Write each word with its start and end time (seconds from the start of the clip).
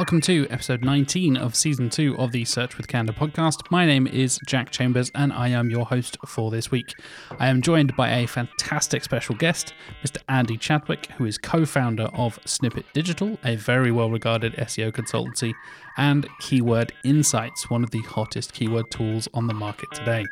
Welcome 0.00 0.20
to 0.22 0.46
episode 0.48 0.82
19 0.82 1.36
of 1.36 1.54
season 1.54 1.90
2 1.90 2.16
of 2.16 2.32
the 2.32 2.44
Search 2.44 2.76
with 2.76 2.88
Candour 2.88 3.14
podcast. 3.14 3.70
My 3.70 3.84
name 3.84 4.06
is 4.06 4.38
Jack 4.46 4.70
Chambers 4.70 5.10
and 5.14 5.32
I 5.32 5.48
am 5.48 5.68
your 5.68 5.84
host 5.84 6.16
for 6.26 6.50
this 6.50 6.70
week. 6.70 6.94
I 7.38 7.48
am 7.48 7.60
joined 7.60 7.94
by 7.96 8.10
a 8.10 8.26
fantastic 8.26 9.04
special 9.04 9.34
guest, 9.34 9.74
Mr. 10.02 10.18
Andy 10.28 10.56
Chadwick, 10.56 11.06
who 11.18 11.26
is 11.26 11.38
co 11.38 11.66
founder 11.66 12.08
of 12.14 12.38
Snippet 12.46 12.86
Digital, 12.94 13.36
a 13.44 13.56
very 13.56 13.92
well 13.92 14.10
regarded 14.10 14.54
SEO 14.54 14.90
consultancy, 14.92 15.52
and 15.96 16.26
Keyword 16.40 16.92
Insights, 17.04 17.68
one 17.68 17.84
of 17.84 17.90
the 17.90 18.02
hottest 18.02 18.52
keyword 18.52 18.90
tools 18.90 19.28
on 19.34 19.48
the 19.48 19.54
market 19.54 19.88
today. 19.92 20.24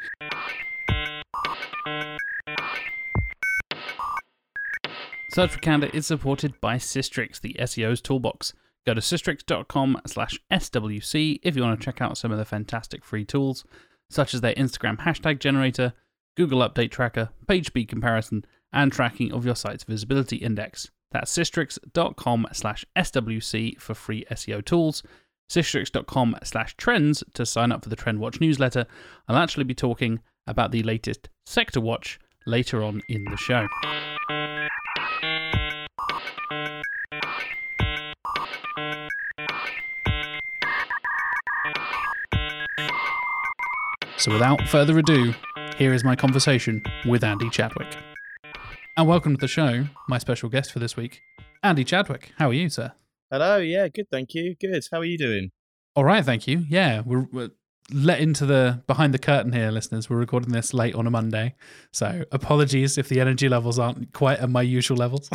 Search 5.30 5.50
for 5.50 5.58
Candour 5.58 5.90
is 5.92 6.06
supported 6.06 6.58
by 6.60 6.76
Sistrix, 6.76 7.40
the 7.40 7.54
SEO's 7.60 8.00
toolbox. 8.00 8.54
Go 8.86 8.94
to 8.94 9.00
sistrix.com 9.00 10.00
slash 10.06 10.40
SWC 10.50 11.40
if 11.42 11.54
you 11.54 11.62
want 11.62 11.78
to 11.78 11.84
check 11.84 12.00
out 12.00 12.16
some 12.16 12.32
of 12.32 12.38
the 12.38 12.46
fantastic 12.46 13.04
free 13.04 13.24
tools, 13.24 13.64
such 14.08 14.32
as 14.32 14.40
their 14.40 14.54
Instagram 14.54 14.98
hashtag 15.00 15.38
generator, 15.38 15.92
Google 16.36 16.60
Update 16.60 16.90
Tracker, 16.90 17.28
page 17.46 17.66
speed 17.66 17.88
comparison, 17.88 18.46
and 18.72 18.90
tracking 18.90 19.32
of 19.32 19.44
your 19.44 19.56
site's 19.56 19.84
visibility 19.84 20.36
index. 20.36 20.90
That's 21.10 21.36
sistrix.com 21.36 22.48
slash 22.52 22.86
SWC 22.96 23.78
for 23.78 23.94
free 23.94 24.24
SEO 24.30 24.64
tools, 24.64 25.02
sistrix.com 25.50 26.38
slash 26.42 26.74
trends 26.76 27.22
to 27.34 27.44
sign 27.44 27.72
up 27.72 27.82
for 27.82 27.90
the 27.90 27.96
TrendWatch 27.96 28.40
newsletter. 28.40 28.86
I'll 29.28 29.36
actually 29.36 29.64
be 29.64 29.74
talking 29.74 30.20
about 30.46 30.72
the 30.72 30.82
latest 30.82 31.28
Sector 31.44 31.82
Watch 31.82 32.18
later 32.46 32.82
on 32.82 33.02
in 33.08 33.24
the 33.24 33.36
show. 33.36 33.66
So, 44.28 44.34
without 44.34 44.68
further 44.68 44.98
ado, 44.98 45.32
here 45.78 45.94
is 45.94 46.04
my 46.04 46.14
conversation 46.14 46.82
with 47.06 47.24
Andy 47.24 47.48
Chadwick. 47.48 47.96
And 48.94 49.08
welcome 49.08 49.34
to 49.34 49.40
the 49.40 49.48
show, 49.48 49.86
my 50.06 50.18
special 50.18 50.50
guest 50.50 50.70
for 50.70 50.80
this 50.80 50.98
week, 50.98 51.22
Andy 51.62 51.82
Chadwick. 51.82 52.32
How 52.36 52.50
are 52.50 52.52
you, 52.52 52.68
sir? 52.68 52.92
Hello. 53.30 53.56
Yeah, 53.56 53.88
good. 53.88 54.10
Thank 54.10 54.34
you. 54.34 54.54
Good. 54.60 54.84
How 54.92 54.98
are 54.98 55.04
you 55.06 55.16
doing? 55.16 55.50
All 55.96 56.04
right, 56.04 56.22
thank 56.22 56.46
you. 56.46 56.66
Yeah, 56.68 57.00
we're, 57.06 57.26
we're 57.32 57.50
let 57.92 58.20
into 58.20 58.44
the 58.44 58.82
behind 58.86 59.14
the 59.14 59.18
curtain 59.18 59.52
here, 59.52 59.70
listeners. 59.70 60.10
We're 60.10 60.18
recording 60.18 60.52
this 60.52 60.74
late 60.74 60.94
on 60.94 61.06
a 61.06 61.10
Monday, 61.10 61.54
so 61.90 62.24
apologies 62.32 62.98
if 62.98 63.08
the 63.08 63.20
energy 63.20 63.48
levels 63.48 63.78
aren't 63.78 64.12
quite 64.12 64.38
at 64.38 64.50
my 64.50 64.62
usual 64.62 64.96
levels. 64.96 65.30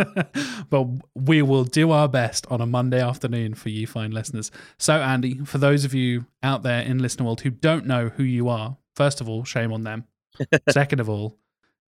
but 0.70 0.86
we 1.14 1.42
will 1.42 1.64
do 1.64 1.90
our 1.90 2.08
best 2.08 2.46
on 2.50 2.60
a 2.60 2.66
Monday 2.66 3.00
afternoon 3.00 3.54
for 3.54 3.70
you 3.70 3.86
fine 3.86 4.12
listeners. 4.12 4.50
So, 4.78 4.94
Andy, 5.00 5.38
for 5.44 5.58
those 5.58 5.84
of 5.84 5.92
you 5.92 6.26
out 6.42 6.62
there 6.62 6.82
in 6.82 6.98
listener 6.98 7.26
world 7.26 7.40
who 7.40 7.50
don't 7.50 7.86
know 7.86 8.08
who 8.10 8.22
you 8.22 8.48
are, 8.48 8.76
first 8.94 9.20
of 9.20 9.28
all, 9.28 9.44
shame 9.44 9.72
on 9.72 9.82
them. 9.82 10.04
Second 10.70 11.00
of 11.00 11.08
all, 11.08 11.38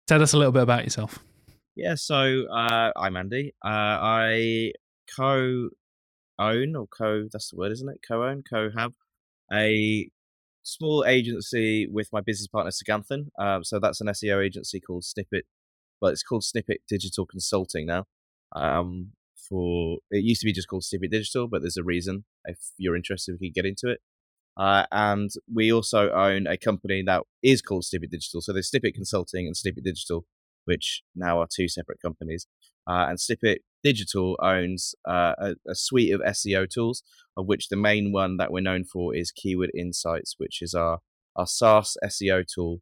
tell 0.08 0.22
us 0.22 0.34
a 0.34 0.38
little 0.38 0.52
bit 0.52 0.64
about 0.64 0.84
yourself. 0.84 1.20
Yeah, 1.76 1.96
so 1.96 2.46
uh, 2.52 2.92
I'm 2.96 3.16
Andy. 3.16 3.54
Uh, 3.64 3.68
I 3.70 4.74
co 5.16 5.70
own 6.40 6.76
or 6.76 6.88
co 6.88 7.28
that's 7.32 7.52
the 7.52 7.58
word, 7.58 7.72
isn't 7.72 7.88
it? 7.88 8.02
Co 8.06 8.24
own, 8.24 8.44
co 8.50 8.70
have 8.76 8.94
a 9.52 10.10
small 10.64 11.06
agency 11.06 11.88
with 11.90 12.10
my 12.12 12.22
business 12.22 12.48
partner 12.48 12.72
Saganthan. 12.72 13.28
Um, 13.40 13.64
so 13.64 13.80
that's 13.80 14.02
an 14.02 14.08
SEO 14.08 14.44
agency 14.44 14.80
called 14.80 15.04
Snippet. 15.04 15.46
Well, 16.02 16.12
it's 16.12 16.24
called 16.24 16.44
Snippet 16.44 16.82
Digital 16.88 17.26
Consulting 17.26 17.86
now. 17.86 18.06
Um, 18.56 19.12
for 19.50 19.98
it 20.10 20.24
used 20.24 20.42
to 20.42 20.46
be 20.46 20.54
just 20.54 20.68
called 20.68 20.84
Snippet 20.84 21.12
Digital, 21.12 21.48
but 21.48 21.62
there's 21.62 21.78
a 21.78 21.84
reason. 21.84 22.26
If 22.46 22.58
you're 22.78 22.96
interested, 22.96 23.38
we 23.40 23.52
can 23.52 23.64
get 23.64 23.68
into 23.68 23.90
it. 23.90 24.00
Uh, 24.58 24.86
and 24.92 25.30
we 25.54 25.72
also 25.72 26.12
own 26.12 26.46
a 26.48 26.58
company 26.58 27.04
that 27.06 27.24
is 27.42 27.62
called 27.62 27.86
Snippet 27.86 28.12
Digital. 28.12 28.42
So 28.42 28.54
there's 28.54 28.70
Snippet 28.70 28.94
Consulting 28.94 29.48
and 29.48 29.56
Snippet 29.56 29.84
Digital, 29.84 30.26
which 30.66 31.04
now 31.16 31.40
are 31.40 31.48
two 31.54 31.68
separate 31.68 32.00
companies. 32.02 32.48
Uh, 32.88 33.06
and 33.10 33.20
Snippet 33.20 33.62
Digital 33.84 34.38
owns 34.42 34.94
uh, 35.08 35.34
a, 35.40 35.56
a, 35.68 35.76
suite 35.76 36.14
of 36.14 36.22
SEO 36.22 36.70
tools, 36.70 37.04
of 37.36 37.48
which 37.48 37.70
the 37.70 37.76
main 37.76 38.12
one 38.12 38.38
that 38.38 38.52
we're 38.52 38.62
known 38.62 38.84
for 38.84 39.16
is 39.16 39.32
Keyword 39.32 39.72
Insights, 39.76 40.36
which 40.38 40.62
is 40.62 40.74
our, 40.74 41.00
our 41.36 41.48
SaaS 41.48 41.98
SEO 42.04 42.44
tool 42.46 42.82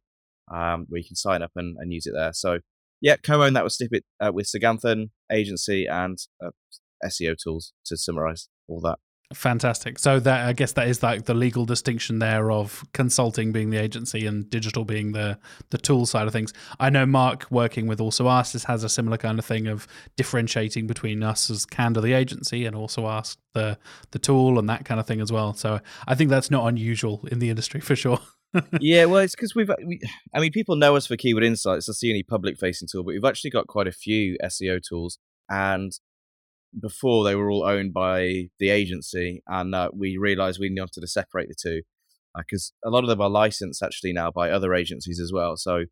um, 0.52 0.86
where 0.88 0.98
you 0.98 1.06
can 1.06 1.16
sign 1.16 1.42
up 1.42 1.52
and, 1.56 1.76
and 1.78 1.92
use 1.92 2.06
it 2.06 2.14
there. 2.14 2.32
So, 2.32 2.58
yeah, 3.00 3.16
co 3.16 3.42
own 3.42 3.54
that 3.54 3.64
with 3.64 3.72
Snippet 3.72 4.04
uh, 4.20 4.32
with 4.32 4.46
Saganthan 4.46 5.10
Agency 5.32 5.86
and 5.86 6.18
uh, 6.44 6.50
SEO 7.04 7.36
tools 7.42 7.72
to 7.86 7.96
summarize 7.96 8.48
all 8.68 8.80
that. 8.80 8.98
Fantastic. 9.32 10.00
So 10.00 10.18
that 10.20 10.48
I 10.48 10.52
guess 10.52 10.72
that 10.72 10.88
is 10.88 11.04
like 11.04 11.26
the 11.26 11.34
legal 11.34 11.64
distinction 11.64 12.18
there 12.18 12.50
of 12.50 12.84
consulting 12.92 13.52
being 13.52 13.70
the 13.70 13.76
agency 13.76 14.26
and 14.26 14.50
digital 14.50 14.84
being 14.84 15.12
the 15.12 15.38
the 15.70 15.78
tool 15.78 16.04
side 16.04 16.26
of 16.26 16.32
things. 16.32 16.52
I 16.80 16.90
know 16.90 17.06
Mark 17.06 17.46
working 17.48 17.86
with 17.86 18.00
AlsoAsked 18.00 18.64
has 18.64 18.82
a 18.82 18.88
similar 18.88 19.16
kind 19.16 19.38
of 19.38 19.44
thing 19.44 19.68
of 19.68 19.86
differentiating 20.16 20.88
between 20.88 21.22
us 21.22 21.48
as 21.48 21.64
Candour 21.64 22.02
the 22.02 22.12
agency 22.12 22.66
and 22.66 22.74
AlsoAsked 22.74 23.36
the 23.52 23.78
the 24.10 24.18
tool 24.18 24.58
and 24.58 24.68
that 24.68 24.84
kind 24.84 24.98
of 24.98 25.06
thing 25.06 25.20
as 25.20 25.30
well. 25.30 25.54
So 25.54 25.78
I 26.08 26.16
think 26.16 26.28
that's 26.28 26.50
not 26.50 26.66
unusual 26.66 27.24
in 27.30 27.38
the 27.38 27.50
industry 27.50 27.80
for 27.80 27.94
sure. 27.94 28.18
yeah, 28.80 29.04
well, 29.04 29.20
it's 29.20 29.36
because 29.36 29.54
we've, 29.54 29.70
we, 29.86 30.00
I 30.34 30.40
mean, 30.40 30.50
people 30.50 30.74
know 30.74 30.96
us 30.96 31.06
for 31.06 31.16
Keyword 31.16 31.44
Insights. 31.44 31.86
That's 31.86 32.00
the 32.00 32.10
only 32.10 32.24
public 32.24 32.58
facing 32.58 32.88
tool, 32.90 33.04
but 33.04 33.12
we've 33.12 33.24
actually 33.24 33.50
got 33.50 33.68
quite 33.68 33.86
a 33.86 33.92
few 33.92 34.36
SEO 34.42 34.82
tools. 34.82 35.18
And 35.48 35.92
before 36.78 37.24
they 37.24 37.34
were 37.34 37.50
all 37.50 37.64
owned 37.64 37.92
by 37.92 38.48
the 38.58 38.70
agency, 38.70 39.42
and 39.46 39.74
uh, 39.74 39.90
we 39.92 40.16
realised 40.16 40.60
we 40.60 40.72
wanted 40.76 41.00
to 41.00 41.06
separate 41.06 41.48
the 41.48 41.54
two 41.60 41.82
because 42.36 42.72
uh, 42.84 42.88
a 42.88 42.90
lot 42.90 43.02
of 43.02 43.08
them 43.08 43.20
are 43.20 43.30
licensed 43.30 43.82
actually 43.82 44.12
now 44.12 44.30
by 44.30 44.50
other 44.50 44.74
agencies 44.74 45.20
as 45.20 45.32
well. 45.32 45.56
So 45.56 45.84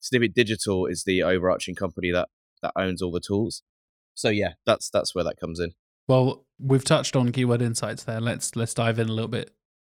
Snippet 0.00 0.34
Digital 0.34 0.86
is 0.86 1.04
the 1.04 1.22
overarching 1.22 1.74
company 1.74 2.10
that 2.12 2.28
that 2.62 2.72
owns 2.76 3.02
all 3.02 3.10
the 3.10 3.20
tools. 3.20 3.62
So 4.14 4.28
yeah, 4.28 4.52
that's 4.66 4.90
that's 4.90 5.14
where 5.14 5.24
that 5.24 5.40
comes 5.40 5.60
in. 5.60 5.72
Well, 6.08 6.44
we've 6.58 6.84
touched 6.84 7.16
on 7.16 7.32
keyword 7.32 7.62
insights 7.62 8.04
there. 8.04 8.20
Let's 8.20 8.56
let's 8.56 8.74
dive 8.74 8.98
in 8.98 9.08
a 9.08 9.12
little 9.12 9.28
bit 9.28 9.52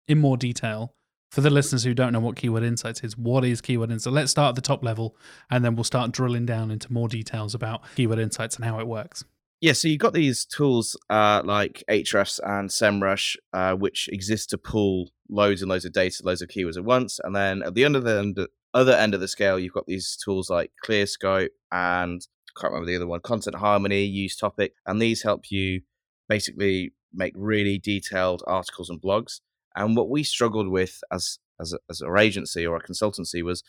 in 0.07 0.19
more 0.19 0.37
detail. 0.37 0.93
For 1.31 1.41
the 1.41 1.49
listeners 1.49 1.83
who 1.83 1.93
don't 1.93 2.13
know 2.13 2.21
what 2.21 2.37
keyword 2.37 2.63
insights 2.63 3.03
is, 3.03 3.17
what 3.17 3.43
is 3.43 3.59
keyword 3.59 3.91
insights? 3.91 4.13
Let's 4.13 4.31
start 4.31 4.49
at 4.49 4.55
the 4.55 4.61
top 4.61 4.85
level 4.85 5.17
and 5.49 5.65
then 5.65 5.75
we'll 5.75 5.83
start 5.83 6.13
drilling 6.13 6.45
down 6.45 6.71
into 6.71 6.93
more 6.93 7.09
details 7.09 7.53
about 7.53 7.81
keyword 7.95 8.19
insights 8.19 8.55
and 8.55 8.63
how 8.63 8.79
it 8.79 8.87
works 8.87 9.25
yeah, 9.65 9.73
so 9.73 9.87
you've 9.87 9.97
got 9.99 10.13
these 10.13 10.45
tools 10.45 10.95
uh, 11.09 11.41
like 11.43 11.83
Ahrefs 11.89 12.39
and 12.43 12.69
SEMrush, 12.69 13.35
uh, 13.51 13.73
which 13.73 14.07
exist 14.09 14.51
to 14.51 14.59
pull 14.59 15.09
loads 15.27 15.63
and 15.63 15.69
loads 15.71 15.85
of 15.85 15.91
data, 15.91 16.21
loads 16.23 16.43
of 16.43 16.49
keywords 16.49 16.77
at 16.77 16.85
once. 16.85 17.19
And 17.23 17.35
then 17.35 17.63
at 17.63 17.73
the 17.73 17.83
end 17.83 17.95
of 17.95 18.03
the 18.03 18.19
end, 18.19 18.37
other 18.75 18.91
end 18.91 19.15
of 19.15 19.21
the 19.21 19.27
scale, 19.27 19.57
you've 19.57 19.73
got 19.73 19.87
these 19.87 20.19
tools 20.23 20.51
like 20.51 20.69
ClearScope 20.85 21.49
and 21.71 22.21
I 22.47 22.61
can't 22.61 22.73
remember 22.73 22.91
the 22.91 22.95
other 22.95 23.07
one, 23.07 23.21
Content 23.21 23.55
Harmony, 23.55 24.03
Use 24.03 24.35
Topic, 24.35 24.73
and 24.85 25.01
these 25.01 25.23
help 25.23 25.49
you 25.49 25.81
basically 26.29 26.93
make 27.11 27.33
really 27.35 27.79
detailed 27.79 28.43
articles 28.45 28.91
and 28.91 29.01
blogs. 29.01 29.39
And 29.75 29.97
what 29.97 30.09
we 30.09 30.21
struggled 30.21 30.67
with 30.67 31.01
as 31.11 31.39
as 31.59 31.73
a, 31.73 31.79
as 31.89 32.01
our 32.01 32.19
agency 32.19 32.67
or 32.67 32.77
a 32.77 32.83
consultancy 32.83 33.41
was 33.41 33.63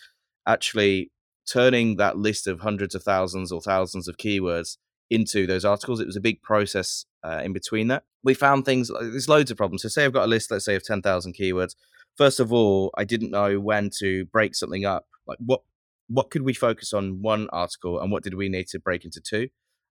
actually 0.46 1.10
turning 1.50 1.96
that 1.96 2.18
list 2.18 2.46
of 2.46 2.60
hundreds 2.60 2.94
of 2.94 3.02
thousands 3.02 3.50
or 3.50 3.62
thousands 3.62 4.08
of 4.08 4.18
keywords 4.18 4.76
into 5.10 5.46
those 5.46 5.64
articles. 5.64 6.00
It 6.00 6.06
was 6.06 6.16
a 6.16 6.20
big 6.20 6.42
process 6.42 7.04
uh, 7.24 7.40
in 7.44 7.52
between 7.52 7.88
that. 7.88 8.04
We 8.24 8.34
found 8.34 8.64
things, 8.64 8.88
there's 8.88 9.28
loads 9.28 9.50
of 9.50 9.56
problems. 9.56 9.82
So, 9.82 9.88
say 9.88 10.04
I've 10.04 10.12
got 10.12 10.24
a 10.24 10.28
list, 10.28 10.50
let's 10.50 10.64
say, 10.64 10.74
of 10.74 10.84
10,000 10.84 11.34
keywords. 11.34 11.74
First 12.16 12.40
of 12.40 12.52
all, 12.52 12.90
I 12.96 13.04
didn't 13.04 13.30
know 13.30 13.60
when 13.60 13.90
to 13.98 14.24
break 14.26 14.54
something 14.54 14.84
up. 14.84 15.06
Like, 15.26 15.38
what 15.44 15.62
what 16.08 16.30
could 16.30 16.42
we 16.42 16.54
focus 16.54 16.92
on 16.92 17.20
one 17.20 17.48
article 17.52 18.00
and 18.00 18.12
what 18.12 18.22
did 18.22 18.34
we 18.34 18.48
need 18.48 18.68
to 18.68 18.78
break 18.78 19.04
into 19.04 19.20
two? 19.20 19.48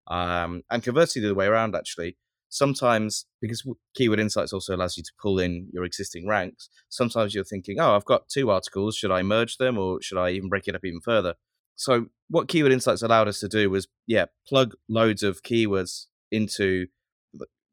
Um, 0.08 0.64
and 0.72 0.82
conversely, 0.82 1.22
the 1.22 1.28
other 1.28 1.36
way 1.36 1.46
around, 1.46 1.76
actually, 1.76 2.16
sometimes 2.50 3.26
because 3.42 3.68
keyword 3.96 4.20
insights 4.20 4.54
also 4.54 4.76
allows 4.76 4.98
you 4.98 5.04
to 5.04 5.12
pull 5.22 5.40
in 5.40 5.68
your 5.74 5.84
existing 5.84 6.28
ranks 6.28 6.70
sometimes 6.90 7.34
you're 7.34 7.44
thinking 7.44 7.80
oh 7.80 7.96
i've 7.96 8.06
got 8.06 8.30
two 8.30 8.50
articles 8.50 8.96
should 8.96 9.12
i 9.12 9.22
merge 9.22 9.58
them 9.58 9.78
or 9.78 10.02
should 10.02 10.18
i 10.18 10.30
even 10.30 10.48
break 10.48 10.68
it 10.68 10.76
up 10.76 10.86
even 10.86 11.02
further 11.02 11.34
so 11.76 12.08
what 12.30 12.48
Keyword 12.48 12.72
Insights 12.72 13.02
allowed 13.02 13.28
us 13.28 13.40
to 13.40 13.48
do 13.48 13.70
was, 13.70 13.88
yeah, 14.08 14.26
plug 14.48 14.74
loads 14.90 15.24
of 15.24 15.44
keywords 15.44 16.06
into 16.32 16.88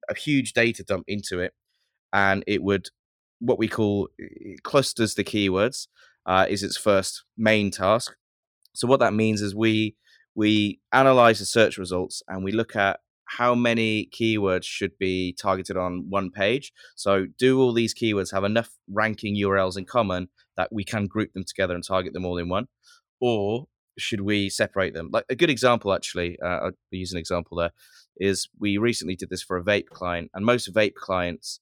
a 0.08 0.14
huge 0.14 0.52
data 0.52 0.82
dump 0.82 1.04
into 1.06 1.40
it, 1.40 1.54
and 2.12 2.44
it 2.46 2.62
would 2.62 2.88
what 3.40 3.58
we 3.58 3.66
call 3.66 4.08
clusters 4.62 5.14
the 5.14 5.24
keywords 5.24 5.88
uh, 6.26 6.46
is 6.48 6.62
its 6.62 6.76
first 6.76 7.24
main 7.36 7.70
task. 7.70 8.14
So 8.74 8.86
what 8.86 9.00
that 9.00 9.14
means 9.14 9.42
is 9.42 9.54
we 9.54 9.96
we 10.34 10.80
analyze 10.92 11.40
the 11.40 11.44
search 11.44 11.76
results 11.76 12.22
and 12.28 12.44
we 12.44 12.52
look 12.52 12.76
at 12.76 13.00
how 13.26 13.54
many 13.54 14.08
keywords 14.18 14.64
should 14.64 14.96
be 14.98 15.34
targeted 15.40 15.76
on 15.76 16.06
one 16.08 16.30
page. 16.30 16.72
So 16.96 17.26
do 17.38 17.60
all 17.60 17.72
these 17.72 17.94
keywords 17.94 18.32
have 18.32 18.44
enough 18.44 18.70
ranking 18.90 19.36
URLs 19.36 19.76
in 19.76 19.84
common 19.84 20.28
that 20.56 20.72
we 20.72 20.84
can 20.84 21.06
group 21.06 21.32
them 21.32 21.44
together 21.44 21.74
and 21.74 21.84
target 21.84 22.12
them 22.12 22.26
all 22.26 22.38
in 22.38 22.48
one? 22.48 22.66
Or 23.20 23.66
should 23.98 24.22
we 24.22 24.48
separate 24.48 24.94
them? 24.94 25.10
Like 25.12 25.24
a 25.28 25.36
good 25.36 25.50
example, 25.50 25.92
actually, 25.92 26.38
uh, 26.42 26.46
I'll 26.46 26.70
use 26.90 27.12
an 27.12 27.18
example 27.18 27.58
there, 27.58 27.72
is 28.16 28.48
we 28.58 28.78
recently 28.78 29.16
did 29.16 29.30
this 29.30 29.42
for 29.42 29.56
a 29.56 29.64
vape 29.64 29.88
client, 29.88 30.30
and 30.34 30.44
most 30.44 30.72
vape 30.72 30.94
clients, 30.94 31.60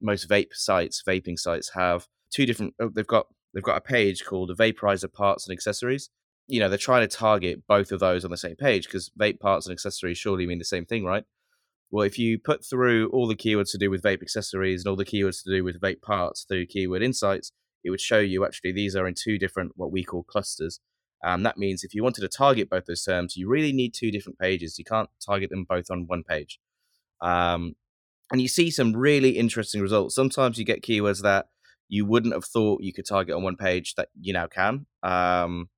most 0.00 0.28
vape 0.28 0.52
sites, 0.52 1.02
vaping 1.06 1.38
sites 1.38 1.72
have 1.74 2.06
two 2.32 2.46
different. 2.46 2.74
Oh, 2.80 2.90
they've 2.94 3.06
got 3.06 3.26
they've 3.54 3.62
got 3.62 3.76
a 3.76 3.82
page 3.82 4.24
called 4.24 4.56
vaporizer 4.58 5.12
parts 5.12 5.46
and 5.46 5.52
accessories. 5.52 6.10
You 6.46 6.60
know, 6.60 6.68
they're 6.68 6.78
trying 6.78 7.06
to 7.06 7.16
target 7.16 7.66
both 7.66 7.92
of 7.92 8.00
those 8.00 8.24
on 8.24 8.30
the 8.30 8.36
same 8.38 8.56
page 8.56 8.84
because 8.84 9.10
vape 9.20 9.38
parts 9.38 9.66
and 9.66 9.72
accessories 9.72 10.16
surely 10.16 10.46
mean 10.46 10.58
the 10.58 10.64
same 10.64 10.86
thing, 10.86 11.04
right? 11.04 11.24
Well, 11.90 12.04
if 12.04 12.18
you 12.18 12.38
put 12.38 12.64
through 12.64 13.08
all 13.10 13.26
the 13.26 13.34
keywords 13.34 13.70
to 13.72 13.78
do 13.78 13.90
with 13.90 14.02
vape 14.02 14.22
accessories 14.22 14.82
and 14.82 14.90
all 14.90 14.96
the 14.96 15.04
keywords 15.04 15.42
to 15.44 15.50
do 15.50 15.64
with 15.64 15.80
vape 15.80 16.02
parts 16.02 16.44
through 16.46 16.66
keyword 16.66 17.02
insights, 17.02 17.52
it 17.84 17.90
would 17.90 18.00
show 18.00 18.18
you 18.18 18.44
actually 18.44 18.72
these 18.72 18.94
are 18.96 19.06
in 19.06 19.14
two 19.14 19.38
different 19.38 19.72
what 19.76 19.90
we 19.90 20.04
call 20.04 20.22
clusters. 20.22 20.80
And 21.22 21.44
that 21.44 21.58
means 21.58 21.82
if 21.82 21.94
you 21.94 22.02
wanted 22.02 22.20
to 22.20 22.28
target 22.28 22.70
both 22.70 22.86
those 22.86 23.02
terms, 23.02 23.36
you 23.36 23.48
really 23.48 23.72
need 23.72 23.94
two 23.94 24.10
different 24.10 24.38
pages. 24.38 24.78
You 24.78 24.84
can't 24.84 25.08
target 25.24 25.50
them 25.50 25.64
both 25.64 25.90
on 25.90 26.06
one 26.06 26.22
page. 26.22 26.60
Um, 27.20 27.74
and 28.30 28.40
you 28.40 28.48
see 28.48 28.70
some 28.70 28.94
really 28.94 29.30
interesting 29.30 29.80
results. 29.80 30.14
Sometimes 30.14 30.58
you 30.58 30.64
get 30.64 30.82
keywords 30.82 31.22
that 31.22 31.46
you 31.88 32.04
wouldn't 32.04 32.34
have 32.34 32.44
thought 32.44 32.82
you 32.82 32.92
could 32.92 33.06
target 33.06 33.34
on 33.34 33.42
one 33.42 33.56
page 33.56 33.94
that 33.94 34.08
you 34.20 34.32
now 34.32 34.46
can. 34.46 34.86
Um, 35.02 35.70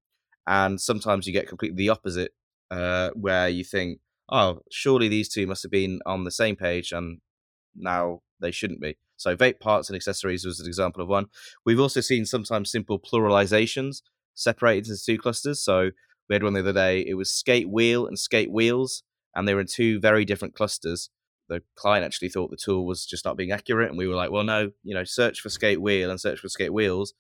and 0.47 0.81
sometimes 0.81 1.27
you 1.27 1.33
get 1.33 1.49
completely 1.49 1.77
the 1.77 1.89
opposite, 1.91 2.33
uh, 2.71 3.11
where 3.15 3.49
you 3.49 3.65
think, 3.65 4.01
oh, 4.31 4.61
surely 4.71 5.09
these 5.09 5.29
two 5.29 5.47
must 5.47 5.63
have 5.63 5.73
been 5.73 6.01
on 6.07 6.25
the 6.25 6.31
same 6.31 6.57
page 6.57 6.93
and 6.93 7.21
now 7.75 8.21
they 8.41 8.51
shouldn't 8.51 8.81
be. 8.81 8.97
So 9.17 9.37
vape 9.37 9.61
parts 9.61 9.89
and 9.89 9.97
accessories 9.97 10.45
was 10.45 10.61
an 10.61 10.67
example 10.67 11.03
of 11.03 11.09
one. 11.09 11.27
We've 11.65 11.81
also 11.81 12.01
seen 12.01 12.27
sometimes 12.27 12.71
simple 12.71 12.99
pluralizations 12.99 14.03
separated 14.41 14.89
into 14.89 15.05
two 15.05 15.19
clusters. 15.19 15.63
So 15.63 15.91
we 16.29 16.35
had 16.35 16.43
one 16.43 16.53
the 16.53 16.61
other 16.61 16.73
day. 16.73 17.01
It 17.01 17.15
was 17.15 17.33
skate 17.33 17.69
wheel 17.69 18.07
and 18.07 18.19
skate 18.19 18.51
wheels, 18.51 19.03
and 19.35 19.47
they 19.47 19.55
were 19.55 19.61
in 19.61 19.67
two 19.67 20.01
very 20.01 20.25
different 20.25 20.55
clusters. 20.55 21.11
The 21.49 21.63
client 21.75 22.05
actually 22.05 22.29
thought 22.29 22.51
the 22.51 22.57
tool 22.57 22.87
was 22.87 23.05
just 23.05 23.25
not 23.25 23.37
being 23.37 23.53
accurate, 23.53 23.89
and 23.89 23.99
we 23.99 24.07
were 24.07 24.15
like, 24.15 24.31
"Well, 24.31 24.45
no, 24.45 24.71
you 24.83 24.95
know, 24.95 25.05
search 25.05 25.41
for 25.41 25.49
skate 25.49 25.81
wheel 25.81 26.11
and 26.11 26.21
search 26.21 26.39
for 26.39 26.49
skate 26.49 26.73
wheels, 26.73 27.15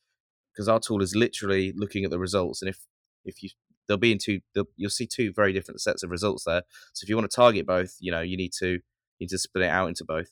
because 0.53 0.69
our 0.69 0.81
tool 0.81 1.03
is 1.03 1.17
literally 1.17 1.73
looking 1.77 2.05
at 2.05 2.11
the 2.11 2.19
results. 2.19 2.63
And 2.63 2.69
if 2.69 2.79
if 3.25 3.43
you 3.43 3.51
they'll 3.89 3.97
be 3.97 4.13
in 4.13 4.19
two, 4.19 4.41
you'll 4.77 4.91
see 4.91 5.07
two 5.07 5.33
very 5.35 5.53
different 5.53 5.81
sets 5.81 6.03
of 6.03 6.11
results 6.11 6.45
there. 6.45 6.63
So 6.93 7.05
if 7.05 7.09
you 7.09 7.17
want 7.17 7.29
to 7.31 7.35
target 7.35 7.67
both, 7.67 7.97
you 7.99 8.13
know, 8.13 8.21
you 8.21 8.37
need 8.37 8.53
to 8.61 8.69
you 8.69 8.81
need 9.19 9.31
to 9.31 9.39
split 9.39 9.65
it 9.65 9.71
out 9.71 9.89
into 9.89 10.05
both. 10.05 10.31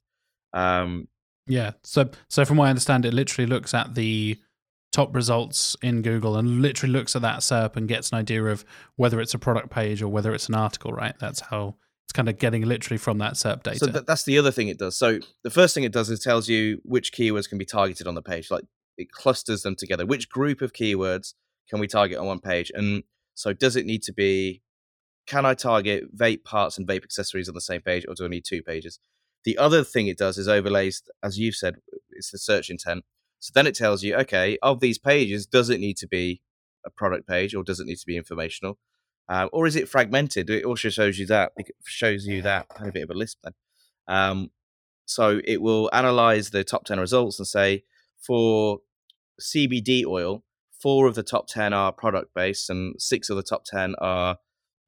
Um, 0.53 1.09
yeah. 1.47 1.73
So 1.83 2.11
so 2.29 2.45
from 2.45 2.59
what 2.59 2.67
I 2.67 2.71
understand, 2.71 3.05
it 3.05 3.15
literally 3.15 3.47
looks 3.47 3.75
at 3.75 3.95
the 3.95 4.39
top 4.99 5.15
results 5.15 5.77
in 5.81 6.03
Google 6.03 6.37
and 6.37 6.61
literally 6.61 6.93
looks 6.93 7.15
at 7.15 7.23
that 7.23 7.39
SERP 7.39 7.77
and 7.77 7.87
gets 7.87 8.11
an 8.11 8.19
idea 8.19 8.45
of 8.47 8.65
whether 8.97 9.21
it's 9.21 9.33
a 9.33 9.39
product 9.39 9.71
page 9.71 10.03
or 10.03 10.09
whether 10.09 10.35
it's 10.35 10.49
an 10.49 10.57
article, 10.57 10.93
right? 10.93 11.15
That's 11.21 11.39
how 11.39 11.77
it's 12.05 12.13
kind 12.13 12.29
of 12.29 12.37
getting 12.37 12.63
literally 12.63 12.99
from 12.99 13.19
that 13.19 13.35
SERP 13.35 13.63
data. 13.63 13.79
So 13.79 13.87
th- 13.93 14.07
that's 14.07 14.25
the 14.25 14.37
other 14.39 14.51
thing 14.51 14.67
it 14.67 14.77
does. 14.77 14.97
So 14.97 15.21
the 15.45 15.51
first 15.51 15.73
thing 15.73 15.85
it 15.85 15.93
does 15.93 16.11
is 16.11 16.19
tells 16.19 16.49
you 16.49 16.81
which 16.85 17.13
keywords 17.13 17.49
can 17.49 17.59
be 17.59 17.65
targeted 17.65 18.09
on 18.09 18.17
the 18.17 18.23
page. 18.23 18.51
Like 18.51 18.65
it 18.97 19.13
clusters 19.13 19.63
them 19.63 19.77
together. 19.77 20.05
Which 20.05 20.29
group 20.29 20.63
of 20.63 20.73
keywords 20.73 21.35
can 21.71 21.79
we 21.79 21.87
target 21.87 22.19
on 22.19 22.27
one 22.27 22.41
page? 22.41 22.73
And 22.75 23.05
so 23.35 23.53
does 23.53 23.77
it 23.77 23.87
need 23.87 24.03
to 24.03 24.13
be 24.13 24.63
can 25.29 25.47
I 25.47 25.55
target 25.55 26.17
vape 26.17 26.43
parts 26.43 26.77
and 26.77 26.89
vape 26.89 27.05
accessories 27.05 27.49
on 27.49 27.55
the 27.55 27.61
same 27.61 27.83
page 27.83 28.05
or 28.09 28.17
do 28.17 28.25
I 28.25 28.29
need 28.29 28.45
two 28.45 28.65
pages? 28.65 28.99
The 29.45 29.59
other 29.59 29.85
thing 29.85 30.09
it 30.09 30.19
does 30.19 30.39
is 30.39 30.49
overlays, 30.49 31.05
as 31.23 31.39
you've 31.39 31.55
said, 31.55 31.77
it's 32.11 32.33
the 32.33 32.39
search 32.39 32.69
intent. 32.69 33.05
So 33.41 33.53
then 33.55 33.67
it 33.67 33.75
tells 33.75 34.03
you, 34.03 34.17
okay, 34.17 34.59
of 34.63 34.81
these 34.81 34.99
pages, 34.99 35.47
does 35.47 35.71
it 35.71 35.81
need 35.81 35.97
to 35.99 36.09
be 36.09 36.43
a 36.85 36.91
product 36.91 37.29
page 37.29 37.55
or 37.55 37.63
does 37.63 37.81
it 37.81 37.87
need 37.87 37.99
to 37.99 38.07
be 38.07 38.17
informational? 38.17 38.79
Uh, 39.29 39.49
or 39.53 39.67
is 39.67 39.77
it 39.77 39.89
fragmented? 39.89 40.49
It 40.49 40.65
also 40.65 40.89
shows 40.89 41.19
you 41.19 41.27
that. 41.27 41.53
It 41.57 41.71
shows 41.85 42.27
you 42.27 42.43
that. 42.43 42.67
Had 42.79 42.89
a 42.89 42.93
bit 42.93 43.03
of 43.03 43.11
a 43.11 43.15
list 43.15 43.39
then. 43.45 43.53
Um, 44.09 44.51
so 45.05 45.41
it 45.45 45.61
will 45.61 45.91
analyze 45.93 46.51
the 46.51 46.65
top 46.65 46.85
10 46.85 46.99
results 46.99 47.39
and 47.39 47.47
say, 47.47 47.85
for 48.19 48.81
CBD 49.41 50.05
oil, 50.05 50.45
four 50.81 51.07
of 51.07 51.15
the 51.15 51.23
top 51.23 51.47
10 51.49 51.73
are 51.73 51.93
product 51.93 52.35
based 52.35 52.71
and 52.71 52.95
six 53.01 53.31
of 53.31 53.37
the 53.37 53.43
top 53.43 53.65
10 53.65 53.95
are 53.99 54.39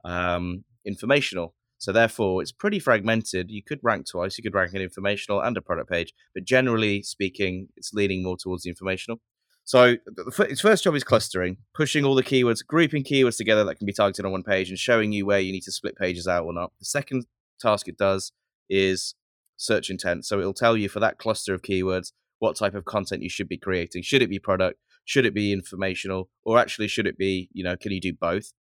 um, 0.05 0.65
informational. 0.85 1.55
So 1.81 1.93
therefore, 1.93 2.43
it's 2.43 2.53
pretty 2.53 2.79
fragmented. 2.79 3.51
You 3.51 3.63
could 3.63 3.81
rank 3.83 4.07
twice. 4.07 4.37
You 4.37 4.43
could 4.43 4.55
rank 4.55 4.75
an 4.75 4.83
informational 4.83 5.41
and 5.41 5.57
a 5.57 5.63
product 5.63 5.91
page, 5.91 6.13
but 6.35 6.45
generally 6.45 7.03
speaking, 7.03 7.69
it's 7.75 7.95
leaning 7.95 8.23
more 8.23 8.37
towards 8.37 8.65
the 8.65 8.69
informational. 8.69 9.21
So 9.65 9.97
its 10.41 10.61
first 10.61 10.85
job 10.85 10.95
is 10.95 11.05
clustering, 11.05 11.57
pushing 11.75 12.05
all 12.05 12.15
the 12.15 12.23
keywords, 12.23 12.65
grouping 12.67 13.03
keywords 13.03 13.39
together 13.39 13.65
that 13.65 13.77
can 13.77 13.87
be 13.87 13.93
targeted 13.95 14.27
on 14.27 14.33
one 14.33 14.43
page, 14.43 14.69
and 14.69 14.79
showing 14.79 15.13
you 15.13 15.25
where 15.25 15.41
you 15.41 15.53
need 15.53 15.63
to 15.63 15.73
split 15.73 15.97
pages 15.97 16.29
out 16.29 16.45
or 16.45 16.53
not. 16.53 16.73
The 16.79 16.85
second 16.85 17.25
task 17.61 17.89
it 17.89 17.97
does 17.97 18.33
is 18.69 19.15
search 19.57 19.89
intent. 19.89 20.27
So 20.27 20.39
it'll 20.39 20.53
tell 20.53 20.77
you 20.77 20.89
for 20.89 21.01
that 21.01 21.19
cluster 21.19 21.55
of 21.55 21.63
keywords 21.63 22.13
what 22.41 22.57
type 22.57 22.75
of 22.75 22.85
content 22.85 23.23
you 23.23 23.31
should 23.31 23.49
be 23.49 23.59
creating. 23.59 24.03
Should 24.03 24.23
it 24.23 24.31
be 24.31 24.39
product? 24.39 24.79
Should 25.07 25.25
it 25.25 25.35
be 25.35 25.53
informational? 25.53 26.29
Or 26.45 26.59
actually, 26.59 26.89
should 26.89 27.07
it 27.07 27.17
be, 27.17 27.49
you 27.53 27.65
know, 27.65 27.77
can 27.77 27.93
you 27.93 28.01
do 28.01 28.13
both? 28.13 28.53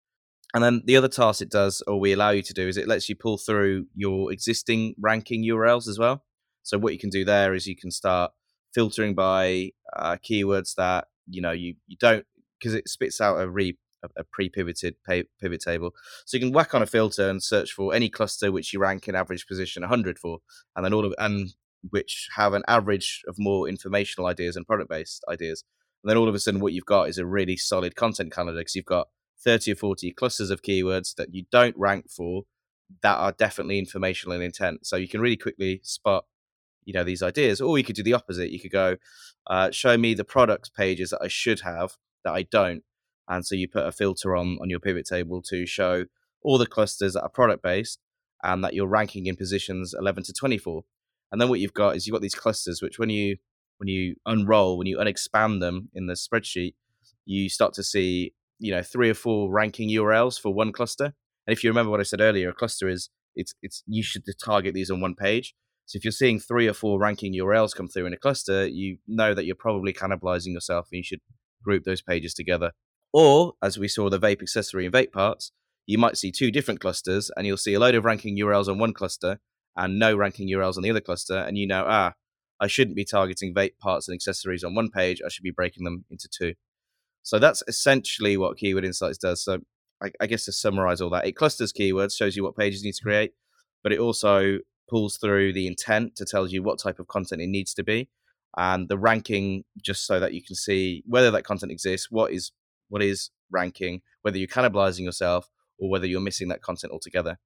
And 0.52 0.64
then 0.64 0.82
the 0.84 0.96
other 0.96 1.08
task 1.08 1.42
it 1.42 1.50
does, 1.50 1.82
or 1.86 2.00
we 2.00 2.12
allow 2.12 2.30
you 2.30 2.42
to 2.42 2.52
do, 2.52 2.66
is 2.66 2.76
it 2.76 2.88
lets 2.88 3.08
you 3.08 3.14
pull 3.14 3.38
through 3.38 3.86
your 3.94 4.32
existing 4.32 4.94
ranking 4.98 5.44
URLs 5.44 5.88
as 5.88 5.98
well. 5.98 6.24
So 6.62 6.78
what 6.78 6.92
you 6.92 6.98
can 6.98 7.10
do 7.10 7.24
there 7.24 7.54
is 7.54 7.66
you 7.66 7.76
can 7.76 7.90
start 7.90 8.32
filtering 8.74 9.14
by 9.14 9.70
uh, 9.96 10.16
keywords 10.16 10.74
that 10.76 11.06
you 11.28 11.40
know 11.40 11.50
you 11.50 11.74
you 11.86 11.96
don't 11.98 12.24
because 12.58 12.74
it 12.74 12.88
spits 12.88 13.20
out 13.20 13.40
a 13.40 13.48
re 13.48 13.76
a, 14.16 14.24
pre-pivoted 14.24 14.94
pivot 15.06 15.60
table. 15.60 15.92
So 16.26 16.36
you 16.36 16.40
can 16.40 16.52
whack 16.52 16.74
on 16.74 16.82
a 16.82 16.86
filter 16.86 17.28
and 17.28 17.42
search 17.42 17.72
for 17.72 17.94
any 17.94 18.08
cluster 18.08 18.50
which 18.50 18.72
you 18.72 18.80
rank 18.80 19.08
in 19.08 19.14
average 19.14 19.46
position 19.46 19.82
100 19.82 20.18
for, 20.18 20.38
and 20.74 20.84
then 20.84 20.94
all 20.94 21.04
of 21.04 21.14
and 21.18 21.50
which 21.90 22.28
have 22.36 22.52
an 22.52 22.62
average 22.68 23.22
of 23.26 23.36
more 23.38 23.68
informational 23.68 24.26
ideas 24.26 24.56
and 24.56 24.66
product-based 24.66 25.24
ideas. 25.28 25.64
And 26.02 26.10
then 26.10 26.16
all 26.16 26.28
of 26.28 26.34
a 26.34 26.38
sudden, 26.38 26.60
what 26.60 26.72
you've 26.72 26.84
got 26.86 27.08
is 27.08 27.18
a 27.18 27.26
really 27.26 27.56
solid 27.56 27.94
content 27.94 28.32
calendar 28.32 28.60
because 28.60 28.74
you've 28.74 28.84
got 28.84 29.08
30 29.42 29.72
or 29.72 29.76
40 29.76 30.12
clusters 30.12 30.50
of 30.50 30.62
keywords 30.62 31.14
that 31.16 31.34
you 31.34 31.44
don't 31.50 31.76
rank 31.76 32.10
for 32.10 32.42
that 33.02 33.16
are 33.16 33.32
definitely 33.32 33.78
informational 33.78 34.34
in 34.34 34.42
intent. 34.42 34.86
So 34.86 34.96
you 34.96 35.08
can 35.08 35.20
really 35.20 35.36
quickly 35.36 35.80
spot, 35.82 36.24
you 36.84 36.92
know, 36.92 37.04
these 37.04 37.22
ideas. 37.22 37.60
Or 37.60 37.78
you 37.78 37.84
could 37.84 37.96
do 37.96 38.02
the 38.02 38.14
opposite. 38.14 38.50
You 38.50 38.60
could 38.60 38.72
go, 38.72 38.96
uh, 39.46 39.70
show 39.70 39.96
me 39.96 40.14
the 40.14 40.24
products 40.24 40.68
pages 40.68 41.10
that 41.10 41.22
I 41.22 41.28
should 41.28 41.60
have 41.60 41.96
that 42.24 42.32
I 42.32 42.42
don't. 42.42 42.82
And 43.28 43.46
so 43.46 43.54
you 43.54 43.68
put 43.68 43.86
a 43.86 43.92
filter 43.92 44.36
on 44.36 44.58
on 44.60 44.68
your 44.68 44.80
pivot 44.80 45.06
table 45.06 45.40
to 45.42 45.66
show 45.66 46.04
all 46.42 46.58
the 46.58 46.66
clusters 46.66 47.14
that 47.14 47.22
are 47.22 47.28
product 47.28 47.62
based 47.62 48.00
and 48.42 48.64
that 48.64 48.74
you're 48.74 48.86
ranking 48.86 49.26
in 49.26 49.36
positions 49.36 49.94
11 49.96 50.24
to 50.24 50.32
24. 50.32 50.82
And 51.30 51.40
then 51.40 51.48
what 51.48 51.60
you've 51.60 51.74
got 51.74 51.96
is 51.96 52.06
you've 52.06 52.14
got 52.14 52.22
these 52.22 52.34
clusters, 52.34 52.82
which 52.82 52.98
when 52.98 53.10
you 53.10 53.36
when 53.78 53.88
you 53.88 54.16
unroll, 54.26 54.76
when 54.76 54.86
you 54.86 54.98
unexpand 54.98 55.60
them 55.60 55.88
in 55.94 56.06
the 56.06 56.14
spreadsheet, 56.14 56.74
you 57.24 57.48
start 57.48 57.72
to 57.74 57.82
see 57.82 58.34
you 58.60 58.72
know 58.72 58.82
three 58.82 59.10
or 59.10 59.14
four 59.14 59.50
ranking 59.50 59.90
URLs 59.90 60.38
for 60.40 60.54
one 60.54 60.72
cluster. 60.72 61.06
And 61.46 61.56
if 61.56 61.64
you 61.64 61.70
remember 61.70 61.90
what 61.90 62.00
I 62.00 62.04
said 62.04 62.20
earlier, 62.20 62.50
a 62.50 62.54
cluster 62.54 62.88
is 62.88 63.10
it's 63.34 63.54
it's 63.62 63.82
you 63.86 64.02
should 64.02 64.22
target 64.42 64.74
these 64.74 64.90
on 64.90 65.00
one 65.00 65.14
page. 65.14 65.54
So 65.86 65.96
if 65.96 66.04
you're 66.04 66.12
seeing 66.12 66.38
three 66.38 66.68
or 66.68 66.72
four 66.72 67.00
ranking 67.00 67.34
URLs 67.34 67.74
come 67.74 67.88
through 67.88 68.06
in 68.06 68.12
a 68.12 68.18
cluster, 68.18 68.66
you 68.66 68.98
know 69.08 69.34
that 69.34 69.44
you're 69.44 69.56
probably 69.56 69.92
cannibalizing 69.92 70.52
yourself, 70.52 70.88
and 70.92 70.98
you 70.98 71.02
should 71.02 71.20
group 71.64 71.84
those 71.84 72.02
pages 72.02 72.34
together. 72.34 72.72
Or 73.12 73.54
as 73.60 73.76
we 73.76 73.88
saw 73.88 74.08
the 74.08 74.20
vape 74.20 74.40
accessory 74.40 74.84
and 74.84 74.94
vape 74.94 75.10
parts, 75.10 75.50
you 75.86 75.98
might 75.98 76.16
see 76.16 76.30
two 76.30 76.52
different 76.52 76.80
clusters, 76.80 77.30
and 77.36 77.46
you'll 77.46 77.56
see 77.56 77.74
a 77.74 77.80
load 77.80 77.96
of 77.96 78.04
ranking 78.04 78.38
URLs 78.38 78.68
on 78.68 78.78
one 78.78 78.92
cluster 78.92 79.40
and 79.76 79.98
no 79.98 80.14
ranking 80.14 80.48
URLs 80.48 80.76
on 80.76 80.84
the 80.84 80.90
other 80.90 81.00
cluster, 81.00 81.38
and 81.38 81.58
you 81.58 81.66
know 81.66 81.84
ah. 81.88 82.12
I 82.62 82.66
shouldn't 82.66 82.94
be 82.94 83.06
targeting 83.06 83.54
vape 83.54 83.78
parts 83.78 84.06
and 84.06 84.14
accessories 84.14 84.62
on 84.62 84.74
one 84.74 84.90
page. 84.90 85.22
I 85.24 85.30
should 85.30 85.44
be 85.44 85.50
breaking 85.50 85.84
them 85.84 86.04
into 86.10 86.28
two. 86.28 86.52
So 87.22 87.38
that's 87.38 87.62
essentially 87.68 88.36
what 88.36 88.56
Keyword 88.56 88.84
Insights 88.84 89.18
does. 89.18 89.44
So 89.44 89.58
I, 90.02 90.10
I, 90.20 90.26
guess 90.26 90.46
to 90.46 90.52
summarize 90.52 91.00
all 91.00 91.10
that, 91.10 91.26
it 91.26 91.32
clusters 91.32 91.72
keywords, 91.72 92.16
shows 92.16 92.36
you 92.36 92.42
what 92.42 92.56
pages 92.56 92.82
you 92.82 92.88
need 92.88 92.94
to 92.94 93.00
mm-hmm. 93.00 93.08
create, 93.08 93.32
but 93.82 93.92
it 93.92 93.98
also 93.98 94.58
pulls 94.88 95.16
through 95.18 95.52
the 95.52 95.66
intent 95.66 96.16
to 96.16 96.24
tell 96.24 96.46
you 96.46 96.62
what 96.62 96.78
type 96.78 96.98
of 96.98 97.06
content 97.06 97.40
it 97.40 97.46
needs 97.46 97.74
to 97.74 97.84
be, 97.84 98.08
and 98.56 98.88
the 98.88 98.98
ranking 98.98 99.64
just 99.82 100.06
so 100.06 100.18
that 100.18 100.34
you 100.34 100.42
can 100.42 100.56
see 100.56 101.02
whether 101.06 101.30
that 101.30 101.44
content 101.44 101.70
exists, 101.70 102.10
what 102.10 102.32
is 102.32 102.52
what 102.88 103.02
is 103.02 103.30
ranking, 103.50 104.02
whether 104.22 104.36
you're 104.36 104.48
cannibalizing 104.48 105.04
yourself 105.04 105.48
or 105.78 105.88
whether 105.88 106.06
you're 106.06 106.20
missing 106.20 106.48
that 106.48 106.62
content 106.62 106.92
altogether. 106.92 107.38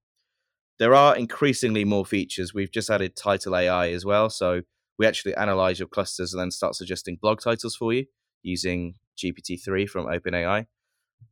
There 0.79 0.95
are 0.95 1.15
increasingly 1.17 1.85
more 1.85 2.07
features. 2.07 2.55
We've 2.55 2.73
just 2.73 2.91
added 2.91 3.15
title 3.15 3.55
AI 3.55 3.91
as 3.91 4.05
well, 4.05 4.31
so 4.31 4.63
we 4.99 5.07
actually 5.07 5.35
analyze 5.35 5.79
your 5.79 5.89
clusters 5.89 6.33
and 6.33 6.41
then 6.41 6.51
start 6.51 6.75
suggesting 6.75 7.19
blog 7.21 7.41
titles 7.41 7.77
for 7.77 7.93
you 7.93 8.07
using 8.43 8.95
GPT-3 9.17 9.89
from 9.89 10.07
OpenAI. 10.07 10.67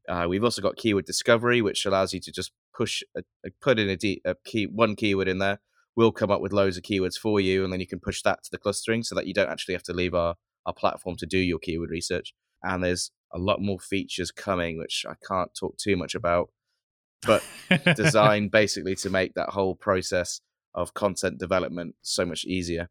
Uh, 0.08 0.26
we've 0.28 0.44
also 0.44 0.62
got 0.62 0.76
keyword 0.76 1.04
discovery, 1.04 1.62
which 1.62 1.86
allows 1.86 2.12
you 2.12 2.20
to 2.20 2.32
just 2.32 2.52
push, 2.74 3.02
a, 3.16 3.22
a, 3.44 3.50
put 3.60 3.78
in 3.78 3.88
a, 3.90 4.34
key, 4.44 4.66
one 4.66 4.96
keyword 4.96 5.28
in 5.28 5.38
there. 5.38 5.60
We'll 5.94 6.12
come 6.12 6.30
up 6.30 6.40
with 6.40 6.52
loads 6.52 6.76
of 6.76 6.82
keywords 6.82 7.16
for 7.16 7.40
you, 7.40 7.64
and 7.64 7.72
then 7.72 7.80
you 7.80 7.86
can 7.86 8.00
push 8.00 8.22
that 8.22 8.42
to 8.44 8.50
the 8.50 8.58
clustering 8.58 9.02
so 9.02 9.14
that 9.14 9.26
you 9.26 9.34
don't 9.34 9.50
actually 9.50 9.74
have 9.74 9.82
to 9.84 9.92
leave 9.92 10.14
our, 10.14 10.36
our 10.64 10.72
platform 10.72 11.16
to 11.16 11.26
do 11.26 11.38
your 11.38 11.58
keyword 11.58 11.90
research. 11.90 12.34
And 12.62 12.82
there's 12.82 13.10
a 13.32 13.38
lot 13.38 13.60
more 13.60 13.78
features 13.78 14.30
coming, 14.30 14.78
which 14.78 15.04
I 15.08 15.14
can't 15.26 15.54
talk 15.54 15.76
too 15.76 15.96
much 15.96 16.14
about, 16.14 16.50
but 17.26 17.44
designed 17.96 18.50
basically 18.50 18.94
to 18.96 19.10
make 19.10 19.34
that 19.34 19.50
whole 19.50 19.74
process 19.74 20.40
of 20.74 20.94
content 20.94 21.38
development 21.38 21.96
so 22.02 22.24
much 22.24 22.44
easier. 22.44 22.88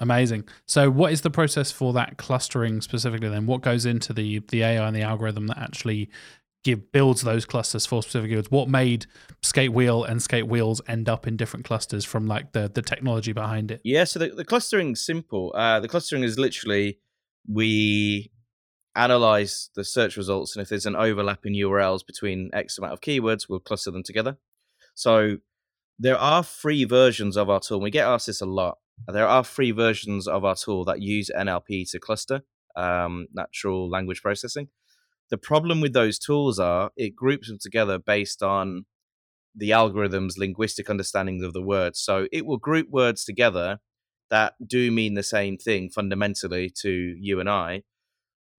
Amazing. 0.00 0.44
So, 0.66 0.90
what 0.90 1.12
is 1.12 1.22
the 1.22 1.30
process 1.30 1.72
for 1.72 1.92
that 1.94 2.18
clustering 2.18 2.80
specifically? 2.82 3.28
Then, 3.28 3.46
what 3.46 3.62
goes 3.62 3.86
into 3.86 4.12
the 4.12 4.40
the 4.48 4.62
AI 4.62 4.86
and 4.86 4.94
the 4.94 5.02
algorithm 5.02 5.46
that 5.46 5.58
actually 5.58 6.10
give 6.64 6.92
builds 6.92 7.22
those 7.22 7.46
clusters 7.46 7.86
for 7.86 8.02
specific 8.02 8.30
goods? 8.30 8.50
What 8.50 8.68
made 8.68 9.06
Skate 9.42 9.72
Wheel 9.72 10.04
and 10.04 10.22
Skate 10.22 10.48
Wheels 10.48 10.82
end 10.86 11.08
up 11.08 11.26
in 11.26 11.36
different 11.36 11.64
clusters 11.64 12.04
from 12.04 12.26
like 12.26 12.52
the 12.52 12.70
the 12.72 12.82
technology 12.82 13.32
behind 13.32 13.70
it? 13.70 13.80
Yeah. 13.84 14.04
So 14.04 14.18
the, 14.18 14.28
the 14.28 14.44
clustering's 14.44 15.04
simple. 15.04 15.52
Uh, 15.54 15.80
the 15.80 15.88
clustering 15.88 16.24
is 16.24 16.38
literally 16.38 16.98
we 17.48 18.30
analyze 18.94 19.70
the 19.76 19.84
search 19.84 20.18
results, 20.18 20.54
and 20.54 20.62
if 20.62 20.68
there's 20.68 20.86
an 20.86 20.96
overlap 20.96 21.46
in 21.46 21.54
URLs 21.54 22.06
between 22.06 22.50
X 22.52 22.76
amount 22.76 22.92
of 22.92 23.00
keywords, 23.00 23.48
we'll 23.48 23.60
cluster 23.60 23.90
them 23.90 24.02
together. 24.02 24.36
So 24.94 25.38
there 25.98 26.18
are 26.18 26.42
free 26.42 26.84
versions 26.84 27.38
of 27.38 27.48
our 27.48 27.60
tool. 27.60 27.80
We 27.80 27.90
get 27.90 28.06
asked 28.06 28.26
this 28.26 28.42
a 28.42 28.46
lot 28.46 28.76
there 29.08 29.26
are 29.26 29.44
free 29.44 29.70
versions 29.70 30.26
of 30.26 30.44
our 30.44 30.56
tool 30.56 30.84
that 30.86 31.02
use 31.02 31.30
NLP 31.36 31.90
to 31.90 32.00
cluster 32.00 32.42
um, 32.76 33.26
natural 33.32 33.88
language 33.88 34.22
processing. 34.22 34.68
The 35.30 35.38
problem 35.38 35.80
with 35.80 35.92
those 35.92 36.18
tools 36.18 36.58
are 36.58 36.90
it 36.96 37.16
groups 37.16 37.48
them 37.48 37.58
together 37.60 37.98
based 37.98 38.42
on 38.42 38.84
the 39.54 39.72
algorithm's 39.72 40.38
linguistic 40.38 40.88
understandings 40.90 41.42
of 41.42 41.52
the 41.52 41.62
words. 41.62 41.98
So 41.98 42.26
it 42.30 42.46
will 42.46 42.58
group 42.58 42.88
words 42.90 43.24
together 43.24 43.78
that 44.30 44.54
do 44.64 44.90
mean 44.90 45.14
the 45.14 45.22
same 45.22 45.56
thing 45.56 45.88
fundamentally 45.88 46.70
to 46.82 46.90
you 47.18 47.40
and 47.40 47.48
I. 47.48 47.82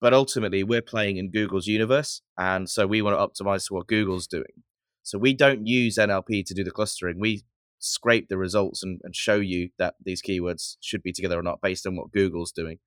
But 0.01 0.13
ultimately, 0.13 0.63
we're 0.63 0.83
playing 0.83 1.17
in 1.17 1.31
Google's 1.31 1.67
universe. 1.67 2.23
And 2.39 2.69
so 2.69 2.87
we 2.87 3.03
want 3.03 3.17
to 3.19 3.45
optimize 3.45 3.67
to 3.69 3.75
what 3.75 3.87
Google's 3.87 4.27
doing. 4.27 4.63
So 5.03 5.19
we 5.19 5.35
don't 5.35 5.67
use 5.67 5.99
NLP 5.99 6.45
to 6.47 6.55
do 6.55 6.65
the 6.65 6.71
clustering. 6.71 7.19
We 7.19 7.45
scrape 7.79 8.29
the 8.29 8.39
results 8.39 8.83
and, 8.83 9.01
and 9.05 9.15
show 9.15 9.37
you 9.37 9.71
that 9.79 9.95
these 10.05 10.23
keywords 10.23 10.77
should 10.81 11.03
be 11.03 11.13
together 11.13 11.39
or 11.39 11.43
not 11.43 11.61
based 11.61 11.87
on 11.87 11.97
what 11.97 12.13
Google's 12.13 12.53
doing. 12.53 12.79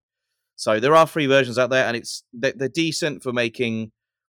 So 0.55 0.79
there 0.79 0.95
are 0.95 1.07
free 1.07 1.25
versions 1.25 1.57
out 1.57 1.69
there, 1.69 1.85
and 1.85 1.95
it's 1.95 2.23
they're, 2.33 2.53
they're 2.55 2.67
decent 2.67 3.23
for 3.23 3.31
making 3.31 3.91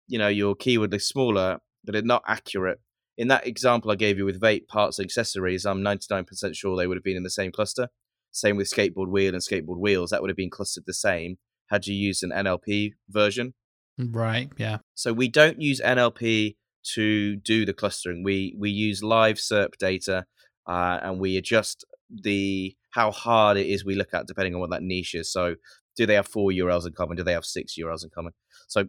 you 0.06 0.18
know 0.18 0.28
your 0.28 0.54
keyword 0.54 0.92
list 0.92 1.08
smaller, 1.08 1.58
but 1.84 1.92
they're 1.92 2.02
not 2.02 2.22
accurate. 2.26 2.80
In 3.16 3.28
that 3.28 3.46
example 3.46 3.90
I 3.90 3.96
gave 3.96 4.18
you 4.18 4.24
with 4.24 4.40
vape 4.40 4.66
parts 4.66 4.98
and 4.98 5.04
accessories, 5.04 5.64
I'm 5.66 5.82
99% 5.82 6.56
sure 6.56 6.76
they 6.76 6.86
would 6.86 6.96
have 6.96 7.04
been 7.04 7.16
in 7.16 7.22
the 7.22 7.30
same 7.30 7.52
cluster. 7.52 7.88
Same 8.32 8.56
with 8.56 8.72
skateboard 8.72 9.08
wheel 9.08 9.32
and 9.32 9.42
skateboard 9.42 9.78
wheels, 9.78 10.10
that 10.10 10.20
would 10.20 10.30
have 10.30 10.36
been 10.36 10.50
clustered 10.50 10.84
the 10.86 10.94
same 10.94 11.36
had 11.70 11.86
you 11.86 11.94
used 11.94 12.24
an 12.24 12.30
NLP 12.30 12.92
version. 13.08 13.54
Right. 13.98 14.50
Yeah. 14.56 14.78
So 14.94 15.12
we 15.12 15.28
don't 15.28 15.60
use 15.60 15.80
NLP 15.80 16.56
to 16.94 17.36
do 17.36 17.64
the 17.64 17.72
clustering. 17.72 18.22
We 18.24 18.54
we 18.58 18.70
use 18.70 19.02
live 19.02 19.36
SERP 19.36 19.76
data 19.78 20.26
uh, 20.66 21.00
and 21.02 21.18
we 21.18 21.36
adjust 21.36 21.84
the 22.10 22.76
how 22.90 23.10
hard 23.10 23.56
it 23.56 23.66
is 23.66 23.84
we 23.84 23.94
look 23.94 24.14
at 24.14 24.26
depending 24.26 24.54
on 24.54 24.60
what 24.60 24.70
that 24.70 24.82
niche 24.82 25.14
is. 25.14 25.32
So, 25.32 25.56
do 25.96 26.06
they 26.06 26.14
have 26.14 26.28
four 26.28 26.50
URLs 26.50 26.86
in 26.86 26.92
common? 26.92 27.16
Do 27.16 27.24
they 27.24 27.32
have 27.32 27.44
six 27.44 27.76
URLs 27.78 28.04
in 28.04 28.10
common? 28.10 28.32
So, 28.68 28.88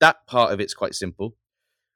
that 0.00 0.26
part 0.26 0.52
of 0.52 0.60
it's 0.60 0.74
quite 0.74 0.94
simple. 0.94 1.36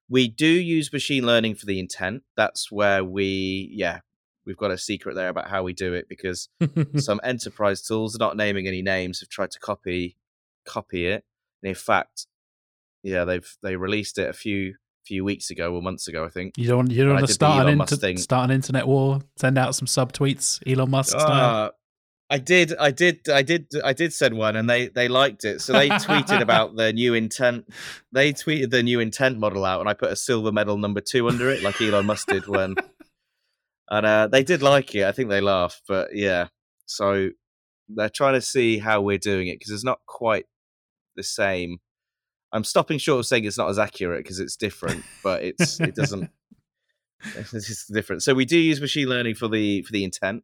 We 0.08 0.28
do 0.28 0.46
use 0.46 0.92
machine 0.92 1.24
learning 1.24 1.54
for 1.54 1.66
the 1.66 1.78
intent. 1.78 2.22
That's 2.36 2.72
where 2.72 3.04
we, 3.04 3.70
yeah, 3.72 4.00
we've 4.44 4.56
got 4.56 4.72
a 4.72 4.78
secret 4.78 5.14
there 5.14 5.28
about 5.28 5.48
how 5.48 5.62
we 5.62 5.72
do 5.72 5.94
it 5.94 6.08
because 6.08 6.48
some 6.96 7.20
enterprise 7.22 7.82
tools, 7.82 8.18
not 8.18 8.36
naming 8.36 8.66
any 8.66 8.82
names, 8.82 9.20
have 9.20 9.28
tried 9.28 9.50
to 9.52 9.60
copy 9.60 10.16
copy 10.66 11.06
it. 11.06 11.24
And 11.62 11.68
in 11.68 11.74
fact, 11.74 12.26
yeah, 13.02 13.24
they've 13.24 13.56
they 13.62 13.76
released 13.76 14.18
it 14.18 14.28
a 14.28 14.34
few 14.34 14.74
few 15.06 15.24
weeks 15.24 15.50
ago 15.50 15.74
or 15.74 15.82
months 15.82 16.08
ago, 16.08 16.24
I 16.24 16.28
think. 16.28 16.54
You 16.56 16.68
don't 16.68 16.90
you 16.90 17.04
don't 17.04 17.14
want 17.14 17.26
to 17.26 17.32
start 17.32 17.66
an, 17.66 17.80
inter- 17.80 18.16
start 18.16 18.50
an 18.50 18.54
internet 18.54 18.86
war, 18.86 19.20
send 19.36 19.58
out 19.58 19.74
some 19.74 19.86
sub 19.86 20.12
tweets, 20.12 20.60
Elon 20.66 20.90
Musk 20.90 21.16
uh, 21.16 21.20
style. 21.20 21.72
I 22.32 22.38
did, 22.38 22.76
I 22.78 22.92
did, 22.92 23.28
I 23.28 23.42
did, 23.42 23.66
I 23.84 23.92
did 23.92 24.12
send 24.12 24.36
one, 24.36 24.54
and 24.54 24.70
they 24.70 24.86
they 24.86 25.08
liked 25.08 25.44
it. 25.44 25.60
So 25.60 25.72
they 25.72 25.88
tweeted 25.88 26.40
about 26.40 26.76
the 26.76 26.92
new 27.02 27.14
intent. 27.14 27.68
They 28.12 28.32
tweeted 28.32 28.70
the 28.70 28.84
new 28.84 29.00
intent 29.00 29.38
model 29.38 29.64
out, 29.64 29.80
and 29.80 29.88
I 29.88 29.94
put 29.94 30.12
a 30.12 30.16
silver 30.16 30.52
medal 30.52 30.78
number 30.78 31.00
two 31.00 31.28
under 31.28 31.50
it, 31.50 31.62
like 31.62 31.80
Elon 31.80 32.06
Musk 32.06 32.28
did 32.28 32.46
when. 32.46 32.74
And 33.92 34.06
uh, 34.06 34.28
they 34.28 34.44
did 34.44 34.62
like 34.62 34.94
it. 34.94 35.02
I 35.02 35.10
think 35.10 35.30
they 35.30 35.40
laughed, 35.40 35.82
but 35.88 36.10
yeah. 36.14 36.46
So 36.86 37.30
they're 37.88 38.08
trying 38.08 38.34
to 38.34 38.40
see 38.40 38.78
how 38.78 39.00
we're 39.00 39.18
doing 39.18 39.48
it 39.48 39.58
because 39.58 39.72
it's 39.72 39.84
not 39.84 39.98
quite 40.06 40.46
the 41.16 41.24
same 41.24 41.78
I'm 42.52 42.64
stopping 42.64 42.98
short 42.98 43.20
of 43.20 43.26
saying 43.26 43.44
it's 43.44 43.58
not 43.58 43.70
as 43.70 43.78
accurate 43.78 44.24
because 44.24 44.40
it's 44.40 44.56
different, 44.56 45.04
but 45.22 45.42
it's 45.42 45.80
it 45.80 45.94
doesn't. 45.94 46.30
it's 47.36 47.86
different. 47.86 48.22
So 48.22 48.32
we 48.32 48.46
do 48.46 48.58
use 48.58 48.80
machine 48.80 49.08
learning 49.08 49.34
for 49.34 49.46
the 49.48 49.82
for 49.82 49.92
the 49.92 50.04
intent 50.04 50.42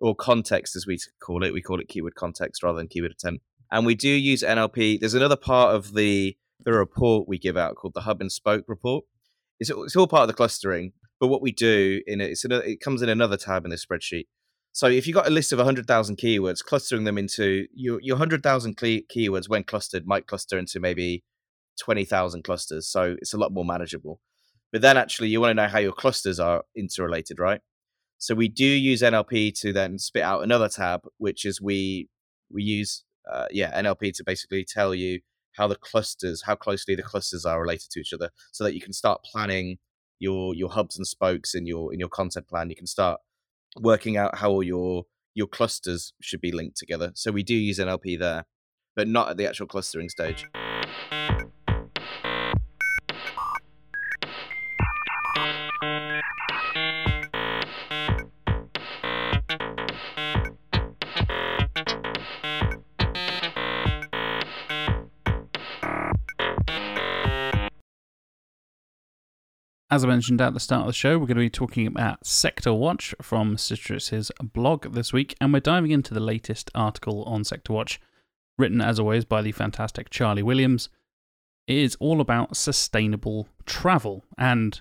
or 0.00 0.14
context, 0.14 0.74
as 0.74 0.86
we 0.86 0.98
call 1.20 1.44
it. 1.44 1.52
We 1.52 1.62
call 1.62 1.80
it 1.80 1.88
keyword 1.88 2.14
context 2.14 2.62
rather 2.62 2.78
than 2.78 2.88
keyword 2.88 3.12
intent. 3.12 3.40
And 3.70 3.84
we 3.84 3.94
do 3.94 4.08
use 4.08 4.42
NLP. 4.42 5.00
There's 5.00 5.14
another 5.14 5.36
part 5.36 5.74
of 5.74 5.94
the 5.94 6.36
the 6.64 6.72
report 6.72 7.28
we 7.28 7.38
give 7.38 7.56
out 7.56 7.76
called 7.76 7.94
the 7.94 8.02
hub 8.02 8.20
and 8.20 8.32
spoke 8.32 8.64
report. 8.68 9.04
It's, 9.60 9.70
it's 9.70 9.96
all 9.96 10.06
part 10.06 10.22
of 10.22 10.28
the 10.28 10.34
clustering, 10.34 10.92
but 11.20 11.28
what 11.28 11.42
we 11.42 11.52
do 11.52 12.00
in 12.06 12.20
it, 12.20 12.30
it's 12.30 12.44
another, 12.44 12.64
it 12.64 12.80
comes 12.80 13.02
in 13.02 13.08
another 13.08 13.36
tab 13.36 13.64
in 13.64 13.70
the 13.70 13.76
spreadsheet. 13.76 14.26
So 14.72 14.88
if 14.88 15.06
you've 15.06 15.14
got 15.14 15.28
a 15.28 15.30
list 15.30 15.52
of 15.52 15.58
100,000 15.58 16.16
keywords, 16.16 16.64
clustering 16.64 17.04
them 17.04 17.16
into 17.16 17.66
your, 17.72 18.00
your 18.00 18.16
100,000 18.16 18.76
keywords 18.76 19.48
when 19.48 19.62
clustered 19.62 20.06
might 20.06 20.26
cluster 20.26 20.58
into 20.58 20.80
maybe 20.80 21.22
20,000 21.80 22.42
clusters. 22.42 22.88
So 22.88 23.16
it's 23.20 23.34
a 23.34 23.38
lot 23.38 23.52
more 23.52 23.64
manageable. 23.64 24.20
But 24.72 24.82
then 24.82 24.96
actually, 24.96 25.28
you 25.28 25.40
want 25.40 25.50
to 25.50 25.62
know 25.62 25.68
how 25.68 25.78
your 25.78 25.92
clusters 25.92 26.40
are 26.40 26.64
interrelated, 26.76 27.38
right? 27.38 27.60
So 28.18 28.34
we 28.34 28.48
do 28.48 28.64
use 28.64 29.02
NLP 29.02 29.58
to 29.60 29.72
then 29.72 29.98
spit 29.98 30.22
out 30.22 30.42
another 30.42 30.68
tab, 30.68 31.02
which 31.18 31.44
is 31.44 31.60
we 31.60 32.08
we 32.50 32.62
use 32.62 33.04
uh, 33.30 33.46
yeah 33.50 33.78
NLP 33.80 34.14
to 34.14 34.24
basically 34.24 34.64
tell 34.64 34.94
you 34.94 35.20
how 35.52 35.68
the 35.68 35.76
clusters, 35.76 36.42
how 36.42 36.56
closely 36.56 36.94
the 36.94 37.02
clusters 37.02 37.44
are 37.44 37.60
related 37.60 37.90
to 37.90 38.00
each 38.00 38.12
other, 38.12 38.30
so 38.52 38.64
that 38.64 38.74
you 38.74 38.80
can 38.80 38.92
start 38.92 39.20
planning 39.30 39.78
your 40.18 40.54
your 40.54 40.70
hubs 40.70 40.96
and 40.96 41.06
spokes 41.06 41.54
in 41.54 41.66
your 41.66 41.92
in 41.92 42.00
your 42.00 42.08
content 42.08 42.48
plan. 42.48 42.70
You 42.70 42.76
can 42.76 42.86
start 42.86 43.20
working 43.80 44.16
out 44.16 44.38
how 44.38 44.50
all 44.50 44.62
your 44.62 45.04
your 45.34 45.46
clusters 45.46 46.12
should 46.20 46.40
be 46.40 46.52
linked 46.52 46.76
together. 46.76 47.12
So 47.14 47.30
we 47.30 47.42
do 47.42 47.54
use 47.54 47.78
NLP 47.78 48.18
there, 48.18 48.44
but 48.96 49.06
not 49.06 49.30
at 49.30 49.36
the 49.36 49.46
actual 49.46 49.66
clustering 49.66 50.08
stage. 50.08 50.46
As 69.94 70.02
I 70.02 70.08
mentioned 70.08 70.40
at 70.40 70.52
the 70.54 70.58
start 70.58 70.80
of 70.80 70.86
the 70.88 70.92
show, 70.92 71.16
we're 71.16 71.26
going 71.26 71.36
to 71.36 71.42
be 71.42 71.48
talking 71.48 71.86
about 71.86 72.26
Sector 72.26 72.74
Watch 72.74 73.14
from 73.22 73.56
Sistrix's 73.56 74.32
blog 74.42 74.92
this 74.92 75.12
week, 75.12 75.36
and 75.40 75.52
we're 75.52 75.60
diving 75.60 75.92
into 75.92 76.12
the 76.12 76.18
latest 76.18 76.68
article 76.74 77.22
on 77.26 77.44
Sector 77.44 77.72
Watch, 77.72 78.00
written 78.58 78.80
as 78.80 78.98
always 78.98 79.24
by 79.24 79.40
the 79.40 79.52
fantastic 79.52 80.10
Charlie 80.10 80.42
Williams. 80.42 80.88
It 81.68 81.76
is 81.76 81.96
all 82.00 82.20
about 82.20 82.56
sustainable 82.56 83.46
travel, 83.66 84.24
and 84.36 84.80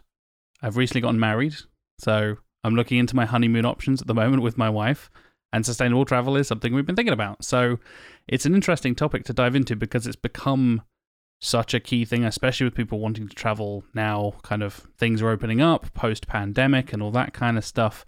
I've 0.63 0.77
recently 0.77 1.01
gotten 1.01 1.19
married, 1.19 1.57
so 1.99 2.37
I'm 2.63 2.73
looking 2.73 2.97
into 2.97 3.15
my 3.15 3.25
honeymoon 3.25 3.65
options 3.65 4.01
at 4.01 4.07
the 4.07 4.15
moment 4.15 4.41
with 4.41 4.57
my 4.57 4.71
wife, 4.71 5.11
and 5.53 5.63
sustainable 5.63 6.05
travel 6.05 6.35
is 6.37 6.47
something 6.47 6.73
we've 6.73 6.87
been 6.87 6.95
thinking 6.95 7.13
about. 7.13 7.45
So 7.45 7.77
it's 8.27 8.47
an 8.47 8.55
interesting 8.55 8.95
topic 8.95 9.25
to 9.25 9.33
dive 9.33 9.55
into 9.55 9.75
because 9.75 10.07
it's 10.07 10.15
become 10.15 10.81
such 11.43 11.73
a 11.73 11.79
key 11.79 12.05
thing, 12.05 12.23
especially 12.23 12.63
with 12.63 12.73
people 12.73 12.99
wanting 12.99 13.27
to 13.27 13.35
travel 13.35 13.83
now. 13.93 14.33
Kind 14.43 14.63
of 14.63 14.87
things 14.97 15.21
are 15.21 15.29
opening 15.29 15.61
up 15.61 15.93
post 15.93 16.25
pandemic 16.25 16.93
and 16.93 17.03
all 17.03 17.11
that 17.11 17.33
kind 17.33 17.57
of 17.57 17.65
stuff. 17.65 18.05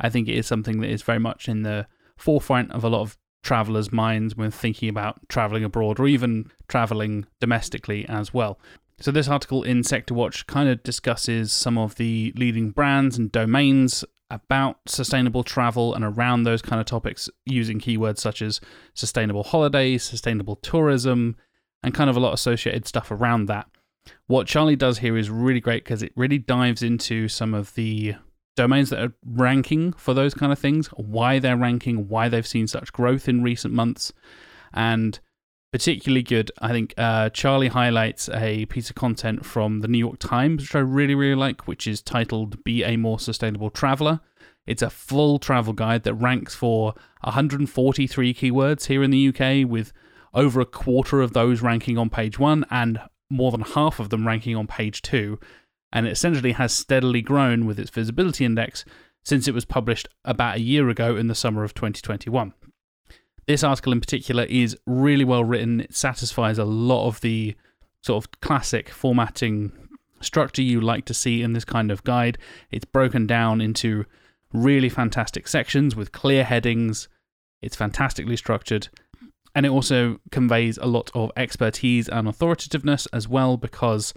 I 0.00 0.08
think 0.08 0.26
it 0.26 0.36
is 0.36 0.46
something 0.46 0.80
that 0.80 0.88
is 0.88 1.02
very 1.02 1.18
much 1.18 1.48
in 1.48 1.62
the 1.62 1.86
forefront 2.16 2.72
of 2.72 2.84
a 2.84 2.88
lot 2.88 3.02
of 3.02 3.18
travelers' 3.42 3.92
minds 3.92 4.36
when 4.36 4.50
thinking 4.50 4.88
about 4.88 5.28
traveling 5.28 5.64
abroad 5.64 6.00
or 6.00 6.08
even 6.08 6.50
traveling 6.66 7.26
domestically 7.40 8.06
as 8.08 8.32
well. 8.32 8.58
So, 9.00 9.10
this 9.10 9.28
article 9.28 9.62
in 9.62 9.84
Sector 9.84 10.14
Watch 10.14 10.46
kind 10.46 10.68
of 10.68 10.82
discusses 10.82 11.52
some 11.52 11.76
of 11.76 11.96
the 11.96 12.32
leading 12.36 12.70
brands 12.70 13.18
and 13.18 13.30
domains 13.30 14.02
about 14.30 14.78
sustainable 14.86 15.42
travel 15.42 15.94
and 15.94 16.04
around 16.04 16.42
those 16.42 16.62
kind 16.62 16.80
of 16.80 16.86
topics 16.86 17.28
using 17.44 17.80
keywords 17.80 18.18
such 18.18 18.42
as 18.42 18.60
sustainable 18.94 19.42
holidays, 19.42 20.02
sustainable 20.02 20.56
tourism, 20.56 21.36
and 21.82 21.94
kind 21.94 22.10
of 22.10 22.16
a 22.16 22.20
lot 22.20 22.28
of 22.28 22.34
associated 22.34 22.86
stuff 22.86 23.10
around 23.10 23.46
that. 23.46 23.66
What 24.26 24.46
Charlie 24.46 24.76
does 24.76 24.98
here 24.98 25.16
is 25.16 25.30
really 25.30 25.60
great 25.60 25.84
because 25.84 26.02
it 26.02 26.12
really 26.16 26.38
dives 26.38 26.82
into 26.82 27.28
some 27.28 27.54
of 27.54 27.74
the 27.74 28.14
domains 28.56 28.90
that 28.90 28.98
are 29.02 29.12
ranking 29.24 29.92
for 29.92 30.14
those 30.14 30.34
kind 30.34 30.52
of 30.52 30.58
things, 30.58 30.88
why 30.88 31.38
they're 31.38 31.56
ranking, 31.56 32.08
why 32.08 32.28
they've 32.28 32.46
seen 32.46 32.66
such 32.66 32.92
growth 32.92 33.28
in 33.28 33.42
recent 33.42 33.72
months, 33.72 34.12
and 34.72 35.20
particularly 35.72 36.22
good. 36.22 36.50
I 36.60 36.70
think 36.70 36.94
uh, 36.96 37.30
Charlie 37.30 37.68
highlights 37.68 38.28
a 38.30 38.66
piece 38.66 38.90
of 38.90 38.96
content 38.96 39.44
from 39.46 39.80
the 39.80 39.88
New 39.88 39.98
York 39.98 40.18
Times, 40.18 40.62
which 40.62 40.74
I 40.74 40.80
really, 40.80 41.14
really 41.14 41.34
like, 41.34 41.68
which 41.68 41.86
is 41.86 42.02
titled 42.02 42.64
Be 42.64 42.82
a 42.82 42.96
More 42.96 43.20
Sustainable 43.20 43.70
Traveler. 43.70 44.20
It's 44.66 44.82
a 44.82 44.90
full 44.90 45.38
travel 45.38 45.72
guide 45.72 46.02
that 46.02 46.14
ranks 46.14 46.54
for 46.54 46.94
143 47.22 48.34
keywords 48.34 48.86
here 48.86 49.02
in 49.02 49.10
the 49.10 49.28
UK, 49.28 49.68
with 49.68 49.92
over 50.34 50.60
a 50.60 50.66
quarter 50.66 51.20
of 51.20 51.32
those 51.32 51.62
ranking 51.62 51.98
on 51.98 52.10
page 52.10 52.38
one 52.38 52.64
and 52.70 53.00
more 53.30 53.50
than 53.50 53.60
half 53.60 54.00
of 54.00 54.10
them 54.10 54.26
ranking 54.26 54.56
on 54.56 54.66
page 54.66 55.02
two. 55.02 55.38
And 55.92 56.06
it 56.06 56.10
essentially 56.10 56.52
has 56.52 56.72
steadily 56.72 57.22
grown 57.22 57.66
with 57.66 57.78
its 57.78 57.90
visibility 57.90 58.44
index 58.44 58.84
since 59.24 59.48
it 59.48 59.54
was 59.54 59.64
published 59.64 60.08
about 60.24 60.56
a 60.56 60.60
year 60.60 60.88
ago 60.88 61.16
in 61.16 61.28
the 61.28 61.34
summer 61.34 61.64
of 61.64 61.74
2021. 61.74 62.52
This 63.46 63.64
article 63.64 63.92
in 63.92 64.00
particular 64.00 64.44
is 64.44 64.76
really 64.86 65.24
well 65.24 65.44
written. 65.44 65.80
It 65.80 65.94
satisfies 65.94 66.58
a 66.58 66.64
lot 66.64 67.06
of 67.08 67.20
the 67.22 67.56
sort 68.02 68.24
of 68.24 68.40
classic 68.40 68.90
formatting 68.90 69.72
structure 70.20 70.62
you 70.62 70.80
like 70.80 71.04
to 71.06 71.14
see 71.14 71.42
in 71.42 71.52
this 71.52 71.64
kind 71.64 71.90
of 71.90 72.04
guide. 72.04 72.38
It's 72.70 72.84
broken 72.84 73.26
down 73.26 73.60
into 73.60 74.04
really 74.52 74.88
fantastic 74.88 75.48
sections 75.48 75.96
with 75.96 76.12
clear 76.12 76.44
headings. 76.44 77.08
It's 77.62 77.76
fantastically 77.76 78.36
structured. 78.36 78.88
And 79.58 79.66
it 79.66 79.70
also 79.70 80.20
conveys 80.30 80.78
a 80.78 80.86
lot 80.86 81.10
of 81.16 81.32
expertise 81.36 82.08
and 82.08 82.28
authoritativeness 82.28 83.08
as 83.12 83.26
well, 83.26 83.56
because 83.56 84.14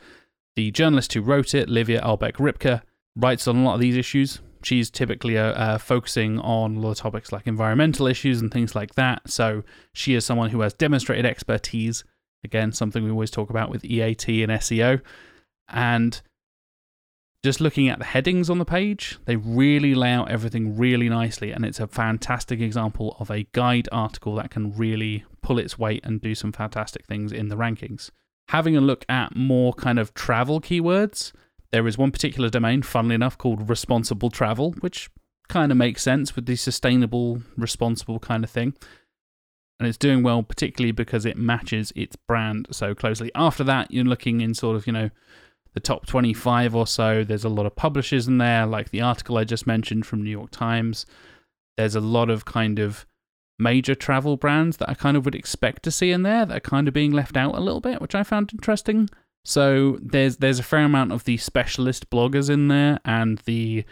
the 0.55 0.69
journalist 0.69 1.13
who 1.13 1.21
wrote 1.21 1.55
it, 1.55 1.67
Livia 1.67 2.00
Albeck 2.00 2.33
Ripka, 2.33 2.83
writes 3.15 3.48
on 3.48 3.55
a 3.55 3.63
lot 3.63 3.74
of 3.74 3.79
these 3.79 3.98
issues 3.98 4.39
she's 4.63 4.91
typically 4.91 5.39
uh, 5.39 5.53
uh, 5.53 5.77
focusing 5.79 6.38
on 6.38 6.75
a 6.75 6.79
lot 6.79 6.91
of 6.91 6.98
topics 6.98 7.31
like 7.31 7.48
environmental 7.48 8.05
issues 8.05 8.39
and 8.39 8.51
things 8.51 8.75
like 8.75 8.93
that. 8.93 9.27
So 9.27 9.63
she 9.93 10.13
is 10.13 10.24
someone 10.24 10.51
who 10.51 10.62
has 10.62 10.75
demonstrated 10.75 11.25
expertise. 11.25 12.03
Again, 12.43 12.71
something 12.71 13.03
we 13.03 13.10
always 13.10 13.31
talk 13.31 13.50
about 13.50 13.71
with 13.71 13.83
EAT 13.83 14.27
and 14.27 14.51
SEO. 14.51 15.01
And 15.69 16.21
just 17.43 17.60
looking 17.60 17.89
at 17.89 17.98
the 17.98 18.05
headings 18.05 18.50
on 18.50 18.60
the 18.60 18.65
page, 18.65 19.17
they 19.25 19.36
really 19.36 19.95
lay 19.95 20.12
out 20.12 20.29
everything 20.29 20.77
really 20.77 21.10
nicely. 21.10 21.51
And 21.51 21.65
it's 21.65 21.79
a 21.79 21.88
fantastic 21.88 22.62
example 22.62 23.15
of 23.19 23.31
a 23.31 23.48
guide 23.51 23.89
article 23.91 24.36
that 24.36 24.51
can 24.51 24.75
really 24.77 25.25
pull 25.41 25.57
its 25.57 25.79
weight 25.79 26.05
and 26.05 26.21
do 26.21 26.36
some 26.36 26.51
fantastic 26.51 27.05
things 27.07 27.31
in 27.31 27.48
the 27.48 27.57
rankings. 27.57 28.12
Having 28.50 28.77
a 28.77 28.81
look 28.81 29.05
at 29.10 29.36
more 29.36 29.74
kind 29.74 29.98
of 29.98 30.13
travel 30.13 30.62
keywords, 30.62 31.31
there 31.71 31.88
is 31.88 31.98
one 31.98 32.12
particular 32.12 32.50
domain, 32.50 32.83
funnily 32.83 33.15
enough, 33.15 33.38
called 33.38 33.69
responsible 33.69 34.29
travel, 34.29 34.74
which 34.81 35.10
kind 35.48 35.71
of 35.71 35.77
makes 35.77 36.03
sense 36.03 36.36
with 36.36 36.45
the 36.45 36.55
sustainable, 36.55 37.41
responsible 37.57 38.19
kind 38.19 38.43
of 38.43 38.50
thing. 38.50 38.75
And 39.79 39.88
it's 39.88 39.98
doing 39.98 40.21
well, 40.21 40.43
particularly 40.43 40.91
because 40.91 41.25
it 41.25 41.38
matches 41.38 41.91
its 41.95 42.15
brand 42.15 42.67
so 42.69 42.93
closely. 42.93 43.31
After 43.33 43.63
that, 43.63 43.89
you're 43.89 44.05
looking 44.05 44.41
in 44.41 44.53
sort 44.53 44.75
of, 44.75 44.86
you 44.86 44.93
know, 44.93 45.10
the 45.73 45.79
top 45.79 46.05
25 46.05 46.75
or 46.75 46.87
so. 46.87 47.23
There's 47.23 47.43
a 47.43 47.49
lot 47.49 47.65
of 47.65 47.75
publishers 47.75 48.27
in 48.27 48.37
there, 48.37 48.65
like 48.65 48.89
the 48.89 49.01
article 49.01 49.37
I 49.37 49.43
just 49.43 49.67
mentioned 49.67 50.05
from 50.05 50.23
New 50.23 50.29
York 50.29 50.51
Times. 50.51 51.05
There's 51.77 51.95
a 51.95 52.01
lot 52.01 52.29
of 52.29 52.45
kind 52.45 52.79
of 52.79 53.05
major 53.57 53.95
travel 53.95 54.37
brands 54.37 54.77
that 54.77 54.89
I 54.89 54.93
kind 54.95 55.15
of 55.15 55.23
would 55.25 55.35
expect 55.35 55.83
to 55.83 55.91
see 55.91 56.11
in 56.11 56.23
there 56.23 56.45
that 56.45 56.57
are 56.57 56.61
kind 56.61 56.87
of 56.87 56.93
being 56.93 57.11
left 57.11 57.37
out 57.37 57.55
a 57.55 57.61
little 57.61 57.79
bit, 57.79 58.01
which 58.01 58.15
I 58.15 58.23
found 58.23 58.51
interesting. 58.51 59.09
So 59.43 59.97
there's 60.01 60.37
there's 60.37 60.59
a 60.59 60.63
fair 60.63 60.83
amount 60.83 61.11
of 61.11 61.23
the 61.23 61.37
specialist 61.37 62.09
bloggers 62.09 62.49
in 62.49 62.67
there 62.67 62.99
and 63.05 63.39
the 63.45 63.85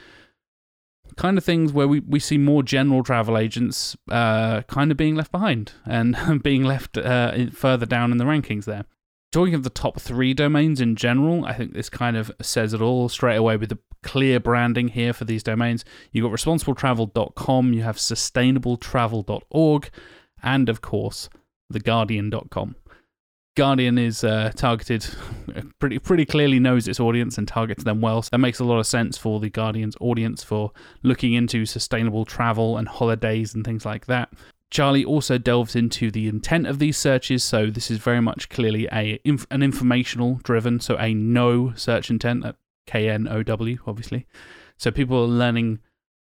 kind 1.16 1.38
of 1.38 1.44
things 1.44 1.74
where 1.74 1.88
we, 1.88 2.00
we 2.02 2.20
see 2.20 2.38
more 2.38 2.62
general 2.62 3.04
travel 3.04 3.38
agents 3.38 3.98
uh, 4.10 4.62
kind 4.64 4.92
of 4.92 4.98
being 4.98 5.16
left 5.16 5.32
behind 5.32 5.74
and 5.86 6.16
being 6.44 6.64
left 6.64 6.98
uh, 6.98 7.50
further 7.52 7.86
down 7.86 8.12
in 8.12 8.18
the 8.18 8.26
rankings 8.26 8.66
there. 8.66 8.86
Talking 9.32 9.54
of 9.54 9.64
the 9.64 9.70
top 9.70 10.00
three 10.00 10.34
domains 10.34 10.82
in 10.82 10.96
general, 10.96 11.46
I 11.46 11.54
think 11.54 11.74
this 11.74 11.90
kind 11.90 12.18
of 12.18 12.32
says 12.42 12.74
it 12.74 12.82
all 12.82 13.10
straight 13.10 13.36
away 13.36 13.58
with 13.58 13.70
the 13.70 13.78
clear 14.02 14.40
branding 14.40 14.88
here 14.88 15.14
for 15.14 15.26
these 15.26 15.44
domains. 15.44 15.86
You've 16.12 16.24
got 16.24 16.32
responsibletravel.com, 16.32 17.74
you 17.74 17.84
have 17.84 17.98
sustainabletravel.org, 17.98 19.90
and 20.42 20.70
of 20.70 20.82
course, 20.82 21.30
theguardian.com. 21.72 22.76
Guardian 23.56 23.98
is 23.98 24.24
uh, 24.24 24.52
targeted 24.56 25.06
pretty 25.80 26.00
pretty 26.00 26.26
clearly 26.26 26.60
knows 26.60 26.88
its 26.88 27.00
audience 27.00 27.38
and 27.38 27.48
targets 27.48 27.84
them 27.84 28.00
well. 28.00 28.22
So 28.22 28.30
that 28.32 28.38
makes 28.38 28.60
a 28.60 28.64
lot 28.64 28.80
of 28.80 28.88
sense 28.88 29.18
for 29.18 29.40
the 29.40 29.50
Guardian's 29.50 29.98
audience 30.00 30.44
for 30.44 30.72
looking 31.04 31.34
into 31.34 31.66
sustainable 31.66 32.24
travel 32.26 32.78
and 32.78 32.88
holidays 32.88 33.54
and 33.54 33.66
things 33.66 33.86
like 33.86 34.06
that. 34.06 34.30
Charlie 34.72 35.06
also 35.06 35.38
delves 35.38 35.76
into 35.76 36.12
the 36.12 36.28
intent 36.28 36.68
of 36.68 36.80
these 36.80 36.98
searches, 36.98 37.44
so 37.44 37.68
this 37.68 37.90
is 37.90 37.98
very 37.98 38.22
much 38.22 38.50
clearly 38.50 38.88
a 38.92 39.20
an 39.50 39.64
informational 39.64 40.40
driven, 40.44 40.80
so 40.80 40.96
a 40.98 41.14
no 41.14 41.74
search 41.76 42.10
intent, 42.10 42.46
K 42.86 43.10
N 43.10 43.28
O 43.28 43.42
W, 43.44 43.78
obviously. 43.88 44.28
So 44.78 44.92
people 44.92 45.18
are 45.24 45.28
learning 45.28 45.80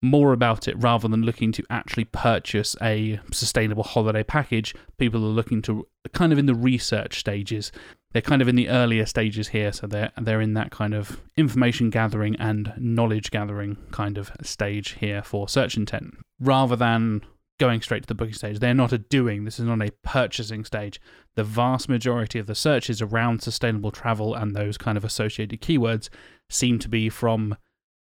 more 0.01 0.33
about 0.33 0.67
it 0.67 0.75
rather 0.77 1.07
than 1.07 1.23
looking 1.23 1.51
to 1.53 1.63
actually 1.69 2.05
purchase 2.05 2.75
a 2.81 3.19
sustainable 3.31 3.83
holiday 3.83 4.21
package. 4.21 4.75
People 4.97 5.23
are 5.23 5.29
looking 5.29 5.61
to 5.63 5.87
kind 6.13 6.31
of 6.31 6.37
in 6.37 6.45
the 6.45 6.53
research 6.53 7.19
stages. 7.19 7.71
They're 8.11 8.21
kind 8.21 8.41
of 8.41 8.47
in 8.47 8.55
the 8.55 8.69
earlier 8.69 9.05
stages 9.05 9.47
here, 9.47 9.71
so 9.71 9.87
they're 9.87 10.11
they're 10.17 10.41
in 10.41 10.53
that 10.55 10.71
kind 10.71 10.93
of 10.93 11.21
information 11.37 11.89
gathering 11.89 12.35
and 12.35 12.73
knowledge 12.77 13.31
gathering 13.31 13.77
kind 13.91 14.17
of 14.17 14.31
stage 14.43 14.97
here 14.99 15.23
for 15.23 15.47
search 15.47 15.77
intent, 15.77 16.17
rather 16.39 16.75
than 16.75 17.21
going 17.59 17.81
straight 17.81 18.03
to 18.03 18.07
the 18.07 18.15
booking 18.15 18.33
stage. 18.33 18.59
They're 18.59 18.73
not 18.73 18.91
a 18.91 18.97
doing. 18.97 19.45
This 19.45 19.59
is 19.59 19.65
not 19.65 19.81
a 19.81 19.91
purchasing 20.03 20.65
stage. 20.65 20.99
The 21.35 21.43
vast 21.43 21.87
majority 21.87 22.39
of 22.39 22.47
the 22.47 22.55
searches 22.55 23.01
around 23.01 23.41
sustainable 23.41 23.91
travel 23.91 24.33
and 24.33 24.55
those 24.55 24.77
kind 24.77 24.97
of 24.97 25.05
associated 25.05 25.61
keywords 25.61 26.09
seem 26.49 26.79
to 26.79 26.89
be 26.89 27.09
from 27.09 27.55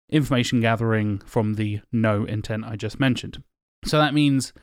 information 0.09 0.61
gathering 0.61 1.19
from 1.25 1.55
the 1.55 1.81
no 1.91 2.25
intent 2.25 2.65
I 2.65 2.75
just 2.75 2.99
mentioned. 2.99 3.43
So 3.85 3.97
that 3.97 4.13
means 4.13 4.53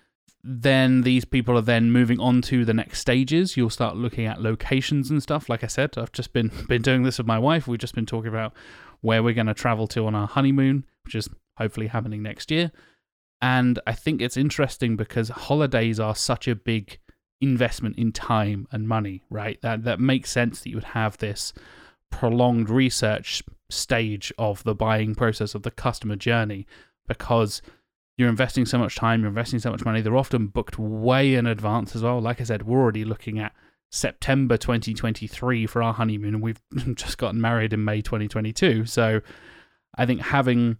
then 0.44 1.02
these 1.02 1.24
people 1.24 1.58
are 1.58 1.62
then 1.62 1.90
moving 1.90 2.20
on 2.20 2.42
to 2.42 2.64
the 2.64 2.74
next 2.74 3.00
stages. 3.00 3.56
You'll 3.56 3.70
start 3.70 3.96
looking 3.96 4.26
at 4.26 4.40
locations 4.40 5.10
and 5.10 5.22
stuff. 5.22 5.48
Like 5.48 5.64
I 5.64 5.66
said, 5.66 5.96
I've 5.96 6.12
just 6.12 6.32
been 6.32 6.50
been 6.68 6.82
doing 6.82 7.02
this 7.02 7.18
with 7.18 7.26
my 7.26 7.38
wife. 7.38 7.66
We've 7.66 7.78
just 7.78 7.94
been 7.94 8.06
talking 8.06 8.28
about 8.28 8.54
where 9.00 9.22
we're 9.22 9.34
going 9.34 9.46
to 9.46 9.54
travel 9.54 9.86
to 9.88 10.06
on 10.06 10.14
our 10.14 10.26
honeymoon, 10.26 10.84
which 11.04 11.14
is 11.14 11.28
hopefully 11.56 11.88
happening 11.88 12.22
next 12.22 12.50
year. 12.50 12.70
And 13.40 13.78
I 13.86 13.92
think 13.92 14.20
it's 14.20 14.36
interesting 14.36 14.96
because 14.96 15.28
holidays 15.28 16.00
are 16.00 16.14
such 16.14 16.48
a 16.48 16.56
big 16.56 16.98
investment 17.40 17.96
in 17.96 18.12
time 18.12 18.66
and 18.72 18.88
money, 18.88 19.22
right? 19.30 19.60
That 19.62 19.84
that 19.84 20.00
makes 20.00 20.30
sense 20.30 20.60
that 20.60 20.70
you 20.70 20.76
would 20.76 20.84
have 20.84 21.18
this 21.18 21.52
prolonged 22.10 22.70
research 22.70 23.42
stage 23.70 24.32
of 24.38 24.64
the 24.64 24.74
buying 24.74 25.14
process 25.14 25.54
of 25.54 25.62
the 25.62 25.70
customer 25.70 26.16
journey 26.16 26.66
because 27.06 27.62
you're 28.16 28.28
investing 28.28 28.66
so 28.66 28.78
much 28.78 28.96
time, 28.96 29.20
you're 29.20 29.28
investing 29.28 29.60
so 29.60 29.70
much 29.70 29.84
money. 29.84 30.00
They're 30.00 30.16
often 30.16 30.48
booked 30.48 30.78
way 30.78 31.34
in 31.34 31.46
advance 31.46 31.94
as 31.94 32.02
well. 32.02 32.20
Like 32.20 32.40
I 32.40 32.44
said, 32.44 32.64
we're 32.64 32.80
already 32.80 33.04
looking 33.04 33.38
at 33.38 33.54
September 33.90 34.56
2023 34.56 35.66
for 35.66 35.82
our 35.82 35.94
honeymoon, 35.94 36.34
and 36.34 36.42
we've 36.42 36.60
just 36.94 37.18
gotten 37.18 37.40
married 37.40 37.72
in 37.72 37.84
May 37.84 38.02
2022. 38.02 38.86
So 38.86 39.20
I 39.96 40.06
think 40.06 40.20
having 40.20 40.78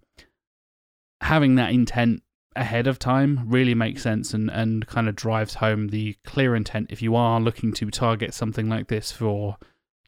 having 1.21 1.57
that 1.57 1.73
intent 1.73 2.23
ahead 2.59 2.87
of 2.87 2.99
time 2.99 3.45
really 3.47 3.75
makes 3.75 4.03
sense 4.03 4.35
and, 4.35 4.51
and 4.51 4.87
kind 4.87 5.09
of 5.09 5.15
drives 5.15 5.55
home 5.55 5.89
the 5.89 6.17
clear 6.25 6.55
intent 6.55 6.89
if 6.91 7.01
you 7.01 7.15
are 7.15 7.41
looking 7.41 7.73
to 7.73 7.91
target 7.91 8.35
something 8.35 8.69
like 8.69 8.89
this 8.89 9.13
for 9.13 9.57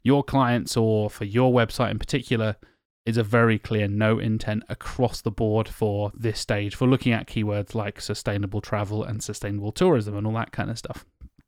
your 0.03 0.23
clients 0.23 0.77
or 0.77 1.09
for 1.09 1.25
your 1.25 1.53
website 1.53 1.91
in 1.91 1.99
particular 1.99 2.57
is 3.07 3.17
a 3.17 3.23
very 3.23 3.59
clear 3.59 3.89
no 3.89 4.19
intent 4.19 4.63
across 4.69 5.21
the 5.21 5.31
board 5.31 5.69
for 5.69 6.13
this 6.15 6.39
stage 6.39 6.75
for 6.75 6.87
looking 6.87 7.13
at 7.13 7.27
keywords 7.27 7.75
like 7.75 8.01
sustainable 8.01 8.61
travel 8.61 9.03
and 9.03 9.23
sustainable 9.23 9.73
tourism 9.73 10.17
and 10.17 10.27
all 10.27 10.35
that 10.35 10.53
kind 10.53 10.71
of 10.71 10.79
stuff. 10.79 11.07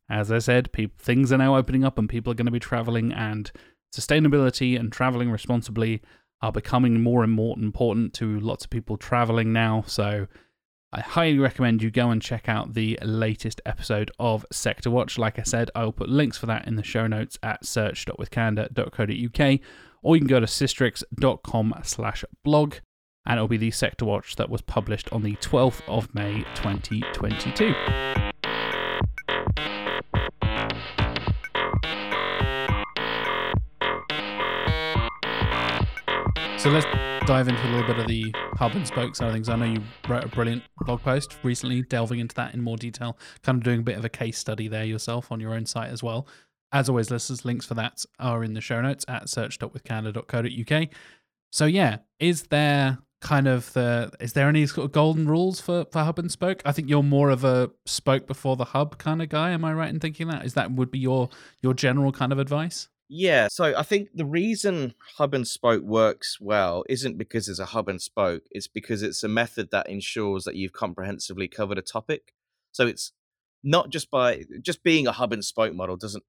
As 0.09 0.31
I 0.31 0.39
said, 0.39 0.69
things 0.97 1.31
are 1.31 1.37
now 1.37 1.55
opening 1.55 1.83
up 1.83 1.97
and 1.97 2.09
people 2.09 2.31
are 2.31 2.35
going 2.35 2.45
to 2.45 2.51
be 2.51 2.59
traveling, 2.59 3.13
and 3.13 3.51
sustainability 3.95 4.77
and 4.77 4.91
traveling 4.91 5.31
responsibly 5.31 6.01
are 6.41 6.51
becoming 6.51 7.01
more 7.01 7.23
and 7.23 7.31
more 7.31 7.57
important 7.57 8.13
to 8.15 8.39
lots 8.39 8.65
of 8.65 8.69
people 8.69 8.97
traveling 8.97 9.53
now. 9.53 9.83
So 9.87 10.27
I 10.95 11.01
highly 11.01 11.39
recommend 11.39 11.81
you 11.81 11.89
go 11.89 12.11
and 12.11 12.21
check 12.21 12.47
out 12.47 12.75
the 12.75 12.99
latest 13.01 13.59
episode 13.65 14.11
of 14.19 14.45
Sector 14.51 14.91
Watch. 14.91 15.17
Like 15.17 15.39
I 15.39 15.41
said, 15.41 15.71
I 15.73 15.83
will 15.85 15.91
put 15.91 16.07
links 16.07 16.37
for 16.37 16.45
that 16.45 16.67
in 16.67 16.75
the 16.75 16.83
show 16.83 17.07
notes 17.07 17.39
at 17.41 17.65
search.withcandour.co.uk, 17.65 19.59
or 20.03 20.15
you 20.15 20.19
can 20.19 20.27
go 20.27 20.39
to 20.39 20.45
sistrix.com 20.45 21.73
slash 21.81 22.23
blog, 22.43 22.75
and 23.25 23.37
it'll 23.37 23.47
be 23.47 23.57
the 23.57 23.71
Sector 23.71 24.05
Watch 24.05 24.35
that 24.35 24.51
was 24.51 24.61
published 24.61 25.11
on 25.11 25.23
the 25.23 25.35
12th 25.37 25.81
of 25.87 26.13
May 26.13 26.43
2022. 26.53 27.73
So 36.59 36.69
let's 36.69 36.85
dive 37.25 37.47
into 37.47 37.65
a 37.65 37.69
little 37.69 37.87
bit 37.87 37.99
of 37.99 38.07
the 38.07 38.35
hub 38.55 38.73
and 38.73 38.85
spoke 38.85 39.15
side 39.15 39.27
of 39.27 39.33
things. 39.33 39.47
I 39.47 39.55
know 39.55 39.65
you 39.65 39.81
wrote 40.09 40.25
a 40.25 40.27
brilliant 40.27 40.63
blog 40.81 41.01
post 41.01 41.37
recently 41.41 41.81
delving 41.83 42.19
into 42.19 42.35
that 42.35 42.53
in 42.53 42.61
more 42.61 42.75
detail, 42.75 43.17
kind 43.43 43.57
of 43.57 43.63
doing 43.63 43.79
a 43.79 43.83
bit 43.83 43.97
of 43.97 44.03
a 44.03 44.09
case 44.09 44.37
study 44.37 44.67
there 44.67 44.83
yourself 44.83 45.31
on 45.31 45.39
your 45.39 45.53
own 45.53 45.65
site 45.65 45.89
as 45.89 46.03
well. 46.03 46.27
As 46.73 46.89
always, 46.89 47.09
listeners, 47.09 47.45
links 47.45 47.65
for 47.65 47.75
that 47.75 48.03
are 48.19 48.43
in 48.43 48.55
the 48.55 48.61
show 48.61 48.81
notes 48.81 49.05
at 49.07 49.29
search.withcandour.co.uk. 49.29 50.89
So 51.51 51.65
yeah, 51.65 51.97
is 52.19 52.43
there 52.43 52.97
kind 53.21 53.47
of 53.47 53.71
the 53.71 54.11
is 54.19 54.33
there 54.33 54.49
any 54.49 54.67
sort 54.67 54.83
of 54.83 54.91
golden 54.91 55.25
rules 55.25 55.61
for 55.61 55.85
for 55.91 55.99
hub 55.99 56.19
and 56.19 56.29
spoke? 56.29 56.61
I 56.65 56.73
think 56.73 56.89
you're 56.89 57.03
more 57.03 57.29
of 57.29 57.45
a 57.45 57.71
spoke 57.85 58.27
before 58.27 58.57
the 58.57 58.65
hub 58.65 58.97
kind 58.97 59.21
of 59.21 59.29
guy. 59.29 59.51
Am 59.51 59.63
I 59.63 59.73
right 59.73 59.89
in 59.89 60.01
thinking 60.01 60.27
that? 60.27 60.45
Is 60.45 60.55
that 60.55 60.71
would 60.71 60.91
be 60.91 60.99
your 60.99 61.29
your 61.61 61.73
general 61.73 62.11
kind 62.11 62.33
of 62.33 62.39
advice? 62.39 62.89
Yeah, 63.15 63.47
so 63.47 63.75
I 63.77 63.83
think 63.83 64.09
the 64.15 64.25
reason 64.25 64.95
hub 65.17 65.35
and 65.35 65.47
spoke 65.47 65.83
works 65.83 66.39
well 66.41 66.83
isn't 66.89 67.15
because 67.15 67.47
it's 67.47 67.59
a 67.59 67.65
hub 67.65 67.87
and 67.87 68.01
spoke, 68.01 68.41
it's 68.49 68.65
because 68.65 69.03
it's 69.03 69.23
a 69.23 69.27
method 69.27 69.69
that 69.69 69.87
ensures 69.87 70.45
that 70.45 70.55
you've 70.55 70.73
comprehensively 70.73 71.47
covered 71.47 71.77
a 71.77 71.83
topic. 71.83 72.33
So 72.71 72.87
it's 72.87 73.11
not 73.63 73.91
just 73.91 74.09
by 74.09 74.45
just 74.63 74.81
being 74.81 75.05
a 75.05 75.11
hub 75.11 75.31
and 75.31 75.45
spoke 75.45 75.75
model 75.75 75.95
doesn't 75.95 76.23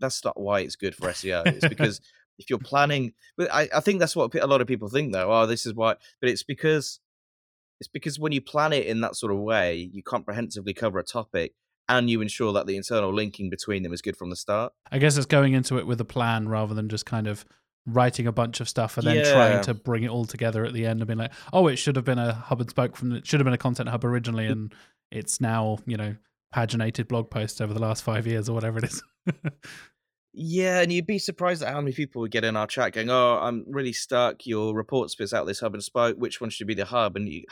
that's 0.00 0.24
not 0.24 0.38
why 0.40 0.60
it's 0.60 0.74
good 0.74 0.96
for 0.96 1.08
SEO. 1.10 1.46
It's 1.46 1.68
because 1.76 2.00
if 2.40 2.50
you're 2.50 2.58
planning 2.58 3.12
but 3.36 3.48
I, 3.54 3.68
I 3.72 3.78
think 3.78 4.00
that's 4.00 4.16
what 4.16 4.34
a 4.34 4.48
lot 4.48 4.60
of 4.60 4.66
people 4.66 4.88
think 4.88 5.12
though. 5.12 5.32
Oh, 5.32 5.46
this 5.46 5.64
is 5.64 5.74
why 5.74 5.94
but 6.20 6.28
it's 6.28 6.42
because 6.42 6.98
it's 7.78 7.88
because 7.88 8.18
when 8.18 8.32
you 8.32 8.40
plan 8.40 8.72
it 8.72 8.86
in 8.86 9.00
that 9.02 9.14
sort 9.14 9.30
of 9.30 9.38
way, 9.38 9.76
you 9.92 10.02
comprehensively 10.02 10.74
cover 10.74 10.98
a 10.98 11.04
topic 11.04 11.52
and 11.88 12.10
you 12.10 12.20
ensure 12.20 12.52
that 12.52 12.66
the 12.66 12.76
internal 12.76 13.12
linking 13.12 13.50
between 13.50 13.82
them 13.82 13.92
is 13.92 14.02
good 14.02 14.16
from 14.16 14.30
the 14.30 14.36
start. 14.36 14.72
I 14.90 14.98
guess 14.98 15.16
it's 15.16 15.26
going 15.26 15.52
into 15.52 15.78
it 15.78 15.86
with 15.86 16.00
a 16.00 16.04
plan 16.04 16.48
rather 16.48 16.74
than 16.74 16.88
just 16.88 17.06
kind 17.06 17.26
of 17.26 17.44
writing 17.86 18.26
a 18.26 18.32
bunch 18.32 18.60
of 18.60 18.68
stuff 18.68 18.98
and 18.98 19.06
then 19.06 19.16
yeah. 19.16 19.32
trying 19.32 19.62
to 19.62 19.72
bring 19.72 20.02
it 20.02 20.08
all 20.08 20.24
together 20.24 20.64
at 20.64 20.72
the 20.72 20.84
end 20.84 21.00
and 21.00 21.06
being 21.06 21.18
like, 21.18 21.32
oh, 21.52 21.68
it 21.68 21.76
should 21.76 21.96
have 21.96 22.04
been 22.04 22.18
a 22.18 22.34
hub 22.34 22.60
and 22.60 22.70
spoke 22.70 22.96
from 22.96 23.12
it 23.12 23.26
should 23.26 23.38
have 23.38 23.44
been 23.44 23.54
a 23.54 23.58
content 23.58 23.88
hub 23.88 24.04
originally 24.04 24.46
and 24.46 24.74
it's 25.12 25.40
now, 25.40 25.78
you 25.86 25.96
know, 25.96 26.16
paginated 26.54 27.08
blog 27.08 27.30
posts 27.30 27.60
over 27.60 27.72
the 27.72 27.80
last 27.80 28.02
five 28.02 28.26
years 28.26 28.48
or 28.48 28.54
whatever 28.54 28.78
it 28.78 28.84
is. 28.84 29.02
yeah, 30.32 30.80
and 30.80 30.92
you'd 30.92 31.06
be 31.06 31.18
surprised 31.18 31.62
at 31.62 31.72
how 31.72 31.80
many 31.80 31.92
people 31.92 32.22
would 32.22 32.32
get 32.32 32.44
in 32.44 32.56
our 32.56 32.66
chat 32.66 32.92
going, 32.92 33.10
Oh, 33.10 33.38
I'm 33.40 33.64
really 33.68 33.92
stuck. 33.92 34.46
Your 34.46 34.74
report 34.74 35.10
spits 35.10 35.32
out 35.32 35.46
this 35.46 35.60
hub 35.60 35.74
and 35.74 35.82
spoke. 35.82 36.16
Which 36.16 36.40
one 36.40 36.50
should 36.50 36.66
be 36.66 36.74
the 36.74 36.86
hub? 36.86 37.14
And 37.14 37.28
you 37.28 37.44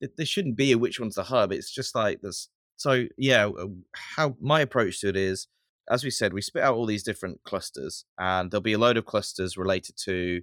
there 0.16 0.26
shouldn't 0.26 0.56
be 0.56 0.72
a 0.72 0.78
which 0.78 0.98
one's 0.98 1.16
the 1.16 1.24
hub. 1.24 1.52
It's 1.52 1.70
just 1.70 1.94
like 1.94 2.20
there's 2.22 2.48
so 2.82 3.06
yeah, 3.16 3.46
uh, 3.46 3.66
how 3.94 4.36
my 4.40 4.60
approach 4.60 5.00
to 5.00 5.08
it 5.08 5.16
is, 5.16 5.46
as 5.88 6.02
we 6.02 6.10
said, 6.10 6.32
we 6.32 6.42
spit 6.42 6.64
out 6.64 6.74
all 6.74 6.84
these 6.84 7.04
different 7.04 7.40
clusters, 7.44 8.04
and 8.18 8.50
there'll 8.50 8.60
be 8.60 8.72
a 8.72 8.78
load 8.78 8.96
of 8.96 9.06
clusters 9.06 9.56
related 9.56 9.96
to, 10.04 10.42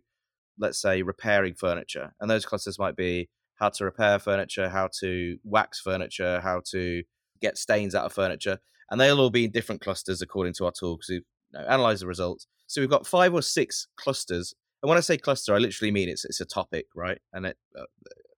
let's 0.58 0.82
say, 0.82 1.02
repairing 1.02 1.54
furniture, 1.54 2.14
and 2.22 2.32
those 2.32 2.46
clusters 2.46 2.80
might 2.80 2.96
be 2.96 3.30
how 3.56 3.68
to 3.68 3.84
repair 3.84 4.20
furniture, 4.20 4.70
how 4.70 4.88
to 5.02 5.38
wax 5.44 5.82
furniture, 5.82 6.40
how 6.40 6.62
to 6.72 7.04
get 7.42 7.58
stains 7.58 7.94
out 7.94 8.06
of 8.06 8.14
furniture, 8.14 8.58
and 8.90 9.02
they'll 9.02 9.20
all 9.20 9.30
be 9.30 9.44
in 9.44 9.52
different 9.52 9.82
clusters 9.82 10.22
according 10.22 10.54
to 10.54 10.64
our 10.64 10.72
tool 10.72 10.96
because 10.96 11.10
we've 11.10 11.26
you 11.52 11.60
know, 11.60 11.66
analyzed 11.66 12.04
the 12.04 12.08
results. 12.08 12.48
So 12.68 12.80
we've 12.80 12.90
got 12.90 13.06
five 13.06 13.34
or 13.34 13.42
six 13.42 13.88
clusters, 13.98 14.56
and 14.82 14.88
when 14.88 14.98
I 14.98 15.02
say 15.02 15.18
cluster, 15.18 15.54
I 15.54 15.58
literally 15.58 15.92
mean 15.92 16.08
it's 16.08 16.24
it's 16.24 16.40
a 16.40 16.46
topic, 16.46 16.86
right? 16.96 17.20
And 17.34 17.48
it, 17.48 17.58
uh, 17.78 17.84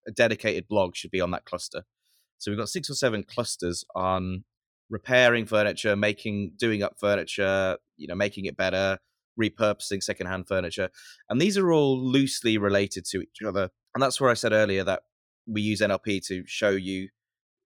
a 0.07 0.11
dedicated 0.11 0.67
blog 0.67 0.95
should 0.95 1.11
be 1.11 1.21
on 1.21 1.29
that 1.31 1.45
cluster. 1.45 1.83
So 2.41 2.49
we've 2.49 2.57
got 2.57 2.69
six 2.69 2.89
or 2.89 2.95
seven 2.95 3.23
clusters 3.23 3.85
on 3.93 4.45
repairing 4.89 5.45
furniture, 5.45 5.95
making, 5.95 6.53
doing 6.57 6.81
up 6.81 6.95
furniture, 6.99 7.77
you 7.97 8.07
know, 8.07 8.15
making 8.15 8.45
it 8.45 8.57
better, 8.57 8.97
repurposing 9.39 10.01
secondhand 10.01 10.47
furniture, 10.47 10.89
and 11.29 11.39
these 11.39 11.55
are 11.55 11.71
all 11.71 11.99
loosely 12.03 12.57
related 12.57 13.05
to 13.05 13.21
each 13.21 13.43
other. 13.45 13.69
And 13.93 14.01
that's 14.01 14.19
where 14.19 14.31
I 14.31 14.33
said 14.33 14.53
earlier 14.53 14.83
that 14.83 15.03
we 15.45 15.61
use 15.61 15.81
NLP 15.81 16.25
to 16.27 16.43
show 16.47 16.71
you, 16.71 17.09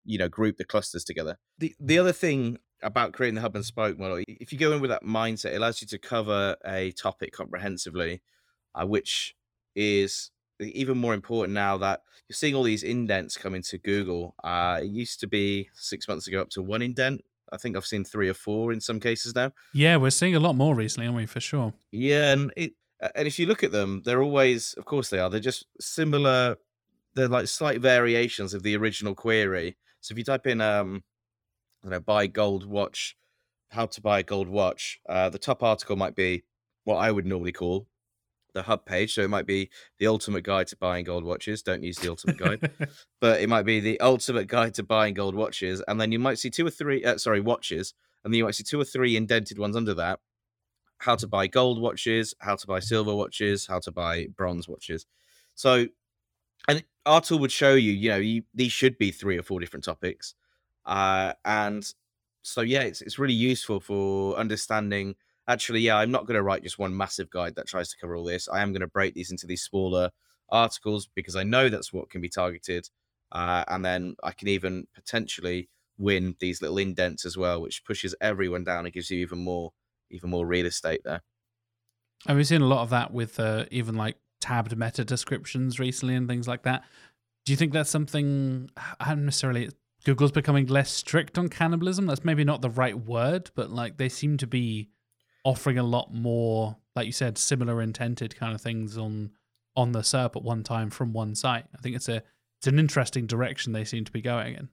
you 0.04 0.18
know, 0.18 0.28
group 0.28 0.58
the 0.58 0.66
clusters 0.66 1.06
together. 1.06 1.38
The 1.58 1.74
the 1.80 1.98
other 1.98 2.12
thing 2.12 2.58
about 2.84 3.14
creating 3.14 3.36
the 3.36 3.42
hub 3.42 3.56
and 3.56 3.64
spoke 3.64 3.98
model, 3.98 4.22
if 4.28 4.52
you 4.52 4.60
go 4.60 4.74
in 4.74 4.82
with 4.82 4.90
that 4.90 5.04
mindset, 5.04 5.54
it 5.54 5.58
allows 5.58 5.82
you 5.82 5.88
to 5.88 5.98
cover 5.98 6.58
a 6.66 6.92
topic 6.92 7.32
comprehensively, 7.32 8.22
uh, 8.76 8.86
which 8.86 9.36
is 9.74 10.32
even 10.60 10.98
more 10.98 11.14
important 11.14 11.54
now 11.54 11.78
that 11.78 12.02
you're 12.28 12.36
seeing 12.36 12.56
all 12.56 12.64
these 12.64 12.84
indents 12.84 13.38
come 13.38 13.56
into 13.56 13.78
Google. 13.78 14.36
Uh, 14.44 14.80
it 14.82 14.88
used 14.88 15.20
to 15.20 15.28
be 15.28 15.70
six 15.74 16.08
months 16.08 16.28
ago 16.28 16.42
up 16.42 16.50
to 16.52 16.62
one 16.62 16.82
indent. 16.82 17.24
I 17.52 17.58
think 17.58 17.78
I've 17.78 17.86
seen 17.86 18.04
three 18.04 18.30
or 18.30 18.34
four 18.34 18.72
in 18.74 18.82
some 18.82 19.00
cases 19.00 19.36
now. 19.36 19.52
Yeah, 19.74 19.98
we're 19.98 20.10
seeing 20.10 20.36
a 20.36 20.40
lot 20.40 20.56
more 20.56 20.76
recently, 20.76 21.08
aren't 21.08 21.18
we? 21.18 21.26
For 21.26 21.40
sure. 21.40 21.74
Yeah, 21.92 22.34
and 22.34 22.52
it 22.56 22.74
and 23.16 23.28
if 23.28 23.38
you 23.38 23.46
look 23.46 23.64
at 23.64 23.72
them, 23.72 24.02
they're 24.06 24.24
always, 24.24 24.74
of 24.74 24.86
course, 24.86 25.10
they 25.10 25.20
are. 25.20 25.30
They're 25.30 25.40
just 25.40 25.66
similar. 25.80 26.58
They're 27.14 27.28
like 27.28 27.48
slight 27.48 27.82
variations 27.82 28.54
of 28.54 28.64
the 28.64 28.76
original 28.78 29.14
query. 29.14 29.78
So 30.02 30.14
if 30.14 30.18
you 30.18 30.24
type 30.24 30.48
in, 30.48 30.62
um, 30.62 31.04
I 31.84 31.86
don't 31.86 31.92
know, 31.92 32.00
buy 32.00 32.28
gold 32.28 32.66
watch, 32.66 33.16
how 33.70 33.86
to 33.86 34.02
buy 34.02 34.20
a 34.20 34.24
gold 34.24 34.48
watch, 34.48 35.00
uh, 35.08 35.30
the 35.30 35.38
top 35.38 35.62
article 35.62 35.96
might 35.96 36.16
be 36.16 36.44
what 36.84 36.98
I 36.98 37.12
would 37.12 37.26
normally 37.26 37.52
call 37.52 37.88
the 38.56 38.64
hub 38.64 38.86
page. 38.86 39.14
So 39.14 39.22
it 39.22 39.30
might 39.30 39.46
be 39.46 39.70
the 40.00 40.08
ultimate 40.08 40.44
guide 40.44 40.68
to 40.68 40.78
buying 40.78 41.06
gold 41.06 41.24
watches. 41.24 41.62
Don't 41.62 41.84
use 41.84 41.98
the 41.98 42.10
ultimate 42.10 42.38
guide, 42.38 42.72
but 43.22 43.42
it 43.42 43.48
might 43.50 43.66
be 43.66 43.80
the 43.80 44.00
ultimate 44.00 44.48
guide 44.48 44.74
to 44.76 44.84
buying 44.84 45.14
gold 45.14 45.36
watches. 45.36 45.84
And 45.88 46.02
then 46.02 46.12
you 46.12 46.18
might 46.18 46.40
see 46.40 46.50
two 46.50 46.66
or 46.66 46.72
three, 46.72 47.04
uh, 47.04 47.18
sorry, 47.20 47.42
watches, 47.42 47.94
and 48.24 48.34
then 48.34 48.40
you 48.40 48.46
might 48.46 48.56
see 48.56 48.64
two 48.64 48.82
or 48.82 48.86
three 48.86 49.16
indented 49.16 49.60
ones 49.60 49.76
under 49.76 49.94
that. 49.94 50.20
How 50.98 51.16
to 51.18 51.28
buy 51.28 51.46
gold 51.46 51.80
watches, 51.80 52.34
how 52.40 52.56
to 52.56 52.66
buy 52.66 52.80
silver 52.80 53.14
watches, 53.14 53.68
how 53.68 53.80
to 53.80 53.92
buy 53.92 54.28
bronze 54.36 54.68
watches. 54.68 55.06
So, 55.54 55.88
and 56.68 56.84
our 57.06 57.22
tool 57.22 57.40
would 57.40 57.52
show 57.52 57.76
you, 57.76 57.92
you 57.92 58.10
know, 58.10 58.18
you, 58.18 58.44
these 58.54 58.72
should 58.72 58.98
be 58.98 59.12
three 59.12 59.38
or 59.38 59.44
four 59.44 59.60
different 59.60 59.84
topics. 59.84 60.34
Uh, 60.86 61.34
and 61.44 61.86
so, 62.42 62.62
yeah, 62.62 62.82
it's, 62.82 63.02
it's 63.02 63.20
really 63.20 63.34
useful 63.34 63.80
for 63.80 64.36
understanding 64.38 65.16
actually, 65.48 65.82
yeah, 65.82 65.98
I'm 65.98 66.12
not 66.12 66.26
going 66.26 66.36
to 66.36 66.44
write 66.44 66.64
just 66.64 66.80
one 66.80 66.96
massive 66.96 67.30
guide 67.30 67.56
that 67.56 67.68
tries 67.68 67.90
to 67.90 67.98
cover 68.00 68.16
all 68.16 68.24
this. 68.24 68.48
I 68.48 68.62
am 68.62 68.72
going 68.72 68.82
to 68.82 68.88
break 68.88 69.14
these 69.14 69.32
into 69.32 69.48
these 69.48 69.64
smaller 69.64 70.10
articles 70.50 71.08
because 71.16 71.36
I 71.36 71.44
know 71.44 71.70
that's 71.70 71.94
what 71.94 72.10
can 72.10 72.22
be 72.22 72.30
targeted. 72.30 72.90
Uh, 73.32 73.64
and 73.68 73.84
then 73.84 74.16
I 74.24 74.32
can 74.32 74.48
even 74.48 74.88
potentially 74.94 75.70
win 75.98 76.36
these 76.40 76.62
little 76.62 76.78
indents 76.78 77.26
as 77.26 77.38
well, 77.38 77.62
which 77.62 77.84
pushes 77.86 78.16
everyone 78.22 78.64
down 78.64 78.86
and 78.86 78.94
gives 78.94 79.10
you 79.10 79.20
even 79.20 79.40
more, 79.40 79.72
even 80.12 80.30
more 80.30 80.46
real 80.46 80.66
estate 80.66 81.02
there. 81.04 81.22
And 82.28 82.38
we've 82.38 82.48
seen 82.48 82.62
a 82.62 82.68
lot 82.68 82.82
of 82.82 82.90
that 82.90 83.14
with 83.14 83.40
uh, 83.40 83.66
even 83.72 83.96
like 83.96 84.18
tabbed 84.42 84.78
meta 84.78 85.04
descriptions 85.04 85.80
recently 85.80 86.16
and 86.16 86.28
things 86.28 86.48
like 86.48 86.64
that. 86.64 86.84
Do 87.46 87.54
you 87.54 87.58
think 87.58 87.74
that's 87.74 87.90
something? 87.90 88.70
I 89.00 89.10
don't 89.10 89.26
necessarily. 89.26 89.70
Google's 90.04 90.32
becoming 90.32 90.68
less 90.68 90.92
strict 90.92 91.38
on 91.38 91.50
cannibalism. 91.50 92.06
That's 92.06 92.24
maybe 92.24 92.44
not 92.44 92.62
the 92.62 92.70
right 92.70 92.98
word, 92.98 93.50
but 93.56 93.72
like 93.72 93.98
they 93.98 94.10
seem 94.10 94.38
to 94.38 94.48
be 94.48 94.90
offering 95.46 95.78
a 95.78 95.84
lot 95.84 96.14
more, 96.14 96.76
like 96.96 97.06
you 97.06 97.14
said, 97.14 97.38
similar 97.38 97.82
intended 97.82 98.36
kind 98.36 98.54
of 98.54 98.60
things 98.60 98.98
on 98.98 99.32
on 99.78 99.92
the 99.92 100.00
SERP 100.00 100.38
at 100.38 100.44
one 100.44 100.64
time 100.64 100.90
from 100.90 101.14
one 101.14 101.36
site. 101.36 101.66
I 101.74 101.82
think 101.82 101.96
it's 101.96 102.10
a 102.10 102.22
it's 102.58 102.68
an 102.68 102.80
interesting 102.80 103.28
direction 103.28 103.72
they 103.72 103.86
seem 103.86 104.04
to 104.04 104.12
be 104.12 104.22
going 104.22 104.56
in. 104.56 104.70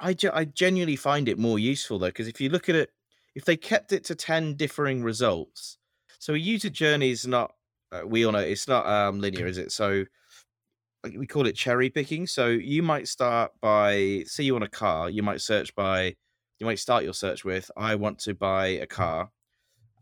I, 0.00 0.16
I 0.32 0.44
genuinely 0.46 0.96
find 0.96 1.28
it 1.28 1.38
more 1.38 1.58
useful 1.58 1.98
though 1.98 2.06
because 2.06 2.28
if 2.28 2.40
you 2.40 2.48
look 2.48 2.68
at 2.68 2.76
it, 2.76 2.90
if 3.34 3.44
they 3.44 3.56
kept 3.56 3.92
it 3.92 4.04
to 4.04 4.14
ten 4.14 4.54
differing 4.54 5.02
results, 5.02 5.78
so 6.18 6.32
a 6.32 6.38
user 6.38 6.70
journey 6.70 7.10
is 7.10 7.26
not 7.26 7.52
uh, 7.92 8.06
we 8.06 8.24
all 8.24 8.32
know 8.32 8.38
it's 8.38 8.68
not 8.68 8.86
um, 8.86 9.20
linear, 9.20 9.46
is 9.46 9.58
it? 9.58 9.72
So 9.72 10.04
we 11.16 11.26
call 11.26 11.46
it 11.46 11.54
cherry 11.54 11.90
picking. 11.90 12.26
So 12.26 12.48
you 12.48 12.82
might 12.82 13.08
start 13.08 13.52
by 13.60 14.22
say 14.26 14.44
you 14.44 14.54
want 14.54 14.64
a 14.64 14.68
car, 14.68 15.10
you 15.10 15.22
might 15.22 15.40
search 15.40 15.74
by 15.74 16.14
you 16.60 16.66
might 16.66 16.78
start 16.78 17.02
your 17.02 17.14
search 17.14 17.44
with 17.44 17.70
I 17.76 17.96
want 17.96 18.20
to 18.20 18.34
buy 18.34 18.66
a 18.66 18.86
car 18.86 19.30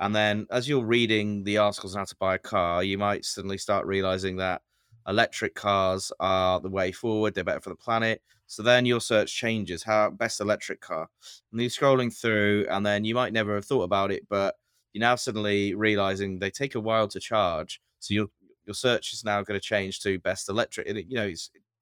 and 0.02 0.16
then 0.16 0.48
as 0.50 0.68
you're 0.68 0.84
reading 0.84 1.44
the 1.44 1.58
articles 1.58 1.94
on 1.94 2.00
how 2.00 2.04
to 2.04 2.16
buy 2.16 2.34
a 2.34 2.38
car, 2.38 2.82
you 2.82 2.98
might 2.98 3.24
suddenly 3.24 3.56
start 3.56 3.86
realizing 3.86 4.34
that 4.36 4.62
electric 5.06 5.54
cars 5.54 6.10
are 6.18 6.58
the 6.58 6.68
way 6.68 6.90
forward, 6.90 7.34
they're 7.34 7.44
better 7.44 7.60
for 7.60 7.70
the 7.70 7.76
planet. 7.76 8.20
So 8.48 8.64
then 8.64 8.84
your 8.84 9.00
search 9.00 9.32
changes 9.32 9.84
how 9.84 10.10
best 10.10 10.40
electric 10.40 10.80
car. 10.80 11.08
And 11.52 11.60
you're 11.60 11.70
scrolling 11.70 12.12
through, 12.12 12.66
and 12.68 12.84
then 12.84 13.04
you 13.04 13.14
might 13.14 13.32
never 13.32 13.54
have 13.54 13.64
thought 13.64 13.84
about 13.84 14.10
it, 14.10 14.26
but 14.28 14.56
you're 14.92 15.00
now 15.00 15.14
suddenly 15.14 15.72
realizing 15.76 16.40
they 16.40 16.50
take 16.50 16.74
a 16.74 16.80
while 16.80 17.06
to 17.06 17.20
charge. 17.20 17.80
So 18.00 18.12
your 18.12 18.26
your 18.66 18.74
search 18.74 19.12
is 19.12 19.24
now 19.24 19.40
going 19.42 19.58
to 19.58 19.64
change 19.64 20.00
to 20.00 20.18
best 20.18 20.48
electric. 20.48 20.88
And 20.88 20.98
it, 20.98 21.06
you 21.08 21.16
know, 21.16 21.26
it 21.26 21.40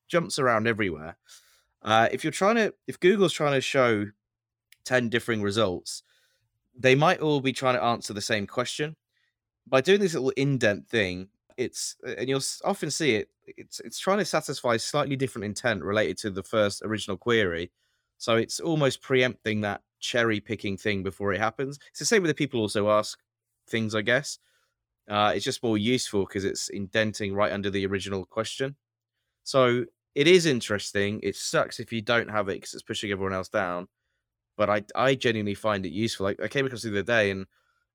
jumps 0.08 0.38
around 0.38 0.68
everywhere. 0.68 1.16
Uh, 1.82 2.08
if 2.12 2.22
you're 2.22 2.30
trying 2.30 2.56
to, 2.56 2.74
if 2.86 3.00
Google's 3.00 3.32
trying 3.32 3.54
to 3.54 3.60
show 3.62 4.06
10 4.84 5.08
differing 5.08 5.40
results, 5.40 6.02
they 6.80 6.94
might 6.94 7.20
all 7.20 7.40
be 7.40 7.52
trying 7.52 7.74
to 7.74 7.82
answer 7.82 8.14
the 8.14 8.20
same 8.22 8.46
question. 8.46 8.96
By 9.68 9.82
doing 9.82 10.00
this 10.00 10.14
little 10.14 10.30
indent 10.30 10.88
thing, 10.88 11.28
it's 11.56 11.96
and 12.04 12.28
you'll 12.28 12.42
often 12.64 12.90
see 12.90 13.16
it. 13.16 13.28
It's 13.46 13.80
it's 13.80 13.98
trying 13.98 14.18
to 14.18 14.24
satisfy 14.24 14.78
slightly 14.78 15.16
different 15.16 15.44
intent 15.44 15.82
related 15.82 16.16
to 16.18 16.30
the 16.30 16.42
first 16.42 16.82
original 16.82 17.16
query. 17.16 17.70
So 18.16 18.36
it's 18.36 18.60
almost 18.60 19.02
preempting 19.02 19.60
that 19.60 19.82
cherry 20.00 20.40
picking 20.40 20.76
thing 20.76 21.02
before 21.02 21.32
it 21.32 21.40
happens. 21.40 21.78
It's 21.90 21.98
the 21.98 22.06
same 22.06 22.22
with 22.22 22.30
the 22.30 22.34
people 22.34 22.60
also 22.60 22.90
ask 22.90 23.18
things, 23.68 23.94
I 23.94 24.02
guess. 24.02 24.38
Uh, 25.08 25.32
it's 25.34 25.44
just 25.44 25.62
more 25.62 25.76
useful 25.76 26.24
because 26.24 26.44
it's 26.44 26.68
indenting 26.68 27.34
right 27.34 27.52
under 27.52 27.70
the 27.70 27.84
original 27.86 28.24
question. 28.24 28.76
So 29.44 29.84
it 30.14 30.26
is 30.26 30.46
interesting. 30.46 31.20
It 31.22 31.36
sucks 31.36 31.80
if 31.80 31.92
you 31.92 32.00
don't 32.00 32.30
have 32.30 32.48
it 32.48 32.54
because 32.54 32.74
it's 32.74 32.82
pushing 32.82 33.10
everyone 33.10 33.34
else 33.34 33.48
down. 33.48 33.88
But 34.60 34.68
I, 34.68 34.82
I 34.94 35.14
genuinely 35.14 35.54
find 35.54 35.86
it 35.86 35.92
useful. 35.92 36.24
Like 36.24 36.38
I 36.42 36.48
came 36.48 36.66
across 36.66 36.82
the 36.82 36.90
other 36.90 37.02
day 37.02 37.30
and 37.30 37.46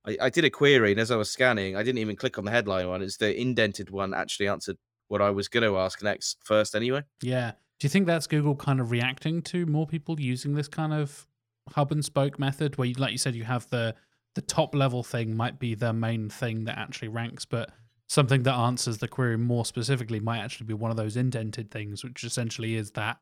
I, 0.03 0.17
I 0.19 0.29
did 0.31 0.45
a 0.45 0.49
query, 0.49 0.93
and 0.93 0.99
as 0.99 1.11
I 1.11 1.15
was 1.15 1.29
scanning, 1.29 1.75
I 1.75 1.83
didn't 1.83 1.99
even 1.99 2.15
click 2.15 2.39
on 2.39 2.45
the 2.45 2.49
headline 2.49 2.89
one. 2.89 3.03
It's 3.03 3.17
the 3.17 3.39
indented 3.39 3.91
one 3.91 4.15
actually 4.15 4.47
answered 4.47 4.77
what 5.07 5.21
I 5.21 5.29
was 5.29 5.47
going 5.47 5.61
to 5.61 5.77
ask 5.77 6.01
next 6.01 6.39
first 6.43 6.73
anyway. 6.73 7.03
Yeah. 7.21 7.51
Do 7.79 7.85
you 7.85 7.89
think 7.89 8.07
that's 8.07 8.25
Google 8.25 8.55
kind 8.55 8.79
of 8.79 8.89
reacting 8.89 9.43
to 9.43 9.67
more 9.67 9.85
people 9.85 10.19
using 10.19 10.55
this 10.55 10.67
kind 10.67 10.91
of 10.91 11.27
hub 11.69 11.91
and 11.91 12.03
spoke 12.03 12.39
method, 12.39 12.79
where, 12.79 12.87
you, 12.87 12.95
like 12.95 13.11
you 13.11 13.19
said, 13.19 13.35
you 13.35 13.43
have 13.43 13.69
the 13.69 13.93
the 14.33 14.41
top 14.41 14.73
level 14.73 15.03
thing 15.03 15.37
might 15.37 15.59
be 15.59 15.75
the 15.75 15.93
main 15.93 16.29
thing 16.29 16.63
that 16.63 16.79
actually 16.79 17.09
ranks, 17.09 17.45
but 17.45 17.69
something 18.07 18.41
that 18.41 18.55
answers 18.55 18.97
the 18.97 19.07
query 19.07 19.37
more 19.37 19.65
specifically 19.65 20.19
might 20.19 20.39
actually 20.39 20.65
be 20.65 20.73
one 20.73 20.89
of 20.89 20.97
those 20.97 21.15
indented 21.15 21.69
things, 21.69 22.03
which 22.03 22.23
essentially 22.23 22.75
is 22.75 22.89
that 22.91 23.17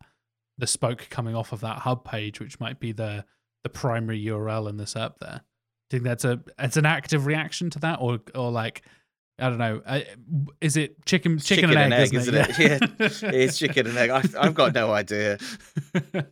the 0.57 0.67
spoke 0.67 1.07
coming 1.09 1.35
off 1.35 1.51
of 1.51 1.61
that 1.61 1.79
hub 1.79 2.05
page, 2.05 2.39
which 2.39 2.59
might 2.59 2.79
be 2.79 2.91
the 2.91 3.25
the 3.63 3.69
primary 3.69 4.23
URL 4.25 4.69
in 4.69 4.77
the 4.77 4.83
SERP 4.83 5.17
there. 5.19 5.41
Do 5.89 5.97
you 5.97 5.99
think 5.99 6.03
that's 6.03 6.25
a 6.25 6.41
it's 6.59 6.77
an 6.77 6.85
active 6.85 7.25
reaction 7.25 7.69
to 7.71 7.79
that, 7.79 7.99
or 8.01 8.19
or 8.35 8.51
like 8.51 8.83
I 9.39 9.49
don't 9.49 9.57
know. 9.57 9.81
Is 10.61 10.77
it 10.77 11.05
chicken, 11.05 11.39
chicken, 11.39 11.69
chicken 11.69 11.77
and, 11.77 11.93
egg, 11.93 12.09
egg 12.09 12.13
isn't, 12.13 12.35
it? 12.35 12.59
it? 12.59 13.21
Yeah, 13.23 13.29
it's 13.31 13.57
chicken 13.57 13.87
and 13.87 13.97
egg. 13.97 14.11
I've, 14.11 14.35
I've 14.35 14.53
got 14.53 14.73
no 14.73 14.91
idea. 14.91 15.37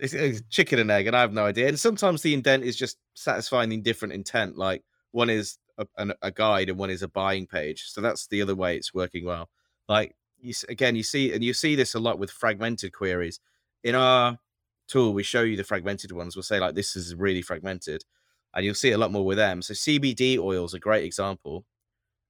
It's, 0.00 0.12
it's, 0.12 0.42
chicken 0.50 0.80
and 0.80 0.90
egg, 0.90 1.06
and 1.06 1.16
I 1.16 1.20
have 1.20 1.32
no 1.32 1.44
idea. 1.44 1.68
And 1.68 1.78
sometimes 1.78 2.20
the 2.20 2.34
indent 2.34 2.64
is 2.64 2.74
just 2.74 2.98
satisfying 3.14 3.68
the 3.68 3.76
different 3.76 4.14
intent. 4.14 4.58
Like 4.58 4.82
one 5.12 5.30
is 5.30 5.58
a, 5.78 5.86
a, 6.20 6.32
guide 6.32 6.68
and 6.68 6.78
one 6.78 6.90
is 6.90 7.02
a 7.02 7.08
buying 7.08 7.46
page. 7.46 7.84
So 7.86 8.00
that's 8.00 8.26
the 8.26 8.42
other 8.42 8.56
way 8.56 8.76
it's 8.76 8.92
working 8.92 9.24
well. 9.24 9.48
Like 9.88 10.16
you, 10.40 10.52
again, 10.68 10.96
you 10.96 11.04
see, 11.04 11.32
and 11.32 11.44
you 11.44 11.54
see 11.54 11.76
this 11.76 11.94
a 11.94 12.00
lot 12.00 12.18
with 12.18 12.32
fragmented 12.32 12.92
queries. 12.92 13.38
In 13.84 13.94
our 13.94 14.38
tool, 14.88 15.14
we 15.14 15.22
show 15.22 15.42
you 15.42 15.56
the 15.56 15.64
fragmented 15.64 16.10
ones. 16.10 16.34
We'll 16.34 16.42
say 16.42 16.58
like 16.58 16.74
this 16.74 16.96
is 16.96 17.14
really 17.14 17.42
fragmented, 17.42 18.04
and 18.54 18.64
you'll 18.64 18.74
see 18.74 18.90
a 18.90 18.98
lot 18.98 19.12
more 19.12 19.24
with 19.24 19.38
them. 19.38 19.62
So 19.62 19.74
CBD 19.74 20.38
oil 20.38 20.64
is 20.64 20.74
a 20.74 20.80
great 20.80 21.04
example 21.04 21.64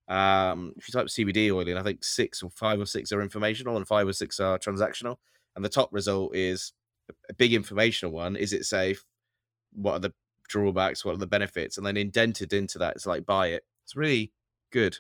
um, 0.09 0.75
if 0.77 0.89
you 0.89 0.93
type 0.93 1.07
CBD 1.07 1.51
oil 1.51 1.67
in, 1.67 1.77
I 1.77 1.83
think 1.83 2.05
six 2.05 2.43
or 2.43 2.51
five 2.51 2.81
or 2.81 2.87
six 2.87 3.13
are 3.13 3.23
informational 3.23 3.77
and 3.77 3.87
five 3.87 4.07
or 4.07 4.13
six 4.13 4.39
are 4.41 4.59
transactional. 4.59 5.17
And 5.57 5.65
the 5.65 5.71
top 5.71 5.93
result 5.93 6.35
is 6.35 6.73
a 7.31 7.35
big 7.35 7.55
informational 7.55 8.13
one. 8.13 8.37
Is 8.37 8.53
it 8.53 8.65
safe? 8.65 9.05
What 9.73 9.95
are 9.95 10.01
the 10.01 10.13
drawbacks? 10.49 11.05
What 11.05 11.15
are 11.15 11.19
the 11.19 11.27
benefits? 11.27 11.79
And 11.79 11.87
then 11.87 11.97
indented 11.97 12.53
into 12.53 12.79
that, 12.79 12.97
it's 12.97 13.07
like 13.07 13.25
buy 13.25 13.49
it. 13.49 13.65
It's 13.85 13.97
really 13.97 14.33
good. 14.73 14.99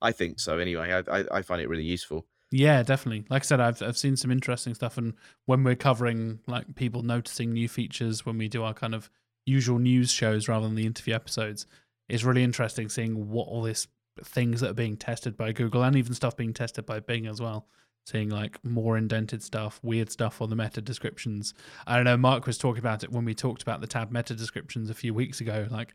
I 0.00 0.12
think 0.12 0.40
so. 0.40 0.58
Anyway, 0.58 0.90
I, 0.92 1.18
I, 1.18 1.24
I 1.32 1.42
find 1.42 1.60
it 1.60 1.68
really 1.68 1.84
useful. 1.84 2.26
Yeah, 2.50 2.82
definitely. 2.82 3.24
Like 3.28 3.42
I 3.42 3.44
said, 3.44 3.60
I've 3.60 3.82
I've 3.82 3.98
seen 3.98 4.16
some 4.16 4.30
interesting 4.30 4.74
stuff, 4.74 4.98
and 4.98 5.14
when 5.46 5.64
we're 5.64 5.74
covering 5.74 6.40
like 6.46 6.74
people 6.76 7.02
noticing 7.02 7.52
new 7.52 7.68
features 7.68 8.24
when 8.24 8.38
we 8.38 8.48
do 8.48 8.62
our 8.62 8.74
kind 8.74 8.94
of 8.94 9.10
usual 9.46 9.78
news 9.78 10.10
shows 10.10 10.48
rather 10.48 10.66
than 10.66 10.76
the 10.76 10.86
interview 10.86 11.14
episodes, 11.14 11.66
it's 12.08 12.24
really 12.24 12.44
interesting 12.44 12.88
seeing 12.88 13.28
what 13.28 13.48
all 13.48 13.62
this 13.62 13.88
things 14.24 14.60
that 14.60 14.70
are 14.70 14.74
being 14.74 14.96
tested 14.96 15.36
by 15.36 15.52
Google 15.52 15.82
and 15.82 15.96
even 15.96 16.14
stuff 16.14 16.36
being 16.36 16.54
tested 16.54 16.86
by 16.86 17.00
Bing 17.00 17.26
as 17.26 17.40
well. 17.40 17.66
Seeing 18.06 18.28
like 18.28 18.64
more 18.64 18.96
indented 18.96 19.42
stuff, 19.42 19.80
weird 19.82 20.12
stuff 20.12 20.40
on 20.40 20.48
the 20.48 20.54
meta 20.54 20.80
descriptions. 20.80 21.54
I 21.88 21.96
don't 21.96 22.04
know. 22.04 22.16
Mark 22.16 22.46
was 22.46 22.56
talking 22.56 22.78
about 22.78 23.02
it 23.02 23.10
when 23.10 23.24
we 23.24 23.34
talked 23.34 23.62
about 23.62 23.80
the 23.80 23.88
tab 23.88 24.12
meta 24.12 24.34
descriptions 24.36 24.90
a 24.90 24.94
few 24.94 25.12
weeks 25.12 25.40
ago. 25.40 25.66
Like 25.68 25.92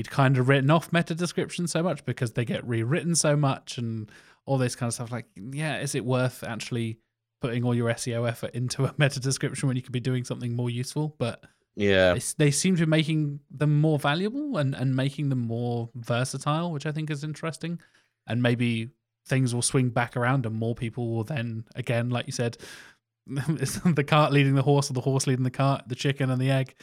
he'd 0.00 0.10
kind 0.10 0.38
of 0.38 0.48
written 0.48 0.70
off 0.70 0.94
meta 0.94 1.14
descriptions 1.14 1.70
so 1.70 1.82
much 1.82 2.02
because 2.06 2.32
they 2.32 2.42
get 2.42 2.66
rewritten 2.66 3.14
so 3.14 3.36
much 3.36 3.76
and 3.76 4.10
all 4.46 4.56
this 4.56 4.74
kind 4.74 4.88
of 4.88 4.94
stuff. 4.94 5.12
Like, 5.12 5.26
yeah, 5.36 5.78
is 5.78 5.94
it 5.94 6.06
worth 6.06 6.42
actually 6.42 6.98
putting 7.42 7.64
all 7.64 7.74
your 7.74 7.90
SEO 7.90 8.26
effort 8.26 8.52
into 8.54 8.86
a 8.86 8.94
meta 8.98 9.20
description 9.20 9.66
when 9.66 9.76
you 9.76 9.82
could 9.82 9.92
be 9.92 10.00
doing 10.00 10.24
something 10.24 10.56
more 10.56 10.70
useful? 10.70 11.14
But 11.18 11.44
yeah, 11.76 12.16
they 12.38 12.50
seem 12.50 12.76
to 12.76 12.86
be 12.86 12.90
making 12.90 13.40
them 13.50 13.78
more 13.78 13.98
valuable 13.98 14.56
and 14.56 14.74
and 14.74 14.96
making 14.96 15.28
them 15.28 15.40
more 15.40 15.90
versatile, 15.94 16.72
which 16.72 16.86
I 16.86 16.92
think 16.92 17.10
is 17.10 17.22
interesting. 17.22 17.78
And 18.26 18.42
maybe 18.42 18.88
things 19.26 19.54
will 19.54 19.60
swing 19.60 19.90
back 19.90 20.16
around, 20.16 20.46
and 20.46 20.54
more 20.54 20.74
people 20.74 21.10
will 21.10 21.24
then 21.24 21.64
again, 21.74 22.08
like 22.08 22.24
you 22.26 22.32
said, 22.32 22.56
the 23.26 24.04
cart 24.06 24.32
leading 24.32 24.54
the 24.54 24.62
horse, 24.62 24.88
or 24.90 24.94
the 24.94 25.02
horse 25.02 25.26
leading 25.26 25.44
the 25.44 25.50
cart, 25.50 25.82
the 25.88 25.94
chicken 25.94 26.30
and 26.30 26.40
the 26.40 26.50
egg. 26.50 26.74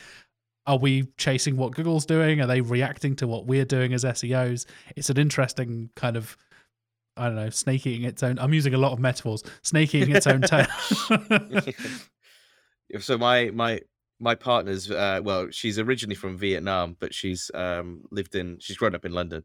Are 0.67 0.77
we 0.77 1.07
chasing 1.17 1.57
what 1.57 1.71
Google's 1.71 2.05
doing? 2.05 2.41
Are 2.41 2.47
they 2.47 2.61
reacting 2.61 3.15
to 3.17 3.27
what 3.27 3.47
we're 3.47 3.65
doing 3.65 3.93
as 3.93 4.03
SEOs? 4.03 4.65
It's 4.95 5.09
an 5.09 5.17
interesting 5.17 5.89
kind 5.95 6.17
of 6.17 6.37
I 7.17 7.25
don't 7.25 7.35
know, 7.35 7.49
snake 7.49 7.87
eating 7.87 8.05
its 8.05 8.21
own. 8.21 8.37
I'm 8.39 8.53
using 8.53 8.73
a 8.73 8.77
lot 8.77 8.91
of 8.91 8.99
metaphors. 8.99 9.43
Snake 9.63 9.95
eating 9.95 10.15
its 10.15 10.27
own 10.27 10.41
tail. 10.41 10.67
so 12.99 13.17
my 13.17 13.49
my 13.49 13.81
my 14.19 14.35
partner's 14.35 14.89
uh, 14.89 15.19
well, 15.23 15.49
she's 15.51 15.79
originally 15.79 16.15
from 16.15 16.37
Vietnam, 16.37 16.95
but 16.99 17.13
she's 17.13 17.51
um, 17.53 18.03
lived 18.11 18.35
in 18.35 18.57
she's 18.59 18.77
grown 18.77 18.95
up 18.95 19.05
in 19.05 19.11
London, 19.11 19.43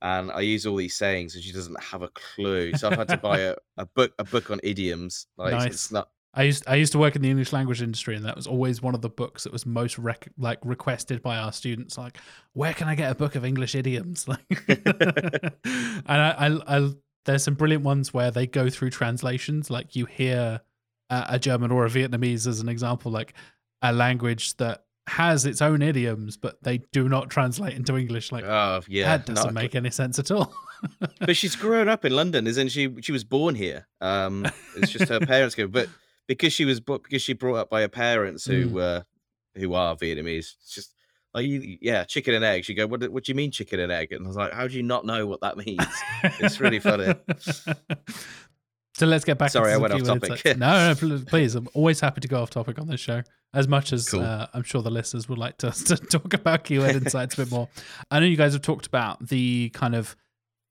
and 0.00 0.30
I 0.30 0.40
use 0.40 0.66
all 0.66 0.76
these 0.76 0.96
sayings, 0.96 1.34
and 1.34 1.42
she 1.42 1.52
doesn't 1.52 1.80
have 1.82 2.02
a 2.02 2.08
clue. 2.08 2.74
So 2.74 2.88
I've 2.88 2.98
had 2.98 3.08
to 3.08 3.16
buy 3.16 3.38
a, 3.40 3.54
a 3.76 3.86
book 3.86 4.12
a 4.18 4.24
book 4.24 4.50
on 4.50 4.60
idioms. 4.62 5.26
Like 5.36 5.52
nice. 5.52 5.66
it's 5.66 5.92
not. 5.92 6.08
I 6.34 6.42
used 6.44 6.64
I 6.66 6.74
used 6.76 6.92
to 6.92 6.98
work 6.98 7.16
in 7.16 7.22
the 7.22 7.30
English 7.30 7.52
language 7.52 7.82
industry, 7.82 8.14
and 8.14 8.24
that 8.24 8.36
was 8.36 8.46
always 8.46 8.82
one 8.82 8.94
of 8.94 9.00
the 9.00 9.08
books 9.08 9.44
that 9.44 9.52
was 9.52 9.64
most 9.64 9.98
rec- 9.98 10.28
like 10.38 10.58
requested 10.62 11.22
by 11.22 11.38
our 11.38 11.52
students. 11.52 11.96
Like, 11.96 12.18
where 12.52 12.74
can 12.74 12.86
I 12.88 12.94
get 12.94 13.10
a 13.10 13.14
book 13.14 13.34
of 13.34 13.44
English 13.44 13.74
idioms? 13.74 14.26
Like, 14.28 14.68
and 14.68 16.04
I, 16.06 16.30
I, 16.38 16.78
I, 16.78 16.90
there's 17.24 17.44
some 17.44 17.54
brilliant 17.54 17.84
ones 17.84 18.12
where 18.12 18.30
they 18.30 18.46
go 18.46 18.68
through 18.68 18.90
translations. 18.90 19.70
Like 19.70 19.96
you 19.96 20.04
hear 20.06 20.60
a 21.10 21.38
German 21.38 21.70
or 21.70 21.86
a 21.86 21.88
Vietnamese 21.88 22.46
as 22.46 22.60
an 22.60 22.68
example, 22.68 23.10
like 23.10 23.34
a 23.82 23.92
language 23.92 24.56
that 24.58 24.84
has 25.06 25.46
its 25.46 25.62
own 25.62 25.80
idioms, 25.80 26.36
but 26.36 26.62
they 26.62 26.78
do 26.92 27.08
not 27.08 27.30
translate 27.30 27.74
into 27.74 27.96
English. 27.96 28.30
Like, 28.30 28.44
oh 28.44 28.82
yeah, 28.88 29.16
that 29.16 29.26
doesn't 29.26 29.54
make 29.54 29.74
any 29.74 29.90
sense 29.90 30.18
at 30.18 30.30
all. 30.30 30.52
but 31.20 31.36
she's 31.36 31.56
grown 31.56 31.88
up 31.88 32.04
in 32.04 32.12
London, 32.12 32.46
isn't 32.46 32.68
she? 32.68 32.94
She 33.00 33.12
was 33.12 33.24
born 33.24 33.54
here. 33.54 33.86
Um, 34.00 34.46
it's 34.76 34.92
just 34.92 35.08
her 35.08 35.20
parents 35.20 35.54
go, 35.54 35.66
but 35.66 35.88
because 36.28 36.52
she 36.52 36.64
was 36.64 36.78
because 36.78 37.22
she 37.22 37.32
brought 37.32 37.56
up 37.56 37.70
by 37.70 37.80
her 37.80 37.88
parents 37.88 38.44
who 38.44 38.68
mm. 38.68 38.80
uh, 38.80 39.02
who 39.56 39.74
are 39.74 39.96
Vietnamese. 39.96 40.54
It's 40.60 40.72
just 40.72 40.94
like 41.34 41.46
you, 41.46 41.78
yeah, 41.80 42.04
chicken 42.04 42.34
and 42.34 42.44
egg. 42.44 42.64
She 42.64 42.74
go, 42.74 42.86
what? 42.86 43.08
What 43.10 43.24
do 43.24 43.32
you 43.32 43.36
mean 43.36 43.50
chicken 43.50 43.80
and 43.80 43.90
egg? 43.90 44.12
And 44.12 44.24
I 44.24 44.28
was 44.28 44.36
like, 44.36 44.52
how 44.52 44.68
do 44.68 44.76
you 44.76 44.84
not 44.84 45.04
know 45.04 45.26
what 45.26 45.40
that 45.40 45.56
means? 45.56 45.84
it's 46.22 46.60
really 46.60 46.78
funny. 46.78 47.14
So 48.98 49.06
let's 49.06 49.24
get 49.24 49.38
back. 49.38 49.52
Sorry, 49.52 49.72
I 49.72 49.76
went 49.76 49.94
off 49.94 50.02
topic. 50.02 50.58
no, 50.58 50.92
no, 50.92 51.22
please. 51.26 51.54
I'm 51.54 51.68
always 51.72 52.00
happy 52.00 52.20
to 52.20 52.26
go 52.26 52.42
off 52.42 52.50
topic 52.50 52.80
on 52.80 52.88
this 52.88 52.98
show, 52.98 53.22
as 53.54 53.68
much 53.68 53.92
as 53.92 54.08
cool. 54.08 54.22
uh, 54.22 54.48
I'm 54.52 54.64
sure 54.64 54.82
the 54.82 54.90
listeners 54.90 55.28
would 55.28 55.38
like 55.38 55.56
to, 55.58 55.70
to 55.84 55.96
talk 55.96 56.34
about 56.34 56.64
keyword 56.64 56.96
insights 56.96 57.34
a 57.34 57.44
bit 57.44 57.50
more. 57.52 57.68
I 58.10 58.18
know 58.18 58.26
you 58.26 58.36
guys 58.36 58.54
have 58.54 58.62
talked 58.62 58.88
about 58.88 59.28
the 59.28 59.70
kind 59.72 59.94
of 59.94 60.16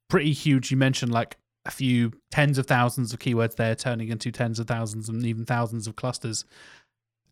pretty 0.09 0.33
huge. 0.33 0.71
You 0.71 0.77
mentioned 0.77 1.13
like 1.13 1.37
a 1.67 1.71
few 1.71 2.13
tens 2.31 2.57
of 2.57 2.65
thousands 2.65 3.13
of 3.13 3.19
keywords 3.19 3.55
there, 3.57 3.75
turning 3.75 4.07
into 4.07 4.31
tens 4.31 4.59
of 4.59 4.67
thousands 4.67 5.09
and 5.09 5.23
even 5.25 5.45
thousands 5.45 5.85
of 5.85 5.95
clusters. 5.95 6.45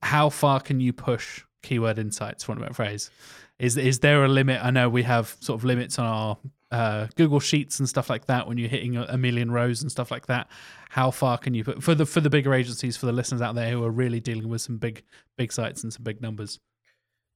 How 0.03 0.29
far 0.29 0.59
can 0.59 0.79
you 0.79 0.93
push 0.93 1.43
keyword 1.63 1.97
insights? 1.97 2.47
One 2.47 2.59
better 2.59 2.73
phrase. 2.73 3.09
Is 3.57 3.77
is 3.77 3.99
there 3.99 4.25
a 4.25 4.27
limit? 4.27 4.63
I 4.63 4.69
know 4.69 4.89
we 4.89 5.03
have 5.03 5.37
sort 5.39 5.59
of 5.59 5.63
limits 5.63 5.97
on 5.97 6.05
our 6.05 6.37
uh, 6.71 7.07
Google 7.15 7.39
Sheets 7.39 7.79
and 7.79 7.87
stuff 7.87 8.09
like 8.09 8.25
that 8.25 8.47
when 8.47 8.57
you're 8.57 8.69
hitting 8.69 8.97
a, 8.97 9.17
million 9.17 9.49
rows 9.49 9.81
and 9.81 9.89
stuff 9.89 10.11
like 10.11 10.27
that. 10.27 10.49
How 10.89 11.09
far 11.09 11.37
can 11.37 11.53
you 11.53 11.63
put 11.63 11.81
for 11.81 11.95
the 11.95 12.05
for 12.05 12.19
the 12.19 12.29
bigger 12.29 12.53
agencies 12.53 12.97
for 12.97 13.05
the 13.05 13.13
listeners 13.13 13.41
out 13.41 13.55
there 13.55 13.71
who 13.71 13.83
are 13.85 13.91
really 13.91 14.19
dealing 14.19 14.49
with 14.49 14.61
some 14.61 14.77
big 14.77 15.03
big 15.37 15.53
sites 15.53 15.83
and 15.83 15.93
some 15.93 16.03
big 16.03 16.21
numbers? 16.21 16.59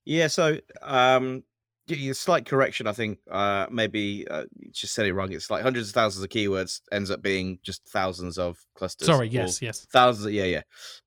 Yeah, 0.05 0.27
so 0.27 0.57
um, 0.81 1.43
a 1.91 2.13
slight 2.13 2.45
correction. 2.45 2.87
I 2.87 2.93
think 2.93 3.19
uh, 3.29 3.67
maybe 3.71 4.27
uh, 4.29 4.45
just 4.71 4.93
said 4.93 5.05
it 5.05 5.13
wrong. 5.13 5.31
It's 5.31 5.49
like 5.49 5.63
hundreds 5.63 5.89
of 5.89 5.93
thousands 5.93 6.23
of 6.23 6.29
keywords 6.29 6.81
ends 6.91 7.11
up 7.11 7.21
being 7.21 7.59
just 7.63 7.87
thousands 7.87 8.37
of 8.37 8.57
clusters. 8.75 9.07
Sorry, 9.07 9.27
yes, 9.27 9.61
yes, 9.61 9.85
thousands. 9.91 10.25
Of, 10.25 10.33
yeah, 10.33 10.45
yeah, 10.45 10.61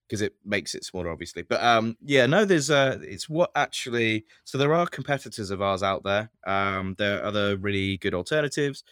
because 0.06 0.22
it 0.22 0.34
makes 0.44 0.74
it 0.74 0.84
smaller, 0.84 1.10
obviously. 1.10 1.42
But 1.42 1.62
um, 1.62 1.96
yeah, 2.04 2.26
no, 2.26 2.44
there's 2.44 2.70
uh, 2.70 2.98
it's 3.02 3.28
what 3.28 3.50
actually. 3.54 4.24
So 4.44 4.58
there 4.58 4.74
are 4.74 4.86
competitors 4.86 5.50
of 5.50 5.62
ours 5.62 5.82
out 5.82 6.04
there. 6.04 6.30
Um, 6.46 6.94
there 6.98 7.20
are 7.20 7.24
other 7.24 7.56
really 7.56 7.96
good 7.98 8.14
alternatives, 8.14 8.84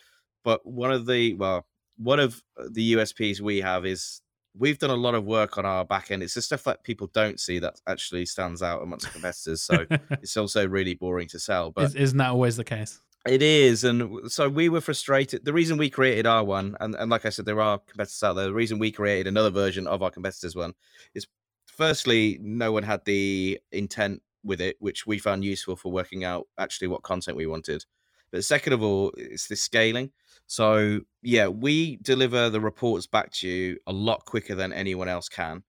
but 0.45 0.65
one 0.67 0.93
of 0.93 1.07
the 1.07 1.35
well, 1.35 1.67
one 1.97 2.21
of 2.21 2.43
the 2.71 2.95
USPs 2.95 3.41
we 3.41 3.61
have 3.61 3.85
is 3.85 4.23
we've 4.57 4.79
done 4.79 4.91
a 4.91 4.97
lot 4.97 5.15
of 5.15 5.25
work 5.25 5.59
on 5.59 5.67
our 5.67 5.85
back 5.85 6.11
end. 6.11 6.23
It's 6.23 6.35
the 6.35 6.43
stuff 6.43 6.65
that 6.65 6.83
people 6.83 7.09
don't 7.13 7.39
see 7.39 7.59
that 7.61 7.81
actually 7.87 8.27
stands 8.27 8.63
out 8.63 8.83
amongst 8.83 9.13
competitors. 9.13 9.63
So 9.63 9.87
it's 10.11 10.37
also 10.37 10.67
really 10.67 10.95
boring 10.95 11.29
to 11.29 11.39
sell. 11.39 11.71
But 11.71 11.95
isn't 11.95 12.19
that 12.19 12.31
always 12.31 12.57
the 12.57 12.65
case? 12.65 13.01
It 13.29 13.43
is, 13.43 13.85
and 13.85 14.33
so 14.33 14.49
we 14.49 14.71
were 14.71 14.81
frustrated. 14.81 15.45
The 15.45 15.53
reason 15.53 15.77
we 15.77 15.91
created 15.91 16.27
our 16.27 16.43
one, 16.43 16.75
and, 16.81 16.95
and 16.95 17.11
like 17.11 17.27
I 17.27 17.29
said, 17.29 17.45
there 17.45 17.61
are 17.61 17.79
competitors 17.79 18.23
out 18.23 18.33
there. 18.33 18.47
The 18.47 18.55
reason 18.55 18.79
we 18.79 18.91
created 18.91 19.27
another 19.27 19.51
version 19.51 19.87
of 19.87 20.03
our 20.03 20.11
competitors 20.11 20.57
one 20.57 20.73
is, 21.15 21.27
firstly, 21.67 22.39
no 22.41 22.73
one 22.73 22.83
had 22.83 23.05
the 23.05 23.61
intent 23.73 24.23
with 24.43 24.63
it, 24.63 24.77
which 24.79 25.07
we 25.07 25.19
found 25.19 25.45
useful 25.45 25.77
for 25.77 25.93
working 25.93 26.25
out 26.25 26.47
actually 26.59 26.89
what 26.89 27.03
content 27.03 27.37
we 27.37 27.47
wanted. 27.47 27.85
But 28.33 28.45
second 28.45 28.73
of 28.73 28.83
all, 28.83 29.13
it's 29.17 29.49
the 29.49 29.57
scaling. 29.57 30.11
So 30.47 31.01
yeah, 31.23 31.49
we 31.49 31.97
deliver 31.97 32.51
the 32.51 32.61
reports 32.61 33.07
back 33.07 33.33
to 33.35 33.49
you 33.49 33.79
a 33.87 33.93
lot 33.93 34.25
quicker 34.25 34.55
than 34.55 34.73
anyone 34.73 35.09
else 35.09 35.29
can. 35.29 35.63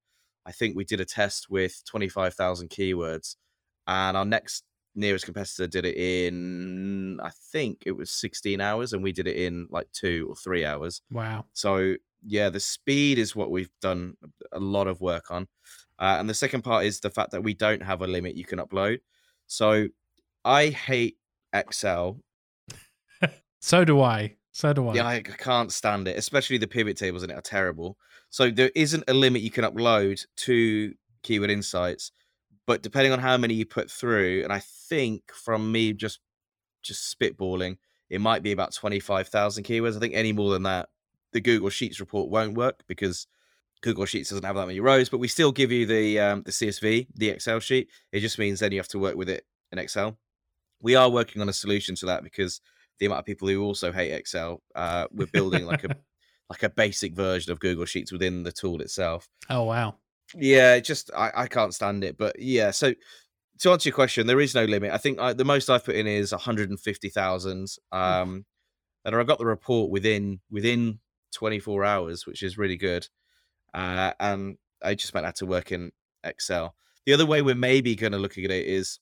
I 0.46 0.52
think 0.52 0.76
we 0.76 0.86
did 0.86 1.00
a 1.00 1.06
test 1.06 1.50
with 1.50 1.84
25,000 1.86 2.70
keywords, 2.70 3.36
and 3.88 4.18
our 4.18 4.26
next 4.26 4.64
nearest 4.96 5.26
competitor 5.26 5.68
did 5.68 5.86
it 5.86 5.96
in, 5.96 7.20
I 7.22 7.32
think 7.52 7.84
it 7.86 7.92
was 7.92 8.12
16 8.12 8.60
hours, 8.60 8.94
and 8.94 9.04
we 9.04 9.12
did 9.12 9.28
it 9.28 9.38
in 9.38 9.68
like 9.70 9.92
two 9.92 10.28
or 10.30 10.36
three 10.36 10.66
hours. 10.66 11.02
Wow. 11.12 11.46
So 11.54 11.96
yeah, 12.26 12.50
the 12.50 12.60
speed 12.60 13.18
is 13.18 13.36
what 13.36 13.52
we've 13.52 13.72
done 13.82 14.16
a 14.52 14.60
lot 14.60 14.88
of 14.88 15.02
work 15.02 15.32
on. 15.32 15.48
Uh, 16.00 16.18
and 16.20 16.30
the 16.30 16.34
second 16.34 16.64
part 16.64 16.86
is 16.86 17.00
the 17.00 17.10
fact 17.10 17.32
that 17.32 17.44
we 17.44 17.54
don't 17.54 17.84
have 17.84 18.02
a 18.02 18.08
limit 18.08 18.36
you 18.36 18.46
can 18.46 18.60
upload. 18.60 19.00
So 19.48 19.88
I 20.44 20.70
hate 20.70 21.18
Excel. 21.54 22.20
So 23.62 23.86
do 23.86 24.02
I. 24.02 24.36
So 24.52 24.74
do 24.74 24.90
I. 24.90 24.96
Yeah, 24.96 25.08
I 25.08 25.22
can't 25.22 25.72
stand 25.72 26.08
it, 26.08 26.18
especially 26.18 26.58
the 26.58 26.68
pivot 26.68 26.98
tables 26.98 27.24
in 27.24 27.30
it 27.30 27.38
are 27.38 27.42
terrible. 27.42 27.98
So 28.30 28.50
there 28.50 28.72
isn't 28.76 29.04
a 29.08 29.14
limit 29.14 29.42
you 29.42 29.52
can 29.52 29.64
upload 29.64 30.26
to 30.38 30.94
Keyword 31.24 31.52
Insights, 31.52 32.12
but 32.66 32.82
depending 32.82 33.14
on 33.14 33.20
how 33.20 33.38
many 33.38 33.54
you 33.54 33.66
put 33.66 33.90
through, 33.90 34.44
and 34.44 34.52
I 34.52 34.60
think 34.60 35.32
from 35.32 35.72
me 35.72 35.94
just 35.94 36.20
just 36.82 37.16
spitballing, 37.18 37.78
it 38.10 38.20
might 38.20 38.44
be 38.44 38.52
about 38.52 38.74
twenty 38.74 39.00
five 39.00 39.28
thousand 39.28 39.64
keywords. 39.64 39.96
I 39.96 40.00
think 40.00 40.16
any 40.16 40.34
more 40.34 40.52
than 40.52 40.64
that, 40.64 40.90
the 41.32 41.42
Google 41.42 41.70
Sheets 41.70 42.00
report 42.00 42.30
won't 42.30 42.56
work 42.56 42.84
because 42.88 43.28
Google 43.82 44.06
Sheets 44.06 44.30
doesn't 44.30 44.46
have 44.46 44.56
that 44.56 44.68
many 44.68 44.80
rows. 44.80 45.10
But 45.10 45.20
we 45.20 45.28
still 45.28 45.52
give 45.52 45.72
you 45.72 45.86
the 45.86 46.20
um, 46.20 46.44
the 46.44 46.52
CSV, 46.52 47.08
the 47.16 47.30
Excel 47.30 47.60
sheet. 47.60 47.90
It 48.12 48.20
just 48.22 48.40
means 48.40 48.60
then 48.60 48.72
you 48.72 48.80
have 48.80 48.88
to 48.90 49.00
work 49.00 49.16
with 49.16 49.30
it 49.30 49.46
in 49.72 49.80
Excel. 49.80 50.18
We 50.82 50.96
are 50.96 51.10
working 51.10 51.42
on 51.42 51.50
a 51.50 51.54
solution 51.54 51.96
to 51.96 52.06
that 52.08 52.24
because 52.24 52.60
the 53.02 53.08
amount 53.08 53.20
of 53.20 53.26
people 53.26 53.48
who 53.48 53.64
also 53.64 53.92
hate 53.92 54.12
Excel, 54.12 54.62
uh, 54.76 55.08
we're 55.12 55.26
building 55.26 55.66
like 55.66 55.84
a 55.84 55.90
like 56.52 56.62
a 56.64 56.70
basic 56.70 57.16
version 57.16 57.52
of 57.52 57.60
Google 57.60 57.86
Sheets 57.86 58.12
within 58.12 58.44
the 58.44 58.52
tool 58.52 58.80
itself. 58.80 59.28
Oh 59.50 59.64
wow. 59.64 59.96
Yeah, 60.36 60.80
just 60.80 61.10
I, 61.18 61.32
I 61.36 61.48
can't 61.48 61.74
stand 61.74 62.04
it. 62.04 62.16
But 62.16 62.40
yeah, 62.40 62.70
so 62.70 62.94
to 63.60 63.72
answer 63.72 63.90
your 63.90 63.96
question, 63.96 64.28
there 64.28 64.40
is 64.40 64.54
no 64.54 64.66
limit. 64.66 64.92
I 64.92 64.98
think 64.98 65.20
I, 65.20 65.34
the 65.34 65.44
most 65.44 65.70
I've 65.70 65.84
put 65.84 65.96
in 65.96 66.06
is 66.06 66.32
150,000. 66.32 67.68
Um, 67.92 68.46
and 69.04 69.16
I 69.16 69.24
got 69.24 69.40
the 69.40 69.46
report 69.46 69.90
within 69.90 70.40
within 70.52 71.00
24 71.34 71.84
hours, 71.84 72.28
which 72.28 72.44
is 72.44 72.60
really 72.60 72.78
good. 72.78 73.08
Uh, 73.74 74.14
and 74.20 74.58
I 74.84 74.94
just 74.94 75.14
meant 75.16 75.26
I 75.26 75.30
had 75.30 75.36
to 75.38 75.48
work 75.48 75.72
in 75.72 75.92
Excel. 76.24 76.76
The 77.08 77.14
other 77.14 77.26
way 77.26 77.42
we're 77.42 77.56
maybe 77.56 77.96
going 77.96 78.12
to 78.12 78.20
look 78.20 78.38
at 78.38 78.44
it 78.44 78.68
is 78.68 79.00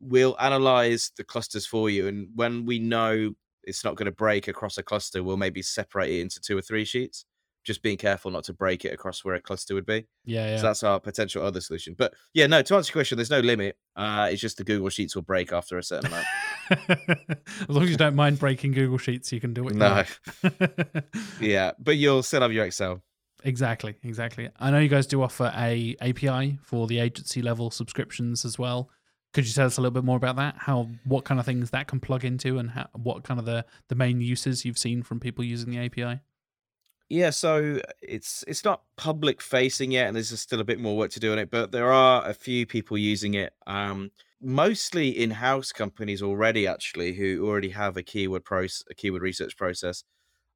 we'll 0.00 0.36
analyze 0.40 1.12
the 1.16 1.24
clusters 1.24 1.66
for 1.66 1.90
you. 1.90 2.06
And 2.06 2.28
when 2.34 2.66
we 2.66 2.78
know 2.78 3.32
it's 3.64 3.84
not 3.84 3.96
going 3.96 4.06
to 4.06 4.12
break 4.12 4.48
across 4.48 4.78
a 4.78 4.82
cluster, 4.82 5.22
we'll 5.22 5.36
maybe 5.36 5.62
separate 5.62 6.10
it 6.10 6.20
into 6.20 6.40
two 6.40 6.56
or 6.56 6.62
three 6.62 6.84
sheets. 6.84 7.24
Just 7.64 7.82
being 7.82 7.96
careful 7.96 8.30
not 8.30 8.44
to 8.44 8.52
break 8.52 8.84
it 8.84 8.92
across 8.92 9.24
where 9.24 9.34
a 9.34 9.40
cluster 9.40 9.74
would 9.74 9.86
be. 9.86 10.06
Yeah, 10.24 10.50
yeah. 10.50 10.56
So 10.58 10.62
that's 10.62 10.84
our 10.84 11.00
potential 11.00 11.42
other 11.42 11.60
solution. 11.60 11.96
But 11.98 12.14
yeah, 12.32 12.46
no, 12.46 12.62
to 12.62 12.76
answer 12.76 12.90
your 12.90 12.92
question, 12.92 13.16
there's 13.18 13.30
no 13.30 13.40
limit. 13.40 13.76
Uh, 13.96 14.28
it's 14.30 14.40
just 14.40 14.58
the 14.58 14.62
Google 14.62 14.88
Sheets 14.88 15.16
will 15.16 15.22
break 15.22 15.52
after 15.52 15.76
a 15.76 15.82
certain 15.82 16.06
amount. 16.06 16.26
as 16.70 17.68
long 17.68 17.82
as 17.82 17.90
you 17.90 17.96
don't 17.96 18.14
mind 18.14 18.38
breaking 18.38 18.70
Google 18.70 18.98
Sheets, 18.98 19.32
you 19.32 19.40
can 19.40 19.52
do 19.52 19.66
it. 19.66 19.74
No. 19.74 20.04
yeah, 21.40 21.72
but 21.80 21.96
you'll 21.96 22.22
still 22.22 22.42
have 22.42 22.52
your 22.52 22.64
Excel. 22.64 23.02
Exactly, 23.44 23.94
exactly. 24.02 24.48
I 24.58 24.70
know 24.70 24.78
you 24.78 24.88
guys 24.88 25.06
do 25.06 25.22
offer 25.22 25.52
a 25.56 25.96
API 26.00 26.58
for 26.62 26.86
the 26.86 26.98
agency 26.98 27.42
level 27.42 27.70
subscriptions 27.70 28.44
as 28.44 28.58
well. 28.58 28.90
Could 29.36 29.46
you 29.46 29.52
tell 29.52 29.66
us 29.66 29.76
a 29.76 29.82
little 29.82 29.92
bit 29.92 30.02
more 30.02 30.16
about 30.16 30.36
that? 30.36 30.54
How, 30.56 30.88
what 31.04 31.26
kind 31.26 31.38
of 31.38 31.44
things 31.44 31.68
that 31.68 31.88
can 31.88 32.00
plug 32.00 32.24
into, 32.24 32.56
and 32.56 32.70
how, 32.70 32.88
what 32.94 33.22
kind 33.22 33.38
of 33.38 33.44
the 33.44 33.66
the 33.88 33.94
main 33.94 34.22
uses 34.22 34.64
you've 34.64 34.78
seen 34.78 35.02
from 35.02 35.20
people 35.20 35.44
using 35.44 35.70
the 35.70 35.78
API? 35.78 36.22
Yeah, 37.10 37.28
so 37.28 37.78
it's 38.00 38.44
it's 38.48 38.64
not 38.64 38.84
public 38.96 39.42
facing 39.42 39.90
yet, 39.90 40.06
and 40.06 40.16
there's 40.16 40.40
still 40.40 40.60
a 40.60 40.64
bit 40.64 40.80
more 40.80 40.96
work 40.96 41.10
to 41.10 41.20
do 41.20 41.32
on 41.32 41.38
it. 41.38 41.50
But 41.50 41.70
there 41.70 41.92
are 41.92 42.26
a 42.26 42.32
few 42.32 42.64
people 42.64 42.96
using 42.96 43.34
it, 43.34 43.52
um, 43.66 44.10
mostly 44.40 45.10
in-house 45.10 45.70
companies 45.70 46.22
already, 46.22 46.66
actually, 46.66 47.12
who 47.12 47.46
already 47.46 47.68
have 47.68 47.98
a 47.98 48.02
keyword 48.02 48.42
process, 48.42 48.84
a 48.90 48.94
keyword 48.94 49.20
research 49.20 49.54
process. 49.58 50.02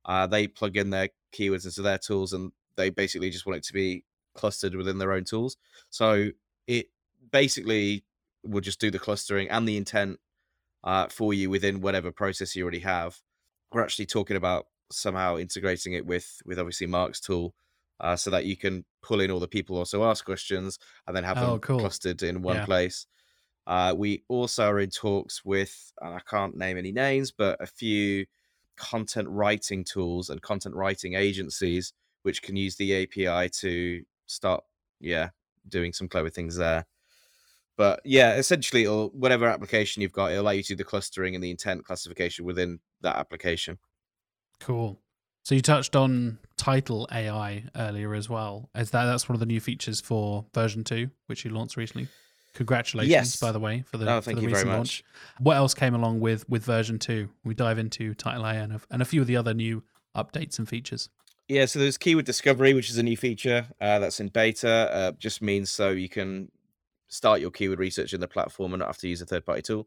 Uh, 0.06 0.26
they 0.26 0.46
plug 0.46 0.78
in 0.78 0.88
their 0.88 1.10
keywords 1.34 1.66
into 1.66 1.82
their 1.82 1.98
tools, 1.98 2.32
and 2.32 2.50
they 2.76 2.88
basically 2.88 3.28
just 3.28 3.44
want 3.44 3.58
it 3.58 3.64
to 3.64 3.74
be 3.74 4.04
clustered 4.32 4.74
within 4.74 4.96
their 4.96 5.12
own 5.12 5.24
tools. 5.24 5.58
So 5.90 6.30
it 6.66 6.86
basically 7.30 8.04
will 8.44 8.60
just 8.60 8.80
do 8.80 8.90
the 8.90 8.98
clustering 8.98 9.48
and 9.50 9.68
the 9.68 9.76
intent 9.76 10.18
uh, 10.84 11.08
for 11.08 11.34
you 11.34 11.50
within 11.50 11.80
whatever 11.80 12.12
process 12.12 12.56
you 12.56 12.62
already 12.62 12.80
have. 12.80 13.20
We're 13.72 13.82
actually 13.82 14.06
talking 14.06 14.36
about 14.36 14.66
somehow 14.92 15.36
integrating 15.38 15.92
it 15.94 16.06
with 16.06 16.40
with 16.44 16.58
obviously 16.58 16.86
Mark's 16.86 17.20
tool, 17.20 17.54
uh, 18.00 18.16
so 18.16 18.30
that 18.30 18.44
you 18.46 18.56
can 18.56 18.84
pull 19.02 19.20
in 19.20 19.30
all 19.30 19.40
the 19.40 19.48
people 19.48 19.76
also 19.76 20.04
ask 20.04 20.24
questions 20.24 20.78
and 21.06 21.16
then 21.16 21.24
have 21.24 21.38
Oh, 21.38 21.58
them 21.58 21.60
cool. 21.60 21.76
clustered 21.76 22.22
in 22.22 22.42
one 22.42 22.60
Yeah. 22.60 22.62
place. 22.62 23.06
Uh, 23.66 23.94
we 23.96 24.24
also 24.28 24.64
are 24.66 24.80
in 24.80 24.90
talks 24.90 25.44
with, 25.44 25.92
and 26.00 26.14
I 26.14 26.20
can't 26.20 26.56
name 26.56 26.76
any 26.78 26.92
names, 26.92 27.30
but 27.30 27.60
a 27.60 27.66
few 27.66 28.26
content 28.76 29.28
writing 29.28 29.84
tools 29.84 30.30
and 30.30 30.40
content 30.42 30.74
writing 30.74 31.14
agencies 31.14 31.92
which 32.22 32.42
can 32.42 32.56
use 32.56 32.76
the 32.76 32.92
API 32.94 33.48
to 33.48 34.04
start, 34.26 34.64
yeah, 35.00 35.30
doing 35.68 35.92
some 35.92 36.08
clever 36.08 36.30
things 36.30 36.56
there. 36.56 36.86
But 37.76 38.00
yeah, 38.04 38.34
essentially, 38.34 38.82
it'll, 38.84 39.08
whatever 39.10 39.46
application 39.46 40.02
you've 40.02 40.12
got, 40.12 40.32
it'll 40.32 40.42
allow 40.44 40.50
you 40.50 40.62
to 40.64 40.68
do 40.68 40.76
the 40.76 40.84
clustering 40.84 41.34
and 41.34 41.42
the 41.42 41.50
intent 41.50 41.84
classification 41.84 42.44
within 42.44 42.80
that 43.00 43.16
application. 43.16 43.78
Cool. 44.58 45.00
So 45.42 45.54
you 45.54 45.62
touched 45.62 45.96
on 45.96 46.38
title 46.58 47.08
AI 47.10 47.64
earlier 47.74 48.14
as 48.14 48.28
well. 48.28 48.68
Is 48.74 48.90
that 48.90 49.06
that's 49.06 49.28
one 49.28 49.34
of 49.34 49.40
the 49.40 49.46
new 49.46 49.60
features 49.60 50.00
for 50.00 50.44
version 50.54 50.84
two, 50.84 51.10
which 51.26 51.44
you 51.44 51.50
launched 51.50 51.76
recently? 51.76 52.08
Congratulations, 52.54 53.10
Yes. 53.10 53.36
by 53.40 53.52
the 53.52 53.60
way, 53.60 53.82
for 53.86 53.96
the, 53.96 54.10
Oh, 54.12 54.20
for 54.20 54.26
thank 54.26 54.36
the 54.36 54.42
you 54.42 54.48
very 54.50 54.64
recent 54.64 54.68
much. 54.68 54.76
launch. 54.76 55.04
What 55.38 55.56
else 55.56 55.72
came 55.72 55.94
along 55.94 56.20
with 56.20 56.46
with 56.48 56.64
version 56.64 56.98
two? 56.98 57.30
We 57.44 57.54
dive 57.54 57.78
into 57.78 58.12
title 58.12 58.44
AI 58.44 58.54
and 58.56 58.72
a, 58.74 58.80
and 58.90 59.00
a 59.00 59.04
few 59.04 59.20
of 59.20 59.26
the 59.28 59.36
other 59.36 59.54
new 59.54 59.82
updates 60.16 60.58
and 60.58 60.68
features. 60.68 61.08
Yeah, 61.48 61.64
so 61.66 61.78
there's 61.78 61.96
keyword 61.96 62.26
discovery, 62.26 62.74
which 62.74 62.90
is 62.90 62.98
a 62.98 63.02
new 63.02 63.16
feature 63.16 63.66
uh, 63.80 63.98
that's 64.00 64.20
in 64.20 64.28
beta. 64.28 64.68
Uh, 64.92 65.12
just 65.12 65.40
means 65.42 65.70
so 65.70 65.90
you 65.90 66.08
can 66.08 66.50
start 67.10 67.40
your 67.40 67.50
keyword 67.50 67.78
research 67.78 68.14
in 68.14 68.20
the 68.20 68.28
platform 68.28 68.72
and 68.72 68.80
not 68.80 68.88
have 68.88 68.98
to 68.98 69.08
use 69.08 69.20
a 69.20 69.26
third 69.26 69.44
party 69.44 69.60
tool. 69.60 69.86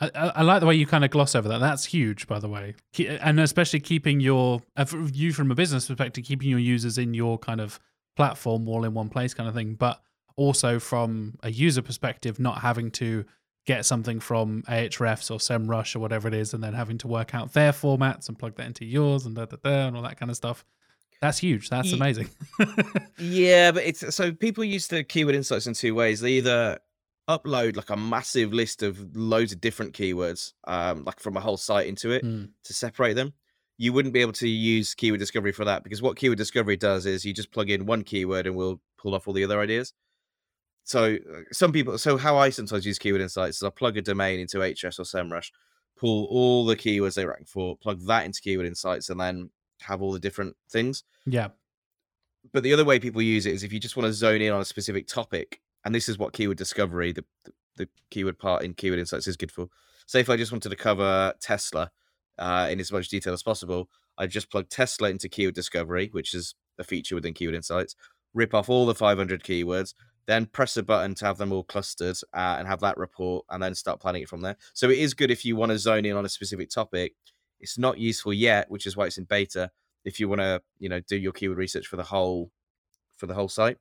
I, 0.00 0.10
I 0.14 0.42
like 0.42 0.60
the 0.60 0.66
way 0.66 0.74
you 0.74 0.86
kind 0.86 1.04
of 1.04 1.10
gloss 1.10 1.34
over 1.34 1.48
that. 1.48 1.60
That's 1.60 1.84
huge, 1.84 2.26
by 2.26 2.38
the 2.38 2.48
way, 2.48 2.74
and 2.98 3.38
especially 3.38 3.80
keeping 3.80 4.20
your 4.20 4.62
uh, 4.76 4.86
you 5.12 5.32
from 5.32 5.50
a 5.50 5.54
business 5.54 5.86
perspective, 5.86 6.24
keeping 6.24 6.48
your 6.48 6.58
users 6.58 6.96
in 6.96 7.12
your 7.12 7.38
kind 7.38 7.60
of 7.60 7.78
platform 8.16 8.68
all 8.68 8.84
in 8.84 8.94
one 8.94 9.10
place, 9.10 9.34
kind 9.34 9.48
of 9.48 9.54
thing. 9.54 9.74
But 9.74 10.00
also 10.36 10.78
from 10.78 11.34
a 11.42 11.50
user 11.50 11.82
perspective, 11.82 12.40
not 12.40 12.62
having 12.62 12.90
to 12.92 13.24
get 13.66 13.84
something 13.84 14.18
from 14.18 14.62
Ahrefs 14.62 15.30
or 15.30 15.38
SEMrush 15.38 15.94
or 15.94 15.98
whatever 15.98 16.26
it 16.26 16.34
is, 16.34 16.54
and 16.54 16.64
then 16.64 16.72
having 16.72 16.98
to 16.98 17.08
work 17.08 17.34
out 17.34 17.52
their 17.52 17.72
formats 17.72 18.28
and 18.28 18.38
plug 18.38 18.56
that 18.56 18.66
into 18.66 18.84
yours 18.84 19.26
and 19.26 19.36
da 19.36 19.44
da 19.44 19.56
da 19.62 19.88
and 19.88 19.96
all 19.96 20.02
that 20.02 20.18
kind 20.18 20.30
of 20.30 20.36
stuff. 20.36 20.64
That's 21.22 21.38
huge. 21.38 21.70
That's 21.70 21.88
Ye- 21.88 21.96
amazing. 21.96 22.28
Yeah, 23.18 23.70
but 23.70 23.84
it's 23.84 24.14
so 24.14 24.32
people 24.32 24.64
use 24.64 24.88
the 24.88 25.04
keyword 25.04 25.34
insights 25.36 25.66
in 25.68 25.74
two 25.74 25.94
ways. 25.94 26.20
They 26.20 26.32
either 26.32 26.80
upload 27.30 27.76
like 27.76 27.90
a 27.90 27.96
massive 27.96 28.52
list 28.52 28.82
of 28.82 29.16
loads 29.16 29.52
of 29.52 29.60
different 29.60 29.94
keywords, 29.94 30.52
um, 30.66 31.04
like 31.04 31.20
from 31.20 31.36
a 31.36 31.40
whole 31.40 31.56
site 31.56 31.86
into 31.86 32.10
it 32.10 32.24
Mm. 32.24 32.50
to 32.64 32.74
separate 32.74 33.14
them. 33.14 33.32
You 33.78 33.92
wouldn't 33.92 34.12
be 34.12 34.20
able 34.20 34.32
to 34.34 34.48
use 34.48 34.94
keyword 34.94 35.20
discovery 35.20 35.52
for 35.52 35.64
that 35.64 35.84
because 35.84 36.02
what 36.02 36.16
keyword 36.16 36.38
discovery 36.38 36.76
does 36.76 37.06
is 37.06 37.24
you 37.24 37.32
just 37.32 37.52
plug 37.52 37.70
in 37.70 37.86
one 37.86 38.02
keyword 38.02 38.46
and 38.48 38.56
we'll 38.56 38.80
pull 38.98 39.14
off 39.14 39.26
all 39.28 39.34
the 39.34 39.44
other 39.44 39.60
ideas. 39.60 39.92
So 40.84 41.14
uh, 41.14 41.40
some 41.52 41.70
people, 41.72 41.96
so 41.98 42.16
how 42.16 42.36
I 42.36 42.50
sometimes 42.50 42.84
use 42.84 42.98
keyword 42.98 43.20
insights 43.22 43.58
is 43.58 43.62
I 43.62 43.70
plug 43.70 43.96
a 43.96 44.02
domain 44.02 44.40
into 44.40 44.58
Ahrefs 44.58 44.98
or 44.98 45.04
SEMrush, 45.04 45.50
pull 45.96 46.24
all 46.26 46.66
the 46.66 46.74
keywords 46.76 47.14
they 47.14 47.24
rank 47.24 47.46
for, 47.48 47.76
plug 47.76 48.00
that 48.06 48.24
into 48.26 48.40
keyword 48.40 48.66
insights, 48.66 49.08
and 49.08 49.20
then 49.20 49.50
have 49.82 50.02
all 50.02 50.12
the 50.12 50.20
different 50.20 50.56
things 50.70 51.04
yeah. 51.26 51.48
but 52.52 52.62
the 52.62 52.72
other 52.72 52.84
way 52.84 52.98
people 52.98 53.22
use 53.22 53.46
it 53.46 53.54
is 53.54 53.62
if 53.62 53.72
you 53.72 53.80
just 53.80 53.96
want 53.96 54.06
to 54.06 54.12
zone 54.12 54.40
in 54.40 54.52
on 54.52 54.60
a 54.60 54.64
specific 54.64 55.06
topic, 55.06 55.60
and 55.84 55.94
this 55.94 56.08
is 56.08 56.18
what 56.18 56.32
keyword 56.32 56.58
discovery, 56.58 57.12
the 57.12 57.24
the, 57.44 57.52
the 57.76 57.88
keyword 58.10 58.38
part 58.38 58.62
in 58.62 58.74
keyword 58.74 58.98
insights 58.98 59.26
is 59.26 59.36
good 59.36 59.52
for. 59.52 59.68
Say 60.06 60.20
if 60.20 60.30
I 60.30 60.36
just 60.36 60.52
wanted 60.52 60.68
to 60.70 60.76
cover 60.76 61.32
Tesla 61.40 61.90
uh, 62.38 62.68
in 62.70 62.80
as 62.80 62.92
much 62.92 63.08
detail 63.08 63.32
as 63.32 63.42
possible, 63.42 63.88
I 64.18 64.26
just 64.26 64.50
plug 64.50 64.68
Tesla 64.68 65.10
into 65.10 65.28
keyword 65.28 65.54
discovery, 65.54 66.08
which 66.12 66.34
is 66.34 66.54
a 66.78 66.84
feature 66.84 67.14
within 67.14 67.34
keyword 67.34 67.54
insights, 67.54 67.94
rip 68.34 68.54
off 68.54 68.68
all 68.68 68.86
the 68.86 68.94
500 68.94 69.42
keywords, 69.42 69.94
then 70.26 70.46
press 70.46 70.76
a 70.76 70.82
button 70.82 71.14
to 71.16 71.24
have 71.24 71.38
them 71.38 71.52
all 71.52 71.64
clustered 71.64 72.16
uh, 72.34 72.56
and 72.58 72.68
have 72.68 72.80
that 72.80 72.96
report, 72.96 73.44
and 73.50 73.62
then 73.62 73.74
start 73.74 74.00
planning 74.00 74.22
it 74.22 74.28
from 74.28 74.42
there. 74.42 74.56
So 74.74 74.90
it 74.90 74.98
is 74.98 75.14
good 75.14 75.30
if 75.30 75.44
you 75.44 75.56
want 75.56 75.70
to 75.72 75.78
zone 75.78 76.04
in 76.04 76.16
on 76.16 76.24
a 76.24 76.28
specific 76.28 76.70
topic. 76.70 77.14
It's 77.62 77.78
not 77.78 77.98
useful 77.98 78.32
yet, 78.32 78.70
which 78.70 78.86
is 78.86 78.96
why 78.96 79.06
it's 79.06 79.18
in 79.18 79.24
beta 79.24 79.70
if 80.04 80.18
you 80.18 80.28
want 80.28 80.40
to 80.40 80.60
you 80.78 80.88
know 80.88 81.00
do 81.00 81.16
your 81.16 81.32
keyword 81.32 81.58
research 81.58 81.86
for 81.86 81.96
the 81.96 82.02
whole 82.02 82.50
for 83.16 83.26
the 83.26 83.34
whole 83.34 83.48
site 83.48 83.78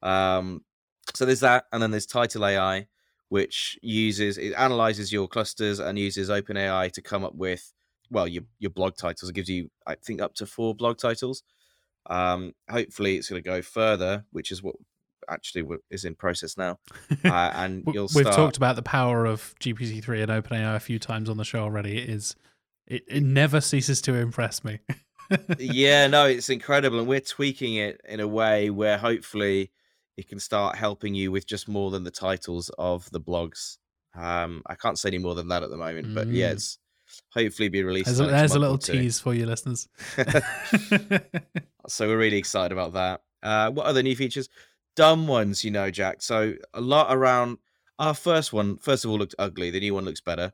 um 0.00 0.64
so 1.12 1.26
there's 1.26 1.40
that 1.40 1.64
and 1.70 1.82
then 1.82 1.90
there's 1.90 2.06
title 2.06 2.46
ai 2.46 2.86
which 3.32 3.78
uses 3.80 4.36
it 4.36 4.52
analyzes 4.52 5.10
your 5.10 5.26
clusters 5.26 5.78
and 5.78 5.98
uses 5.98 6.28
OpenAI 6.28 6.92
to 6.92 7.00
come 7.00 7.24
up 7.24 7.34
with 7.34 7.72
well 8.10 8.28
your 8.28 8.42
your 8.58 8.70
blog 8.70 8.94
titles. 8.94 9.30
It 9.30 9.34
gives 9.34 9.48
you 9.48 9.70
I 9.86 9.94
think 9.94 10.20
up 10.20 10.34
to 10.34 10.44
four 10.44 10.74
blog 10.74 10.98
titles. 10.98 11.42
Um, 12.10 12.52
hopefully, 12.70 13.16
it's 13.16 13.30
going 13.30 13.42
to 13.42 13.48
go 13.48 13.62
further, 13.62 14.26
which 14.32 14.50
is 14.50 14.62
what 14.62 14.76
actually 15.30 15.64
is 15.90 16.04
in 16.04 16.14
process 16.14 16.58
now. 16.58 16.78
Uh, 17.24 17.52
and 17.54 17.84
you'll 17.94 18.10
we've 18.14 18.26
start... 18.26 18.34
talked 18.34 18.56
about 18.58 18.76
the 18.76 18.82
power 18.82 19.24
of 19.24 19.54
GPT 19.60 20.04
three 20.04 20.20
and 20.20 20.30
OpenAI 20.30 20.76
a 20.76 20.80
few 20.80 20.98
times 20.98 21.30
on 21.30 21.38
the 21.38 21.44
show 21.44 21.60
already. 21.60 21.96
It 21.96 22.10
is 22.10 22.36
it, 22.86 23.04
it 23.08 23.22
never 23.22 23.60
ceases 23.60 24.00
to 24.02 24.14
impress 24.14 24.64
me. 24.64 24.80
yeah, 25.58 26.06
no, 26.06 26.26
it's 26.26 26.48
incredible, 26.48 26.98
and 26.98 27.08
we're 27.08 27.20
tweaking 27.20 27.76
it 27.76 28.00
in 28.08 28.20
a 28.20 28.28
way 28.28 28.70
where 28.70 28.98
hopefully 28.98 29.70
it 30.16 30.28
can 30.28 30.38
start 30.38 30.76
helping 30.76 31.14
you 31.14 31.32
with 31.32 31.46
just 31.46 31.68
more 31.68 31.90
than 31.90 32.04
the 32.04 32.10
titles 32.10 32.70
of 32.78 33.10
the 33.10 33.20
blogs. 33.20 33.78
Um, 34.14 34.62
I 34.66 34.74
can't 34.74 34.98
say 34.98 35.08
any 35.08 35.18
more 35.18 35.34
than 35.34 35.48
that 35.48 35.62
at 35.62 35.70
the 35.70 35.76
moment, 35.76 36.08
mm. 36.08 36.14
but 36.14 36.28
yeah, 36.28 36.50
mm. 36.50 36.52
it's 36.52 36.78
hopefully 37.32 37.68
be 37.68 37.82
released. 37.82 38.06
There's, 38.06 38.20
a, 38.20 38.26
there's 38.26 38.54
a 38.54 38.58
little 38.58 38.78
tease 38.78 39.18
for 39.18 39.34
you 39.34 39.46
listeners. 39.46 39.88
so 41.88 42.08
we're 42.08 42.18
really 42.18 42.36
excited 42.36 42.72
about 42.72 42.92
that. 42.92 43.22
Uh, 43.42 43.70
what 43.70 43.86
other 43.86 44.02
new 44.02 44.16
features? 44.16 44.48
Dumb 44.96 45.26
ones, 45.26 45.64
you 45.64 45.70
know, 45.70 45.90
Jack. 45.90 46.20
So 46.20 46.54
a 46.74 46.80
lot 46.80 47.14
around 47.14 47.58
our 47.98 48.14
first 48.14 48.52
one. 48.52 48.76
First 48.76 49.04
of 49.04 49.10
all, 49.10 49.18
looked 49.18 49.34
ugly. 49.38 49.70
The 49.70 49.80
new 49.80 49.94
one 49.94 50.04
looks 50.04 50.20
better. 50.20 50.52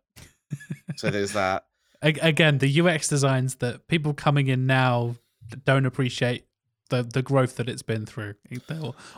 so 0.97 1.11
there's 1.11 1.33
that 1.33 1.65
again 2.03 2.59
the 2.59 2.81
UX 2.81 3.09
designs 3.09 3.57
that 3.57 3.89
people 3.89 4.15
coming 4.15 4.49
in 4.49 4.67
now 4.67 5.17
don't 5.65 5.87
appreciate 5.87 6.45
the 6.91 7.03
the 7.03 7.23
growth 7.23 7.57
that 7.57 7.69
it's 7.69 7.83
been 7.83 8.07
through. 8.07 8.35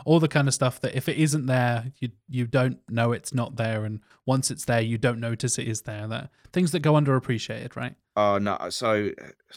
All 0.05 0.19
the 0.19 0.27
kind 0.27 0.47
of 0.47 0.53
stuff 0.53 0.81
that 0.81 0.95
if 0.95 1.07
it 1.07 1.17
isn't 1.17 1.45
there 1.45 1.91
you 1.99 2.09
you 2.27 2.47
don't 2.47 2.79
know 2.89 3.11
it's 3.11 3.33
not 3.33 3.55
there. 3.55 3.85
And 3.85 4.01
once 4.25 4.51
it's 4.51 4.65
there 4.65 4.81
you 4.81 4.97
don't 4.97 5.19
notice 5.19 5.57
it 5.57 5.67
is 5.67 5.81
there. 5.81 6.07
That 6.07 6.29
things 6.53 6.71
that 6.71 6.79
go 6.79 6.93
underappreciated 6.93 7.75
right? 7.75 7.95
Oh 8.15 8.37
no. 8.37 8.57
So 8.69 9.11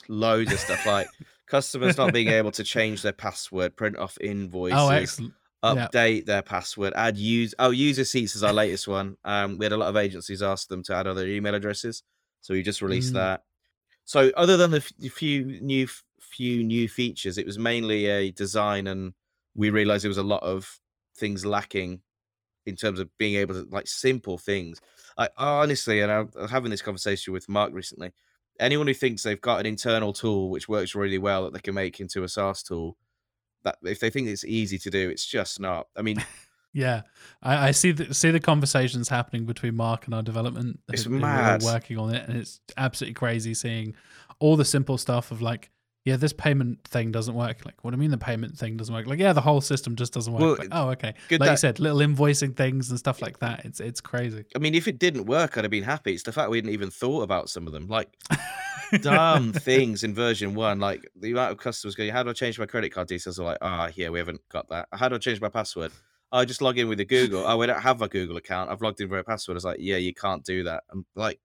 loads 0.08 0.52
of 0.52 0.60
stuff 0.60 0.86
like 0.86 1.08
customers 1.46 1.96
not 1.96 2.12
being 2.12 2.28
able 2.28 2.52
to 2.52 2.64
change 2.64 3.02
their 3.02 3.12
password 3.12 3.76
print 3.76 3.98
off 3.98 4.16
invoices 4.20 4.78
oh 4.78 4.88
excellent 4.88 5.34
update 5.62 6.18
yeah. 6.18 6.22
their 6.26 6.42
password 6.42 6.92
add 6.96 7.16
use 7.16 7.54
oh 7.58 7.70
user 7.70 8.04
seats 8.04 8.36
is 8.36 8.42
our 8.44 8.52
latest 8.52 8.86
one. 8.86 9.16
Um 9.24 9.58
we 9.58 9.64
had 9.64 9.72
a 9.72 9.76
lot 9.76 9.88
of 9.88 9.96
agencies 9.96 10.42
ask 10.42 10.68
them 10.68 10.82
to 10.84 10.94
add 10.94 11.06
other 11.06 11.26
email 11.26 11.54
addresses 11.54 12.02
so 12.44 12.52
we 12.52 12.62
just 12.62 12.82
released 12.82 13.12
mm. 13.12 13.14
that. 13.14 13.42
So 14.04 14.30
other 14.36 14.58
than 14.58 14.70
the 14.70 14.76
f- 14.76 15.12
few 15.14 15.60
new 15.62 15.88
few 16.20 16.62
new 16.62 16.90
features, 16.90 17.38
it 17.38 17.46
was 17.46 17.58
mainly 17.58 18.04
a 18.04 18.32
design, 18.32 18.86
and 18.86 19.14
we 19.54 19.70
realized 19.70 20.04
there 20.04 20.10
was 20.10 20.18
a 20.18 20.22
lot 20.22 20.42
of 20.42 20.78
things 21.16 21.46
lacking 21.46 22.02
in 22.66 22.76
terms 22.76 23.00
of 23.00 23.08
being 23.16 23.36
able 23.36 23.54
to 23.54 23.66
like 23.70 23.86
simple 23.86 24.36
things. 24.36 24.78
I 25.16 25.28
honestly, 25.38 26.00
and 26.00 26.12
I'm 26.12 26.48
having 26.50 26.70
this 26.70 26.82
conversation 26.82 27.32
with 27.32 27.48
Mark 27.48 27.72
recently. 27.72 28.12
Anyone 28.60 28.88
who 28.88 28.94
thinks 28.94 29.22
they've 29.22 29.40
got 29.40 29.60
an 29.60 29.66
internal 29.66 30.12
tool 30.12 30.50
which 30.50 30.68
works 30.68 30.94
really 30.94 31.18
well 31.18 31.44
that 31.44 31.54
they 31.54 31.60
can 31.60 31.74
make 31.74 31.98
into 31.98 32.24
a 32.24 32.28
SaaS 32.28 32.62
tool, 32.62 32.98
that 33.62 33.78
if 33.84 34.00
they 34.00 34.10
think 34.10 34.28
it's 34.28 34.44
easy 34.44 34.76
to 34.80 34.90
do, 34.90 35.08
it's 35.08 35.24
just 35.24 35.60
not. 35.60 35.86
I 35.96 36.02
mean, 36.02 36.22
Yeah, 36.74 37.02
I, 37.40 37.68
I, 37.68 37.70
see 37.70 37.92
the 37.92 38.12
see 38.12 38.32
the 38.32 38.40
conversations 38.40 39.08
happening 39.08 39.46
between 39.46 39.76
Mark 39.76 40.06
and 40.06 40.14
our 40.14 40.22
development. 40.22 40.80
It's 40.92 41.06
mad. 41.06 41.62
working 41.62 41.98
on 41.98 42.12
it, 42.12 42.28
and 42.28 42.36
it's 42.36 42.60
absolutely 42.76 43.14
crazy 43.14 43.54
seeing 43.54 43.94
all 44.40 44.56
the 44.56 44.64
simple 44.64 44.98
stuff 44.98 45.30
of 45.30 45.40
like, 45.40 45.70
yeah, 46.04 46.16
this 46.16 46.32
payment 46.32 46.82
thing 46.82 47.12
doesn't 47.12 47.34
work. 47.34 47.64
Like, 47.64 47.84
what 47.84 47.92
do 47.92 47.94
you 47.94 48.00
mean 48.00 48.10
the 48.10 48.18
payment 48.18 48.58
thing 48.58 48.76
doesn't 48.76 48.92
work? 48.92 49.06
Like, 49.06 49.20
yeah, 49.20 49.32
the 49.32 49.40
whole 49.40 49.60
system 49.60 49.94
just 49.94 50.12
doesn't 50.12 50.32
work. 50.32 50.40
Well, 50.40 50.56
like, 50.58 50.68
oh, 50.72 50.90
okay. 50.90 51.14
Good 51.28 51.40
Like 51.40 51.46
that, 51.46 51.52
you 51.52 51.56
said, 51.58 51.78
little 51.78 52.00
invoicing 52.00 52.56
things 52.56 52.90
and 52.90 52.98
stuff 52.98 53.22
like 53.22 53.38
that. 53.38 53.64
It's 53.64 53.78
it's 53.78 54.00
crazy. 54.00 54.44
I 54.56 54.58
mean, 54.58 54.74
if 54.74 54.88
it 54.88 54.98
didn't 54.98 55.26
work, 55.26 55.56
I'd 55.56 55.62
have 55.62 55.70
been 55.70 55.84
happy. 55.84 56.12
It's 56.12 56.24
the 56.24 56.32
fact 56.32 56.50
we 56.50 56.58
hadn't 56.58 56.72
even 56.72 56.90
thought 56.90 57.22
about 57.22 57.48
some 57.50 57.68
of 57.68 57.72
them, 57.72 57.86
like 57.86 58.08
dumb 59.00 59.52
things 59.52 60.02
in 60.02 60.12
version 60.12 60.54
one, 60.54 60.80
like 60.80 61.08
the 61.14 61.30
amount 61.30 61.52
of 61.52 61.58
customers 61.58 61.94
going, 61.94 62.10
"How 62.10 62.24
do 62.24 62.30
I 62.30 62.32
change 62.32 62.58
my 62.58 62.66
credit 62.66 62.90
card 62.90 63.06
details?" 63.06 63.38
Are 63.38 63.44
like, 63.44 63.58
ah, 63.62 63.86
oh, 63.86 63.92
yeah, 63.94 64.08
we 64.08 64.18
haven't 64.18 64.40
got 64.48 64.68
that. 64.70 64.88
How 64.92 65.08
do 65.08 65.14
I 65.14 65.18
change 65.18 65.40
my 65.40 65.48
password? 65.48 65.92
I 66.34 66.44
just 66.44 66.60
log 66.60 66.78
in 66.78 66.88
with 66.88 66.98
a 66.98 67.04
Google. 67.04 67.44
Oh, 67.46 67.56
we 67.56 67.66
don't 67.66 67.80
have 67.80 68.02
a 68.02 68.08
Google 68.08 68.36
account. 68.36 68.68
I've 68.68 68.82
logged 68.82 69.00
in 69.00 69.08
for 69.08 69.18
a 69.18 69.24
password. 69.24 69.54
I 69.54 69.58
was 69.58 69.64
like, 69.64 69.78
yeah, 69.78 69.98
you 69.98 70.12
can't 70.12 70.44
do 70.44 70.64
that. 70.64 70.82
I'm 70.90 71.06
like, 71.14 71.38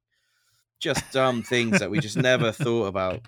just 0.79 1.11
dumb 1.11 1.43
things 1.43 1.79
that 1.79 1.91
we 1.91 1.99
just 1.99 2.17
never 2.17 2.51
thought 2.51 2.85
about. 2.85 3.21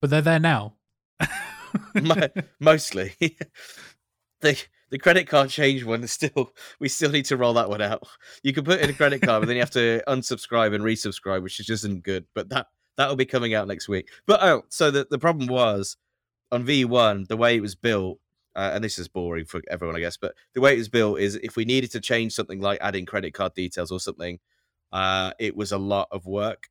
But 0.00 0.10
they're 0.10 0.20
there 0.20 0.40
now. 0.40 0.74
Mostly. 2.60 3.14
the 4.40 4.60
the 4.90 4.98
credit 4.98 5.28
card 5.28 5.50
change 5.50 5.84
one 5.84 6.02
is 6.02 6.12
still 6.12 6.52
we 6.80 6.88
still 6.88 7.10
need 7.10 7.26
to 7.26 7.36
roll 7.36 7.54
that 7.54 7.68
one 7.68 7.80
out. 7.80 8.06
You 8.42 8.52
can 8.52 8.64
put 8.64 8.80
in 8.80 8.90
a 8.90 8.92
credit 8.92 9.22
card, 9.22 9.42
but 9.42 9.46
then 9.46 9.56
you 9.56 9.62
have 9.62 9.70
to 9.70 10.02
unsubscribe 10.08 10.74
and 10.74 10.82
resubscribe, 10.82 11.42
which 11.42 11.60
is 11.60 11.66
just 11.66 11.84
isn't 11.84 12.02
good. 12.02 12.26
But 12.34 12.48
that 12.48 12.66
that 12.96 13.08
will 13.08 13.16
be 13.16 13.24
coming 13.24 13.54
out 13.54 13.68
next 13.68 13.88
week. 13.88 14.08
But 14.26 14.42
oh, 14.42 14.64
so 14.68 14.90
the, 14.90 15.06
the 15.08 15.18
problem 15.18 15.48
was 15.48 15.96
on 16.50 16.64
V1, 16.64 17.28
the 17.28 17.36
way 17.36 17.56
it 17.56 17.60
was 17.60 17.74
built, 17.74 18.18
uh, 18.56 18.70
and 18.74 18.84
this 18.84 18.98
is 18.98 19.08
boring 19.08 19.44
for 19.44 19.60
everyone, 19.68 19.96
I 19.96 20.00
guess, 20.00 20.16
but 20.16 20.34
the 20.54 20.60
way 20.60 20.74
it 20.74 20.78
was 20.78 20.88
built 20.88 21.18
is 21.18 21.36
if 21.36 21.56
we 21.56 21.64
needed 21.64 21.90
to 21.92 22.00
change 22.00 22.32
something 22.32 22.60
like 22.60 22.78
adding 22.80 23.06
credit 23.06 23.34
card 23.34 23.54
details 23.54 23.90
or 23.90 24.00
something, 24.00 24.38
uh, 24.92 25.32
it 25.38 25.56
was 25.56 25.72
a 25.72 25.78
lot 25.78 26.08
of 26.10 26.26
work. 26.26 26.68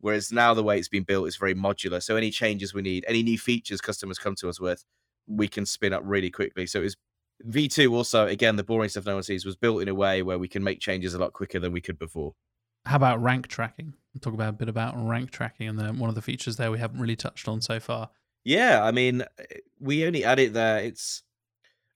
Whereas 0.00 0.30
now 0.30 0.52
the 0.52 0.62
way 0.62 0.78
it's 0.78 0.88
been 0.88 1.04
built 1.04 1.28
is 1.28 1.36
very 1.36 1.54
modular. 1.54 2.02
So 2.02 2.16
any 2.16 2.30
changes 2.30 2.74
we 2.74 2.82
need, 2.82 3.04
any 3.08 3.22
new 3.22 3.38
features 3.38 3.80
customers 3.80 4.18
come 4.18 4.34
to 4.36 4.50
us 4.50 4.60
with, 4.60 4.84
we 5.26 5.48
can 5.48 5.64
spin 5.64 5.94
up 5.94 6.02
really 6.04 6.30
quickly. 6.30 6.66
So 6.66 6.82
it's 6.82 6.96
V2 7.46 7.90
also, 7.92 8.26
again, 8.26 8.56
the 8.56 8.64
boring 8.64 8.90
stuff 8.90 9.06
no 9.06 9.14
one 9.14 9.22
sees 9.22 9.46
was 9.46 9.56
built 9.56 9.80
in 9.80 9.88
a 9.88 9.94
way 9.94 10.22
where 10.22 10.38
we 10.38 10.46
can 10.48 10.62
make 10.62 10.80
changes 10.80 11.14
a 11.14 11.18
lot 11.18 11.32
quicker 11.32 11.58
than 11.58 11.72
we 11.72 11.80
could 11.80 11.98
before. 11.98 12.34
How 12.84 12.96
about 12.96 13.22
rank 13.22 13.48
tracking? 13.48 13.94
Talk 14.20 14.34
about 14.34 14.50
a 14.50 14.52
bit 14.52 14.68
about 14.68 14.94
rank 14.96 15.30
tracking 15.30 15.68
and 15.68 15.78
then 15.78 15.98
one 15.98 16.10
of 16.10 16.14
the 16.14 16.22
features 16.22 16.56
there 16.56 16.70
we 16.70 16.78
haven't 16.78 17.00
really 17.00 17.16
touched 17.16 17.48
on 17.48 17.62
so 17.62 17.80
far. 17.80 18.10
Yeah, 18.44 18.84
I 18.84 18.90
mean, 18.90 19.22
eh, 19.22 19.58
we 19.80 20.06
only 20.06 20.24
add 20.24 20.38
it 20.38 20.52
there. 20.52 20.78
It's 20.78 21.22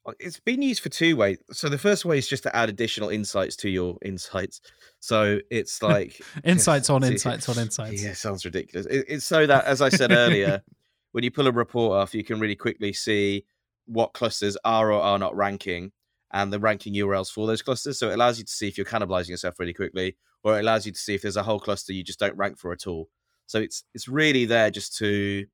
uh, 0.06 0.12
it's 0.18 0.40
been 0.40 0.62
used 0.62 0.82
for 0.82 0.88
two 0.88 1.16
ways. 1.16 1.38
So 1.52 1.68
the 1.68 1.78
first 1.78 2.04
way 2.04 2.18
is 2.18 2.28
just 2.28 2.42
to 2.44 2.56
add 2.56 2.68
additional 2.68 3.10
insights 3.10 3.56
to 3.56 3.68
your 3.68 3.98
insights. 4.02 4.60
So 5.00 5.40
it's 5.50 5.82
like 5.82 6.20
insights 6.44 6.90
on 6.90 7.04
insights 7.04 7.48
on 7.48 7.58
insights. 7.58 8.02
Yeah, 8.02 8.14
sounds 8.14 8.44
ridiculous. 8.44 8.86
It, 8.86 9.04
it's 9.08 9.24
so 9.24 9.46
that, 9.46 9.64
as 9.64 9.82
I 9.82 9.90
said 9.90 10.10
earlier, 10.10 10.62
when 11.12 11.24
you 11.24 11.30
pull 11.30 11.46
a 11.46 11.52
report 11.52 11.98
off, 11.98 12.14
you 12.14 12.24
can 12.24 12.40
really 12.40 12.56
quickly 12.56 12.92
see 12.92 13.44
what 13.86 14.12
clusters 14.12 14.56
are 14.64 14.92
or 14.92 15.00
are 15.00 15.18
not 15.18 15.36
ranking 15.36 15.92
and 16.32 16.52
the 16.52 16.58
ranking 16.58 16.94
URLs 16.94 17.32
for 17.32 17.46
those 17.46 17.62
clusters. 17.62 17.98
So 17.98 18.10
it 18.10 18.14
allows 18.14 18.38
you 18.38 18.44
to 18.44 18.52
see 18.52 18.68
if 18.68 18.76
you're 18.76 18.84
cannibalizing 18.84 19.30
yourself 19.30 19.58
really 19.58 19.72
quickly, 19.72 20.16
or 20.44 20.58
it 20.58 20.60
allows 20.60 20.84
you 20.84 20.92
to 20.92 20.98
see 20.98 21.14
if 21.14 21.22
there's 21.22 21.38
a 21.38 21.42
whole 21.42 21.60
cluster 21.60 21.92
you 21.92 22.04
just 22.04 22.20
don't 22.20 22.36
rank 22.36 22.58
for 22.58 22.72
at 22.72 22.86
all. 22.86 23.08
So 23.46 23.58
it's 23.60 23.84
it's 23.94 24.08
really 24.08 24.44
there 24.44 24.70
just 24.70 24.96
to 24.98 25.46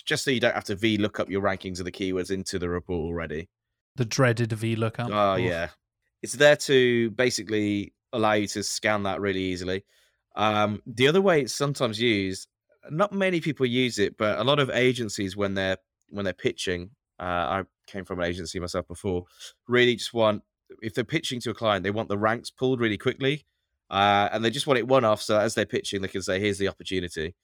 just 0.00 0.24
so 0.24 0.30
you 0.30 0.40
don't 0.40 0.54
have 0.54 0.64
to 0.64 0.76
VLOOKUP 0.76 1.28
your 1.28 1.42
rankings 1.42 1.78
of 1.78 1.84
the 1.84 1.92
keywords 1.92 2.30
into 2.30 2.58
the 2.58 2.68
report 2.68 3.04
already. 3.04 3.48
The 3.96 4.04
dreaded 4.04 4.50
VLOOKUP. 4.50 5.10
Oh 5.10 5.34
Oof. 5.34 5.40
yeah, 5.40 5.68
it's 6.22 6.34
there 6.34 6.56
to 6.56 7.10
basically 7.10 7.92
allow 8.12 8.32
you 8.32 8.46
to 8.48 8.62
scan 8.62 9.02
that 9.04 9.20
really 9.20 9.42
easily. 9.42 9.84
Um, 10.34 10.82
the 10.86 11.08
other 11.08 11.20
way 11.20 11.42
it's 11.42 11.52
sometimes 11.52 12.00
used, 12.00 12.48
not 12.90 13.12
many 13.12 13.40
people 13.40 13.66
use 13.66 13.98
it, 13.98 14.16
but 14.16 14.38
a 14.38 14.44
lot 14.44 14.58
of 14.58 14.70
agencies 14.70 15.36
when 15.36 15.54
they're 15.54 15.76
when 16.08 16.24
they're 16.24 16.34
pitching, 16.34 16.90
uh, 17.20 17.22
I 17.22 17.62
came 17.86 18.04
from 18.04 18.20
an 18.20 18.26
agency 18.26 18.60
myself 18.60 18.86
before, 18.86 19.24
really 19.68 19.96
just 19.96 20.14
want 20.14 20.42
if 20.80 20.94
they're 20.94 21.04
pitching 21.04 21.40
to 21.40 21.50
a 21.50 21.54
client, 21.54 21.82
they 21.82 21.90
want 21.90 22.08
the 22.08 22.18
ranks 22.18 22.50
pulled 22.50 22.80
really 22.80 22.98
quickly, 22.98 23.44
uh, 23.90 24.28
and 24.32 24.44
they 24.44 24.50
just 24.50 24.66
want 24.66 24.78
it 24.78 24.88
one 24.88 25.04
off. 25.04 25.20
So 25.20 25.38
as 25.38 25.54
they're 25.54 25.66
pitching, 25.66 26.02
they 26.02 26.08
can 26.08 26.22
say, 26.22 26.40
"Here's 26.40 26.58
the 26.58 26.68
opportunity." 26.68 27.34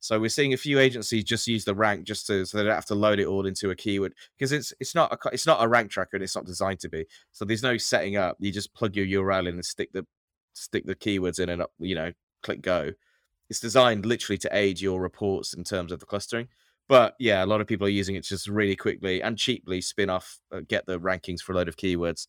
So 0.00 0.18
we're 0.18 0.30
seeing 0.30 0.54
a 0.54 0.58
few 0.58 0.78
agencies 0.78 1.24
just 1.24 1.46
use 1.46 1.64
the 1.64 1.74
rank 1.74 2.04
just 2.04 2.26
to 2.26 2.46
so 2.46 2.56
they 2.56 2.64
don't 2.64 2.74
have 2.74 2.86
to 2.86 2.94
load 2.94 3.20
it 3.20 3.26
all 3.26 3.46
into 3.46 3.68
a 3.68 3.76
keyword 3.76 4.14
because 4.36 4.50
it's 4.50 4.72
it's 4.80 4.94
not 4.94 5.12
a 5.12 5.28
it's 5.30 5.46
not 5.46 5.62
a 5.62 5.68
rank 5.68 5.90
tracker 5.90 6.16
and 6.16 6.24
it's 6.24 6.34
not 6.34 6.46
designed 6.46 6.80
to 6.80 6.88
be. 6.88 7.04
So 7.32 7.44
there's 7.44 7.62
no 7.62 7.76
setting 7.76 8.16
up. 8.16 8.36
You 8.40 8.50
just 8.50 8.74
plug 8.74 8.96
your 8.96 9.06
URL 9.06 9.46
in 9.46 9.54
and 9.54 9.64
stick 9.64 9.92
the 9.92 10.06
stick 10.54 10.86
the 10.86 10.94
keywords 10.94 11.38
in 11.38 11.50
and 11.50 11.62
up, 11.62 11.70
you 11.78 11.94
know, 11.94 12.12
click 12.42 12.62
go. 12.62 12.92
It's 13.50 13.60
designed 13.60 14.06
literally 14.06 14.38
to 14.38 14.48
aid 14.52 14.80
your 14.80 15.00
reports 15.00 15.54
in 15.54 15.64
terms 15.64 15.92
of 15.92 16.00
the 16.00 16.06
clustering. 16.06 16.48
But 16.88 17.14
yeah, 17.18 17.44
a 17.44 17.46
lot 17.46 17.60
of 17.60 17.66
people 17.66 17.86
are 17.86 17.90
using 17.90 18.16
it 18.16 18.24
just 18.24 18.48
really 18.48 18.76
quickly 18.76 19.22
and 19.22 19.36
cheaply 19.36 19.80
spin 19.80 20.10
off, 20.10 20.40
uh, 20.52 20.60
get 20.66 20.86
the 20.86 20.98
rankings 20.98 21.40
for 21.40 21.52
a 21.52 21.56
load 21.56 21.68
of 21.68 21.76
keywords 21.76 22.26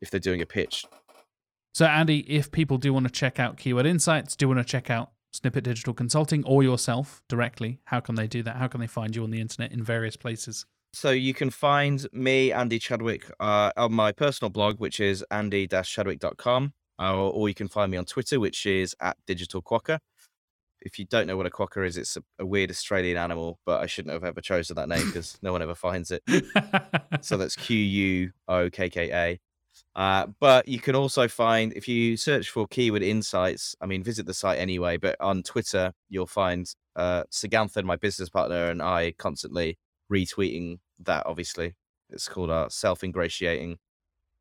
if 0.00 0.10
they're 0.10 0.20
doing 0.20 0.42
a 0.42 0.46
pitch. 0.46 0.84
So, 1.72 1.86
Andy, 1.86 2.20
if 2.20 2.52
people 2.52 2.78
do 2.78 2.92
want 2.92 3.06
to 3.06 3.12
check 3.12 3.40
out 3.40 3.56
Keyword 3.56 3.86
Insights, 3.86 4.36
do 4.36 4.46
want 4.46 4.60
to 4.60 4.64
check 4.64 4.90
out 4.90 5.10
Snippet 5.34 5.64
Digital 5.64 5.92
Consulting 5.92 6.44
or 6.44 6.62
yourself 6.62 7.20
directly, 7.28 7.80
how 7.86 7.98
can 7.98 8.14
they 8.14 8.28
do 8.28 8.44
that? 8.44 8.56
How 8.56 8.68
can 8.68 8.80
they 8.80 8.86
find 8.86 9.16
you 9.16 9.24
on 9.24 9.30
the 9.32 9.40
internet 9.40 9.72
in 9.72 9.82
various 9.82 10.16
places? 10.16 10.64
So 10.92 11.10
you 11.10 11.34
can 11.34 11.50
find 11.50 12.06
me, 12.12 12.52
Andy 12.52 12.78
Chadwick, 12.78 13.28
uh, 13.40 13.72
on 13.76 13.92
my 13.92 14.12
personal 14.12 14.50
blog, 14.50 14.78
which 14.78 15.00
is 15.00 15.24
andy-chadwick.com, 15.32 16.72
uh, 17.00 17.28
or, 17.28 17.48
you 17.48 17.54
can 17.54 17.66
find 17.66 17.90
me 17.90 17.98
on 17.98 18.04
Twitter, 18.04 18.38
which 18.38 18.64
is 18.64 18.94
at 19.00 19.16
Digital 19.26 19.60
Quokka. 19.60 19.98
If 20.80 21.00
you 21.00 21.04
don't 21.04 21.26
know 21.26 21.36
what 21.36 21.46
a 21.46 21.50
quokka 21.50 21.84
is, 21.84 21.96
it's 21.96 22.16
a, 22.16 22.22
a 22.38 22.46
weird 22.46 22.70
Australian 22.70 23.16
animal, 23.16 23.58
but 23.66 23.82
I 23.82 23.86
shouldn't 23.86 24.12
have 24.12 24.22
ever 24.22 24.40
chosen 24.40 24.76
that 24.76 24.88
name 24.88 25.06
because 25.06 25.36
no 25.42 25.50
one 25.50 25.62
ever 25.62 25.74
finds 25.74 26.12
it. 26.12 26.22
so 27.22 27.38
that's 27.38 27.56
Q 27.56 27.76
U 27.76 28.32
O 28.46 28.68
K 28.68 28.90
K 28.90 29.10
A. 29.10 29.40
Uh, 29.96 30.26
but 30.40 30.66
you 30.66 30.80
can 30.80 30.96
also 30.96 31.28
find 31.28 31.72
if 31.74 31.86
you 31.86 32.16
search 32.16 32.50
for 32.50 32.66
keyword 32.66 33.02
insights. 33.02 33.76
I 33.80 33.86
mean, 33.86 34.02
visit 34.02 34.26
the 34.26 34.34
site 34.34 34.58
anyway. 34.58 34.96
But 34.96 35.16
on 35.20 35.42
Twitter, 35.42 35.92
you'll 36.08 36.26
find 36.26 36.68
uh, 36.96 37.24
Saganthan, 37.30 37.84
my 37.84 37.96
business 37.96 38.28
partner, 38.28 38.70
and 38.70 38.82
I 38.82 39.12
constantly 39.18 39.78
retweeting 40.12 40.78
that. 41.00 41.24
Obviously, 41.26 41.74
it's 42.10 42.28
called 42.28 42.50
our 42.50 42.70
self-ingratiating 42.70 43.78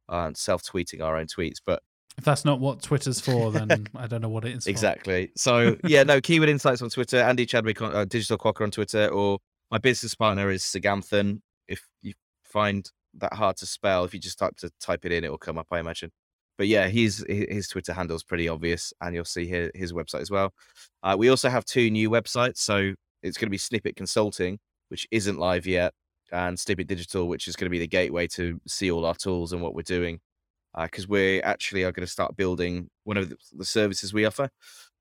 uh, 0.10 0.24
and 0.28 0.38
self-tweeting 0.38 1.01
our 1.04 1.18
own 1.18 1.28
tweets. 1.28 1.58
But 1.64 1.84
If 2.18 2.24
that's 2.24 2.45
not 2.45 2.60
what 2.60 2.82
Twitter's 2.82 3.20
for, 3.20 3.51
then 3.51 3.86
I 3.95 4.08
don't 4.08 4.22
know 4.22 4.30
what 4.30 4.45
it 4.45 4.56
is. 4.56 4.64
for. 4.64 4.70
Exactly. 4.72 5.32
So 5.36 5.78
yeah, 5.84 6.01
no 6.14 6.20
keyword 6.20 6.49
insights 6.49 6.82
on 6.82 6.89
Twitter. 6.89 7.18
Andy 7.18 7.45
Chadwick 7.45 7.80
on 7.82 7.95
uh, 7.95 8.06
Digital 8.06 8.39
Quokka 8.39 8.62
on 8.62 8.72
Twitter, 8.72 9.08
or 9.10 9.38
my 9.70 9.78
business 9.78 10.16
partner 10.16 10.49
is 10.49 10.64
Saganthan. 10.64 11.41
If 11.68 11.82
you 12.01 12.14
find 12.43 12.89
that 13.16 13.34
hard 13.34 13.57
to 13.57 13.66
spell, 13.66 14.03
if 14.03 14.14
you 14.14 14.20
just 14.20 14.39
type 14.39 14.55
to 14.57 14.72
type 14.80 15.05
it 15.05 15.11
in, 15.11 15.24
it 15.24 15.32
will 15.32 15.38
come 15.38 15.57
up. 15.57 15.68
I 15.72 15.80
imagine. 15.80 16.11
But 16.57 16.68
yeah, 16.68 16.88
his 16.88 17.26
his 17.28 17.68
Twitter 17.68 17.93
handle 17.93 18.16
is 18.16 18.24
pretty 18.24 18.47
obvious, 18.47 18.93
and 19.01 19.16
you'll 19.16 19.26
see 19.26 19.47
his, 19.47 19.72
his 19.74 19.93
website 19.93 20.22
as 20.22 20.32
well. 20.32 20.53
Uh, 21.01 21.16
we 21.18 21.30
also 21.30 21.49
have 21.49 21.66
two 21.66 21.89
new 21.89 22.09
websites, 22.09 22.57
so 22.57 22.93
it's 23.22 23.38
going 23.38 23.47
to 23.47 23.51
be 23.51 23.57
Snippet 23.57 23.95
Consulting, 23.95 24.59
which 24.89 25.07
isn't 25.11 25.39
live 25.39 25.66
yet, 25.66 25.93
and 26.32 26.59
Snippet 26.59 26.88
Digital, 26.88 27.28
which 27.28 27.47
is 27.47 27.55
going 27.55 27.66
to 27.66 27.72
be 27.72 27.80
the 27.80 27.88
gateway 27.88 28.28
to 28.28 28.59
see 28.68 28.91
all 28.91 29.05
our 29.05 29.16
tools 29.16 29.53
and 29.53 29.61
what 29.61 29.74
we're 29.74 29.82
doing 29.82 30.20
because 30.82 31.07
we 31.07 31.41
actually 31.43 31.84
are 31.84 31.91
going 31.91 32.05
to 32.05 32.11
start 32.11 32.36
building 32.36 32.89
one 33.03 33.18
of 33.18 33.34
the 33.51 33.66
services 33.66 34.14
we 34.14 34.26
offer 34.26 34.49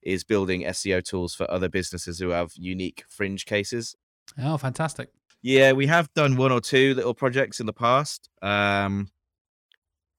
is 0.02 0.24
building 0.24 0.62
SEO 0.62 1.02
tools 1.02 1.34
for 1.34 1.50
other 1.50 1.68
businesses 1.68 2.18
who 2.18 2.30
have 2.30 2.50
unique 2.56 3.04
fringe 3.08 3.46
cases. 3.46 3.94
Oh, 4.38 4.56
fantastic. 4.56 5.10
Yeah, 5.42 5.72
we 5.72 5.86
have 5.88 6.12
done 6.14 6.36
one 6.36 6.52
or 6.52 6.60
two 6.60 6.94
little 6.94 7.14
projects 7.14 7.58
in 7.58 7.66
the 7.66 7.72
past, 7.72 8.30
um, 8.42 9.08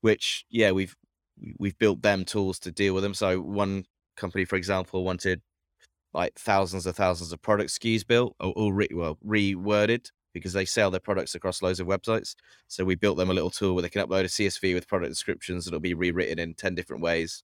which 0.01 0.45
yeah 0.49 0.71
we've 0.71 0.95
we've 1.57 1.77
built 1.77 2.01
them 2.01 2.25
tools 2.25 2.59
to 2.59 2.71
deal 2.71 2.93
with 2.93 3.03
them. 3.03 3.13
So 3.13 3.39
one 3.39 3.85
company, 4.17 4.45
for 4.45 4.55
example, 4.55 5.03
wanted 5.03 5.41
like 6.13 6.37
thousands 6.37 6.85
of 6.85 6.95
thousands 6.95 7.31
of 7.31 7.41
product 7.41 7.71
SKUs 7.71 8.05
built 8.05 8.35
or, 8.39 8.53
or 8.55 8.73
re, 8.73 8.87
well 8.91 9.17
reworded 9.25 10.09
because 10.33 10.53
they 10.53 10.65
sell 10.65 10.91
their 10.91 10.99
products 10.99 11.35
across 11.35 11.61
loads 11.61 11.79
of 11.79 11.87
websites. 11.87 12.35
So 12.67 12.83
we 12.83 12.95
built 12.95 13.17
them 13.17 13.29
a 13.29 13.33
little 13.33 13.49
tool 13.49 13.75
where 13.75 13.81
they 13.83 13.89
can 13.89 14.05
upload 14.05 14.21
a 14.21 14.27
CSV 14.27 14.73
with 14.73 14.87
product 14.87 15.11
descriptions 15.11 15.65
and 15.65 15.73
it'll 15.73 15.81
be 15.81 15.93
rewritten 15.93 16.39
in 16.39 16.53
10 16.55 16.75
different 16.75 17.03
ways. 17.03 17.43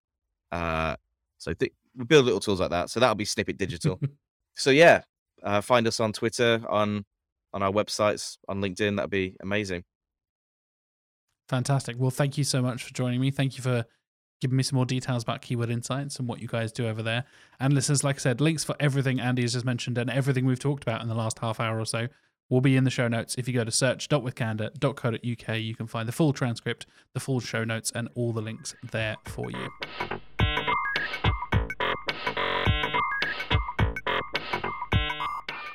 Uh, 0.51 0.95
so 1.37 1.53
th- 1.53 1.71
we 1.95 2.05
build 2.05 2.25
little 2.25 2.39
tools 2.39 2.59
like 2.59 2.71
that. 2.71 2.89
So 2.89 2.99
that'll 2.99 3.15
be 3.15 3.25
Snippet 3.25 3.57
Digital. 3.57 3.99
so 4.55 4.71
yeah, 4.71 5.01
uh, 5.43 5.61
find 5.61 5.87
us 5.87 5.99
on 5.99 6.13
Twitter, 6.13 6.61
on 6.67 7.05
on 7.53 7.63
our 7.63 7.71
websites, 7.71 8.37
on 8.47 8.61
LinkedIn. 8.61 8.97
That'd 8.97 9.09
be 9.09 9.35
amazing. 9.41 9.83
Fantastic. 11.47 11.95
Well, 11.97 12.11
thank 12.11 12.37
you 12.37 12.43
so 12.43 12.61
much 12.61 12.83
for 12.83 12.93
joining 12.93 13.19
me. 13.19 13.31
Thank 13.31 13.57
you 13.57 13.63
for 13.63 13.85
giving 14.39 14.55
me 14.55 14.63
some 14.63 14.77
more 14.77 14.85
details 14.85 15.23
about 15.23 15.41
Keyword 15.41 15.69
Insights 15.69 16.19
and 16.19 16.27
what 16.27 16.41
you 16.41 16.47
guys 16.47 16.71
do 16.71 16.87
over 16.87 17.03
there. 17.03 17.25
And 17.59 17.73
listeners, 17.73 18.03
like 18.03 18.17
I 18.17 18.19
said, 18.19 18.39
links 18.39 18.63
for 18.63 18.75
everything 18.79 19.19
Andy 19.19 19.41
has 19.41 19.53
just 19.53 19.65
mentioned 19.65 19.97
and 19.97 20.09
everything 20.09 20.45
we've 20.45 20.59
talked 20.59 20.83
about 20.83 21.01
in 21.01 21.07
the 21.07 21.15
last 21.15 21.39
half 21.39 21.59
hour 21.59 21.79
or 21.79 21.85
so 21.85 22.07
will 22.49 22.61
be 22.61 22.75
in 22.75 22.83
the 22.83 22.89
show 22.89 23.07
notes. 23.07 23.35
If 23.35 23.47
you 23.47 23.53
go 23.53 23.63
to 23.63 23.71
search.withcandour.co.uk, 23.71 25.57
you 25.57 25.75
can 25.75 25.87
find 25.87 26.07
the 26.07 26.13
full 26.13 26.33
transcript, 26.33 26.85
the 27.13 27.19
full 27.19 27.39
show 27.39 27.63
notes, 27.63 27.91
and 27.93 28.09
all 28.15 28.31
the 28.31 28.41
links 28.41 28.75
there 28.91 29.17
for 29.25 29.51
you. 29.51 29.69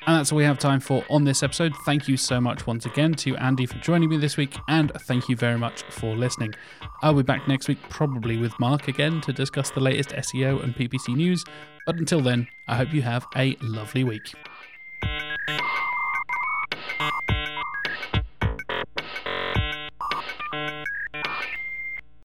And 0.07 0.17
that's 0.17 0.33
all 0.33 0.39
we 0.39 0.45
have 0.45 0.59
time 0.59 0.81
for 0.81 1.03
on 1.09 1.25
this 1.25 1.43
episode. 1.43 1.75
Thank 1.87 2.09
you 2.09 2.19
so 2.19 2.39
much 2.39 2.67
once 2.67 2.85
again 2.85 3.15
to 3.15 3.35
Andy 3.37 3.65
for 3.65 3.79
joining 3.79 4.11
me 4.11 4.19
this 4.19 4.37
week, 4.37 4.55
and 4.69 4.93
thank 5.03 5.31
you 5.31 5.37
very 5.37 5.59
much 5.59 5.83
for 5.85 6.15
listening. 6.15 6.53
I'll 7.01 7.15
be 7.15 7.23
back 7.23 7.49
next 7.49 7.69
week, 7.69 7.79
probably 7.89 8.37
with 8.37 8.53
Mark 8.61 8.89
again, 8.89 9.23
to 9.23 9.33
discuss 9.33 9.71
the 9.71 9.81
latest 9.81 10.11
SEO 10.11 10.63
and 10.63 10.75
PPC 10.75 11.17
news. 11.17 11.43
But 11.87 11.97
until 11.97 12.21
then, 12.21 12.49
I 12.69 12.77
hope 12.77 12.93
you 12.93 13.01
have 13.01 13.27
a 13.35 13.57
lovely 13.63 14.05
week. 14.05 14.35